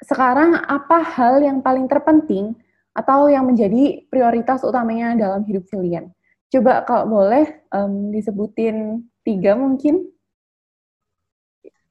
sekarang 0.01 0.58
apa 0.66 1.06
hal 1.06 1.45
yang 1.45 1.62
paling 1.62 1.86
terpenting 1.86 2.58
atau 2.97 3.30
yang 3.30 3.45
menjadi 3.45 4.10
prioritas 4.10 4.66
utamanya 4.66 5.14
dalam 5.14 5.45
hidup 5.45 5.70
Filian? 5.70 6.14
Coba 6.56 6.88
kalau 6.88 7.12
boleh 7.12 7.68
um, 7.76 8.16
disebutin 8.16 9.03
tiga 9.28 9.60
mungkin. 9.60 10.08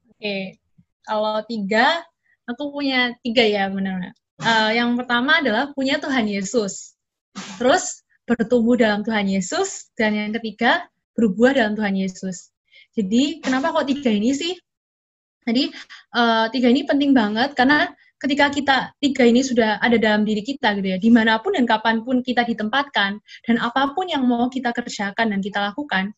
Oke, 0.08 0.56
kalau 1.04 1.44
tiga, 1.44 2.00
aku 2.48 2.72
punya 2.72 3.12
tiga 3.20 3.44
ya 3.44 3.68
benar-benar 3.68 4.16
uh, 4.40 4.70
yang 4.74 4.96
pertama 4.98 5.38
adalah 5.38 5.70
punya 5.70 6.00
Tuhan 6.02 6.26
Yesus. 6.26 6.98
Terus 7.60 8.02
bertumbuh 8.24 8.74
dalam 8.78 9.04
Tuhan 9.04 9.28
Yesus 9.28 9.92
dan 9.94 10.16
yang 10.16 10.32
ketiga 10.40 10.88
berubah 11.14 11.54
dalam 11.54 11.76
Tuhan 11.76 11.94
Yesus. 11.94 12.50
Jadi 12.94 13.42
kenapa 13.42 13.74
kok 13.74 13.86
tiga 13.90 14.10
ini 14.10 14.32
sih? 14.32 14.54
Jadi 15.44 15.68
uh, 16.16 16.48
tiga 16.48 16.72
ini 16.72 16.88
penting 16.88 17.12
banget 17.12 17.52
karena 17.52 17.92
ketika 18.18 18.46
kita 18.50 18.76
tiga 19.02 19.24
ini 19.26 19.44
sudah 19.44 19.82
ada 19.82 19.98
dalam 20.00 20.24
diri 20.24 20.40
kita 20.40 20.74
gitu 20.78 20.88
ya, 20.94 20.98
di 20.98 21.10
mana 21.12 21.38
pun 21.42 21.54
dan 21.54 21.66
kapan 21.68 22.00
pun 22.02 22.24
kita 22.24 22.46
ditempatkan 22.46 23.20
dan 23.20 23.56
apa 23.60 23.92
pun 23.92 24.08
yang 24.08 24.24
mau 24.24 24.48
kita 24.48 24.70
kerjakan 24.72 25.34
dan 25.34 25.40
kita 25.44 25.60
lakukan, 25.60 26.14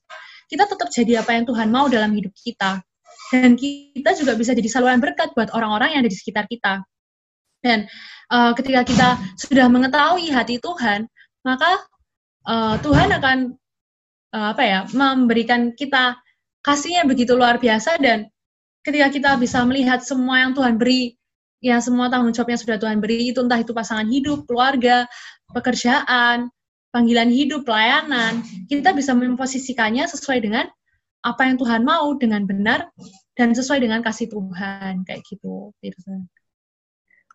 kita 0.47 0.65
tetap 0.69 0.89
jadi 0.93 1.25
apa 1.25 1.35
yang 1.35 1.45
Tuhan 1.49 1.69
mau 1.69 1.87
dalam 1.91 2.15
hidup 2.15 2.33
kita. 2.37 2.83
Dan 3.27 3.59
kita 3.59 4.15
juga 4.15 4.39
bisa 4.39 4.55
jadi 4.55 4.71
saluran 4.71 5.03
berkat 5.03 5.35
buat 5.35 5.51
orang-orang 5.51 5.99
yang 5.99 6.01
ada 6.07 6.11
di 6.13 6.19
sekitar 6.19 6.47
kita. 6.47 6.87
Dan 7.59 7.91
uh, 8.31 8.55
ketika 8.55 8.87
kita 8.87 9.09
sudah 9.35 9.67
mengetahui 9.67 10.31
hati 10.31 10.63
Tuhan, 10.63 11.11
maka 11.43 11.83
uh, 12.47 12.79
Tuhan 12.79 13.11
akan 13.19 13.39
uh, 14.31 14.49
apa 14.55 14.63
ya 14.63 14.81
memberikan 14.95 15.75
kita 15.75 16.15
kasihnya 16.63 17.03
begitu 17.07 17.35
luar 17.35 17.59
biasa 17.59 17.99
dan 17.99 18.31
ketika 18.87 19.11
kita 19.11 19.31
bisa 19.43 19.67
melihat 19.67 19.99
semua 20.03 20.47
yang 20.47 20.55
Tuhan 20.55 20.79
beri, 20.79 21.19
ya 21.61 21.81
semua 21.81 22.13
tanggung 22.13 22.33
jawab 22.33 22.53
yang 22.53 22.61
sudah 22.61 22.77
Tuhan 22.81 22.99
beri 23.01 23.33
itu 23.33 23.41
entah 23.41 23.61
itu 23.61 23.73
pasangan 23.73 24.07
hidup, 24.07 24.45
keluarga, 24.45 25.09
pekerjaan, 25.53 26.53
panggilan 26.97 27.29
hidup, 27.29 27.69
pelayanan, 27.69 28.41
kita 28.73 28.97
bisa 28.97 29.13
memposisikannya 29.13 30.09
sesuai 30.09 30.39
dengan 30.41 30.65
apa 31.27 31.43
yang 31.45 31.57
Tuhan 31.59 31.83
mau 31.83 32.15
dengan 32.17 32.47
benar 32.47 32.89
dan 33.35 33.53
sesuai 33.53 33.83
dengan 33.83 34.01
kasih 34.01 34.31
Tuhan 34.31 35.03
kayak 35.05 35.21
gitu. 35.27 35.75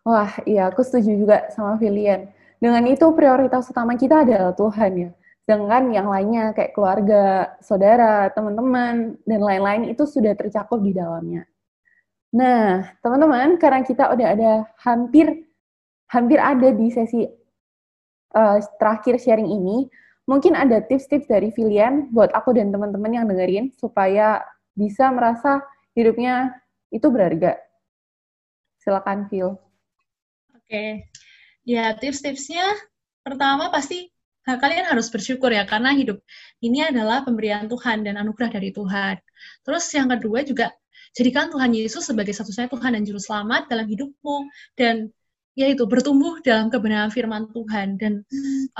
Wah, 0.02 0.34
iya, 0.50 0.66
aku 0.66 0.82
setuju 0.82 1.14
juga 1.14 1.46
sama 1.54 1.78
Filian. 1.78 2.26
Dengan 2.58 2.82
itu 2.90 3.06
prioritas 3.14 3.70
utama 3.70 3.94
kita 3.94 4.26
adalah 4.26 4.50
Tuhan 4.50 4.92
ya. 4.98 5.10
Dengan 5.42 5.90
yang 5.90 6.06
lainnya 6.10 6.54
kayak 6.54 6.74
keluarga, 6.74 7.54
saudara, 7.62 8.30
teman-teman, 8.34 9.18
dan 9.26 9.40
lain-lain 9.42 9.90
itu 9.90 10.06
sudah 10.06 10.34
tercakup 10.34 10.78
di 10.82 10.94
dalamnya. 10.94 11.46
Nah, 12.32 12.88
teman-teman, 13.04 13.60
karena 13.60 13.84
kita 13.84 14.08
udah 14.08 14.28
ada 14.32 14.52
hampir 14.80 15.44
hampir 16.08 16.40
ada 16.40 16.72
di 16.72 16.88
sesi 16.92 17.28
uh, 18.32 18.58
terakhir 18.80 19.20
sharing 19.20 19.48
ini, 19.48 19.88
mungkin 20.24 20.56
ada 20.56 20.80
tips-tips 20.80 21.28
dari 21.28 21.52
Filian 21.52 22.08
buat 22.12 22.32
aku 22.32 22.56
dan 22.56 22.72
teman-teman 22.72 23.12
yang 23.12 23.28
dengerin 23.28 23.72
supaya 23.76 24.40
bisa 24.72 25.12
merasa 25.12 25.60
hidupnya 25.92 26.56
itu 26.88 27.04
berharga. 27.12 27.60
Silakan, 28.80 29.28
Phil. 29.28 29.56
Oke. 30.56 31.08
Ya, 31.68 31.92
tips-tipsnya 31.96 32.64
pertama 33.22 33.68
pasti 33.70 34.10
kalian 34.42 34.90
harus 34.90 35.06
bersyukur 35.06 35.54
ya 35.54 35.62
karena 35.62 35.94
hidup 35.94 36.18
ini 36.58 36.82
adalah 36.82 37.22
pemberian 37.22 37.70
Tuhan 37.70 38.02
dan 38.02 38.18
anugerah 38.18 38.50
dari 38.50 38.74
Tuhan. 38.74 39.22
Terus 39.62 39.86
yang 39.94 40.10
kedua 40.10 40.42
juga 40.42 40.74
jadikan 41.12 41.52
Tuhan 41.52 41.72
Yesus 41.76 42.08
sebagai 42.08 42.32
satu-satunya 42.32 42.72
Tuhan 42.72 42.90
dan 42.96 43.02
juru 43.04 43.20
selamat 43.20 43.68
dalam 43.68 43.86
hidupmu 43.88 44.36
dan 44.76 45.12
yaitu 45.52 45.84
bertumbuh 45.84 46.40
dalam 46.40 46.72
kebenaran 46.72 47.12
firman 47.12 47.52
Tuhan 47.52 48.00
dan 48.00 48.24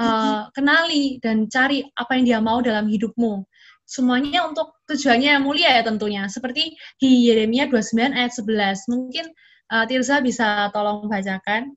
uh, 0.00 0.48
kenali 0.56 1.20
dan 1.20 1.44
cari 1.52 1.84
apa 1.92 2.16
yang 2.16 2.24
Dia 2.24 2.40
mau 2.40 2.64
dalam 2.64 2.88
hidupmu. 2.88 3.44
Semuanya 3.84 4.48
untuk 4.48 4.80
tujuannya 4.88 5.36
yang 5.36 5.44
mulia 5.44 5.68
ya 5.76 5.82
tentunya. 5.84 6.24
Seperti 6.32 6.72
di 6.96 7.28
Yeremia 7.28 7.68
29 7.68 8.16
ayat 8.16 8.32
11. 8.32 8.88
Mungkin 8.88 9.26
uh, 9.68 9.84
Tirza 9.84 10.24
bisa 10.24 10.72
tolong 10.72 11.12
bacakan. 11.12 11.76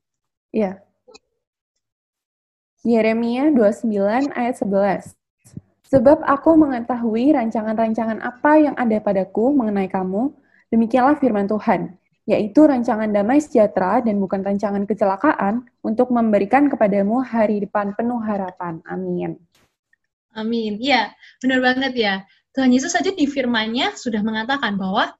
Iya. 0.55 0.79
Yeremia 2.87 3.51
29 3.51 4.31
ayat 4.31 4.55
11. 4.63 5.11
Sebab 5.91 6.23
aku 6.23 6.55
mengetahui 6.55 7.35
rancangan-rancangan 7.35 8.23
apa 8.23 8.51
yang 8.63 8.75
ada 8.79 8.95
padaku 9.03 9.51
mengenai 9.51 9.91
kamu, 9.91 10.31
demikianlah 10.75 11.15
firman 11.15 11.47
Tuhan, 11.47 11.95
yaitu 12.27 12.67
rancangan 12.67 13.07
damai 13.07 13.39
sejahtera 13.39 14.03
dan 14.03 14.19
bukan 14.19 14.43
rancangan 14.43 14.83
kecelakaan 14.83 15.63
untuk 15.81 16.11
memberikan 16.11 16.67
kepadamu 16.67 17.23
hari 17.23 17.63
depan 17.63 17.95
penuh 17.95 18.19
harapan. 18.19 18.83
Amin. 18.91 19.39
Amin. 20.35 20.75
Iya, 20.83 21.15
benar 21.39 21.63
banget 21.63 21.93
ya. 21.95 22.15
Tuhan 22.51 22.71
Yesus 22.75 22.91
saja 22.91 23.11
di 23.11 23.23
firman-Nya 23.23 23.95
sudah 23.95 24.19
mengatakan 24.19 24.75
bahwa 24.75 25.15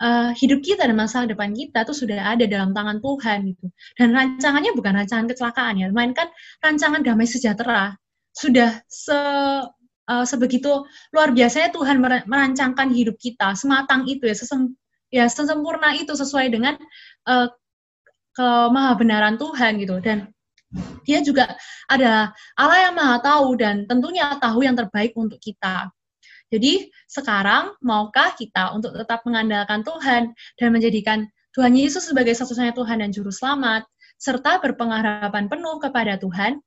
uh, 0.00 0.30
hidup 0.36 0.64
kita 0.64 0.88
dan 0.88 0.96
masa 0.96 1.24
depan 1.28 1.52
kita 1.52 1.84
tuh 1.84 1.96
sudah 1.96 2.32
ada 2.32 2.44
dalam 2.48 2.72
tangan 2.72 3.00
Tuhan 3.00 3.38
gitu. 3.52 3.66
Dan 3.96 4.16
rancangannya 4.16 4.72
bukan 4.72 4.92
rancangan 5.04 5.26
kecelakaan 5.28 5.80
ya, 5.80 5.88
melainkan 5.92 6.28
rancangan 6.64 7.04
damai 7.04 7.28
sejahtera. 7.28 7.96
Sudah 8.34 8.84
se 8.88 9.16
uh, 10.08 10.24
sebegitu 10.28 10.84
luar 11.12 11.32
biasanya 11.32 11.72
Tuhan 11.72 12.00
merancangkan 12.28 12.88
hidup 12.92 13.16
kita, 13.16 13.56
sematang 13.56 14.04
itu 14.08 14.28
ya, 14.28 14.36
ya 15.14 15.30
sesempurna 15.30 15.94
itu 15.94 16.10
sesuai 16.10 16.50
dengan 16.50 16.74
uh, 17.30 17.46
kemahabenaran 18.34 19.38
Tuhan 19.38 19.78
gitu. 19.78 20.02
Dan 20.02 20.34
dia 21.06 21.22
juga 21.22 21.54
ada 21.86 22.34
Allah 22.58 22.90
yang 22.90 22.94
maha 22.98 23.22
tahu 23.22 23.54
dan 23.54 23.86
tentunya 23.86 24.34
tahu 24.42 24.66
yang 24.66 24.74
terbaik 24.74 25.14
untuk 25.14 25.38
kita. 25.38 25.86
Jadi 26.50 26.90
sekarang 27.06 27.78
maukah 27.78 28.34
kita 28.34 28.74
untuk 28.74 28.94
tetap 28.98 29.22
mengandalkan 29.22 29.86
Tuhan 29.86 30.34
dan 30.58 30.68
menjadikan 30.74 31.30
Tuhan 31.54 31.78
Yesus 31.78 32.10
sebagai 32.10 32.34
satu-satunya 32.34 32.74
Tuhan 32.74 32.98
dan 32.98 33.10
Juru 33.14 33.30
Selamat, 33.30 33.86
serta 34.18 34.58
berpengharapan 34.58 35.46
penuh 35.46 35.78
kepada 35.78 36.18
Tuhan, 36.18 36.58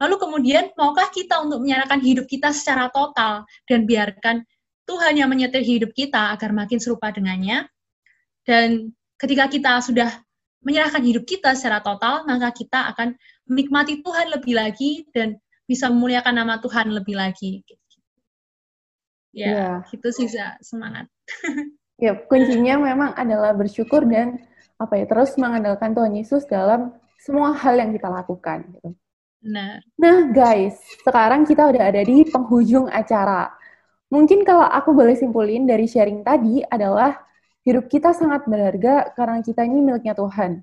lalu 0.00 0.16
kemudian 0.20 0.68
maukah 0.76 1.08
kita 1.08 1.40
untuk 1.40 1.64
menyerahkan 1.64 2.00
hidup 2.04 2.28
kita 2.28 2.52
secara 2.52 2.92
total 2.92 3.48
dan 3.64 3.88
biarkan 3.88 4.44
Tuhan 4.84 5.16
yang 5.16 5.32
menyetir 5.32 5.64
hidup 5.64 5.96
kita 5.96 6.36
agar 6.36 6.52
makin 6.52 6.76
serupa 6.76 7.08
dengannya. 7.08 7.64
Dan 8.44 8.92
ketika 9.16 9.48
kita 9.48 9.80
sudah 9.80 10.12
menyerahkan 10.64 11.04
hidup 11.04 11.24
kita 11.24 11.56
secara 11.56 11.80
total, 11.80 12.24
maka 12.28 12.52
kita 12.52 12.92
akan 12.92 13.16
menikmati 13.48 14.00
Tuhan 14.00 14.32
lebih 14.32 14.56
lagi 14.56 15.04
dan 15.12 15.36
bisa 15.64 15.88
memuliakan 15.88 16.44
nama 16.44 16.60
Tuhan 16.60 16.92
lebih 16.92 17.16
lagi 17.16 17.64
ya 19.34 19.50
yeah. 19.50 19.74
gitu 19.90 20.08
sih 20.14 20.30
semangat 20.62 21.10
ya 22.04 22.14
kuncinya 22.30 22.78
memang 22.78 23.10
adalah 23.18 23.50
bersyukur 23.50 24.06
dan 24.06 24.38
apa 24.78 24.94
ya 25.02 25.04
terus 25.10 25.34
mengandalkan 25.34 25.90
Tuhan 25.90 26.14
Yesus 26.14 26.46
dalam 26.46 26.94
semua 27.18 27.56
hal 27.56 27.80
yang 27.80 27.88
kita 27.94 28.10
lakukan 28.10 28.68
gitu. 28.68 28.92
Nah. 29.44 29.80
Nah, 29.96 30.28
guys, 30.28 30.76
sekarang 31.04 31.48
kita 31.48 31.72
udah 31.72 31.88
ada 31.88 32.04
di 32.04 32.20
penghujung 32.28 32.88
acara. 32.88 33.48
Mungkin 34.12 34.44
kalau 34.44 34.68
aku 34.68 34.92
boleh 34.92 35.16
simpulin 35.16 35.64
dari 35.64 35.88
sharing 35.88 36.20
tadi 36.20 36.60
adalah 36.68 37.16
hidup 37.64 37.88
kita 37.88 38.12
sangat 38.12 38.44
berharga 38.44 39.10
karena 39.16 39.40
kita 39.40 39.64
ini 39.64 39.80
miliknya 39.80 40.12
Tuhan. 40.12 40.62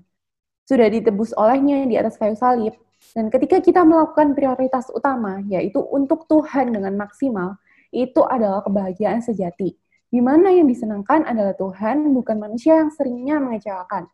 Sudah 0.62 0.86
ditebus 0.86 1.34
olehnya 1.34 1.82
di 1.84 1.98
atas 1.98 2.14
kayu 2.16 2.38
salib. 2.38 2.74
Dan 3.12 3.34
ketika 3.34 3.58
kita 3.58 3.82
melakukan 3.82 4.38
prioritas 4.38 4.86
utama, 4.94 5.42
yaitu 5.50 5.82
untuk 5.82 6.30
Tuhan 6.30 6.70
dengan 6.70 6.94
maksimal, 6.94 7.58
itu 7.90 8.22
adalah 8.22 8.62
kebahagiaan 8.62 9.18
sejati. 9.18 9.74
Di 10.06 10.20
mana 10.22 10.54
yang 10.54 10.70
disenangkan 10.70 11.26
adalah 11.26 11.58
Tuhan, 11.58 12.14
bukan 12.14 12.38
manusia 12.38 12.78
yang 12.78 12.94
seringnya 12.94 13.42
mengecewakan. 13.42 14.06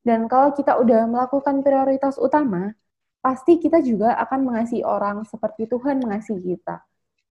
Dan 0.00 0.30
kalau 0.30 0.54
kita 0.54 0.78
udah 0.78 1.10
melakukan 1.10 1.60
prioritas 1.66 2.16
utama, 2.16 2.72
pasti 3.20 3.60
kita 3.60 3.82
juga 3.82 4.16
akan 4.16 4.46
mengasihi 4.46 4.86
orang 4.86 5.26
seperti 5.26 5.66
Tuhan 5.66 6.00
mengasihi 6.00 6.40
kita. 6.40 6.86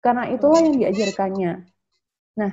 Karena 0.02 0.28
itulah 0.28 0.60
yang 0.60 0.76
diajarkannya. 0.76 1.52
Nah, 2.40 2.52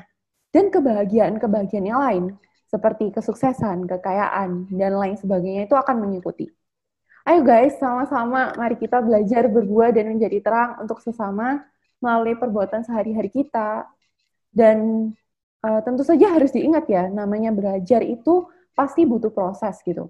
dan 0.56 0.72
kebahagiaan-kebahagiaan 0.72 1.88
yang 1.88 2.02
lain, 2.02 2.24
seperti 2.68 3.16
kesuksesan, 3.16 3.88
kekayaan, 3.88 4.68
dan 4.76 4.92
lain 4.96 5.16
sebagainya 5.16 5.68
itu 5.68 5.76
akan 5.76 6.04
mengikuti. 6.04 6.52
Ayo 7.28 7.44
guys, 7.44 7.76
sama-sama 7.76 8.56
mari 8.56 8.80
kita 8.80 9.04
belajar 9.04 9.52
berbuah 9.52 9.92
dan 9.92 10.16
menjadi 10.16 10.40
terang 10.40 10.80
untuk 10.80 11.04
sesama 11.04 11.60
melalui 12.00 12.40
perbuatan 12.40 12.88
sehari-hari 12.88 13.28
kita. 13.28 13.84
Dan 14.48 15.12
uh, 15.64 15.82
tentu 15.84 16.08
saja 16.08 16.32
harus 16.32 16.56
diingat 16.56 16.88
ya, 16.88 17.12
namanya 17.12 17.52
belajar 17.52 18.00
itu 18.00 18.48
pasti 18.72 19.04
butuh 19.04 19.32
proses 19.32 19.76
gitu. 19.84 20.08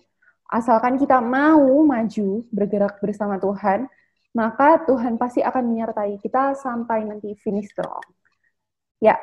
Asalkan 0.48 0.96
kita 1.02 1.18
mau 1.20 1.84
maju, 1.84 2.46
bergerak 2.54 3.02
bersama 3.02 3.42
Tuhan, 3.42 3.90
maka 4.38 4.86
Tuhan 4.86 5.18
pasti 5.18 5.42
akan 5.42 5.64
menyertai 5.74 6.22
kita 6.22 6.54
sampai 6.54 7.02
nanti 7.04 7.34
finish 7.42 7.74
strong. 7.74 8.06
Ya, 9.02 9.18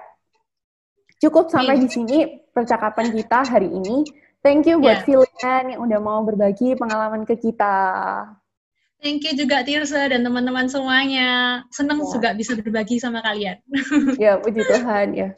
cukup 1.25 1.49
sampai 1.49 1.81
di 1.81 1.89
sini 1.89 2.18
percakapan 2.53 3.11
kita 3.11 3.43
hari 3.49 3.72
ini. 3.72 4.05
Thank 4.45 4.68
you 4.68 4.77
buat 4.77 5.01
yeah. 5.01 5.07
Filian 5.09 5.64
yang 5.72 5.81
udah 5.81 6.01
mau 6.05 6.20
berbagi 6.20 6.77
pengalaman 6.77 7.25
ke 7.25 7.41
kita. 7.41 7.77
Thank 9.01 9.25
you 9.25 9.33
juga 9.37 9.64
Tirsa 9.64 10.05
dan 10.09 10.20
teman-teman 10.20 10.68
semuanya. 10.68 11.64
Senang 11.72 12.05
yeah. 12.05 12.12
juga 12.12 12.29
bisa 12.37 12.53
berbagi 12.57 13.01
sama 13.01 13.25
kalian. 13.25 13.57
ya, 14.22 14.37
puji 14.41 14.61
Tuhan 14.64 15.16
ya. 15.16 15.29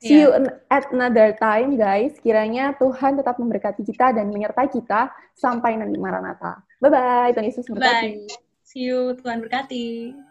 See 0.00 0.24
yeah. 0.24 0.32
you 0.32 0.48
at 0.72 0.88
another 0.92 1.36
time, 1.36 1.76
guys. 1.76 2.16
Kiranya 2.24 2.72
Tuhan 2.80 3.20
tetap 3.20 3.36
memberkati 3.36 3.84
kita 3.84 4.16
dan 4.16 4.32
menyertai 4.32 4.72
kita 4.72 5.12
sampai 5.36 5.76
nanti 5.76 6.00
Maranatha. 6.00 6.64
Bye-bye. 6.80 7.36
Tuhan 7.36 7.46
Yesus 7.48 7.68
memberkati. 7.68 8.28
Bye. 8.28 8.40
See 8.64 8.88
you. 8.88 9.16
Tuhan 9.20 9.44
berkati. 9.44 10.27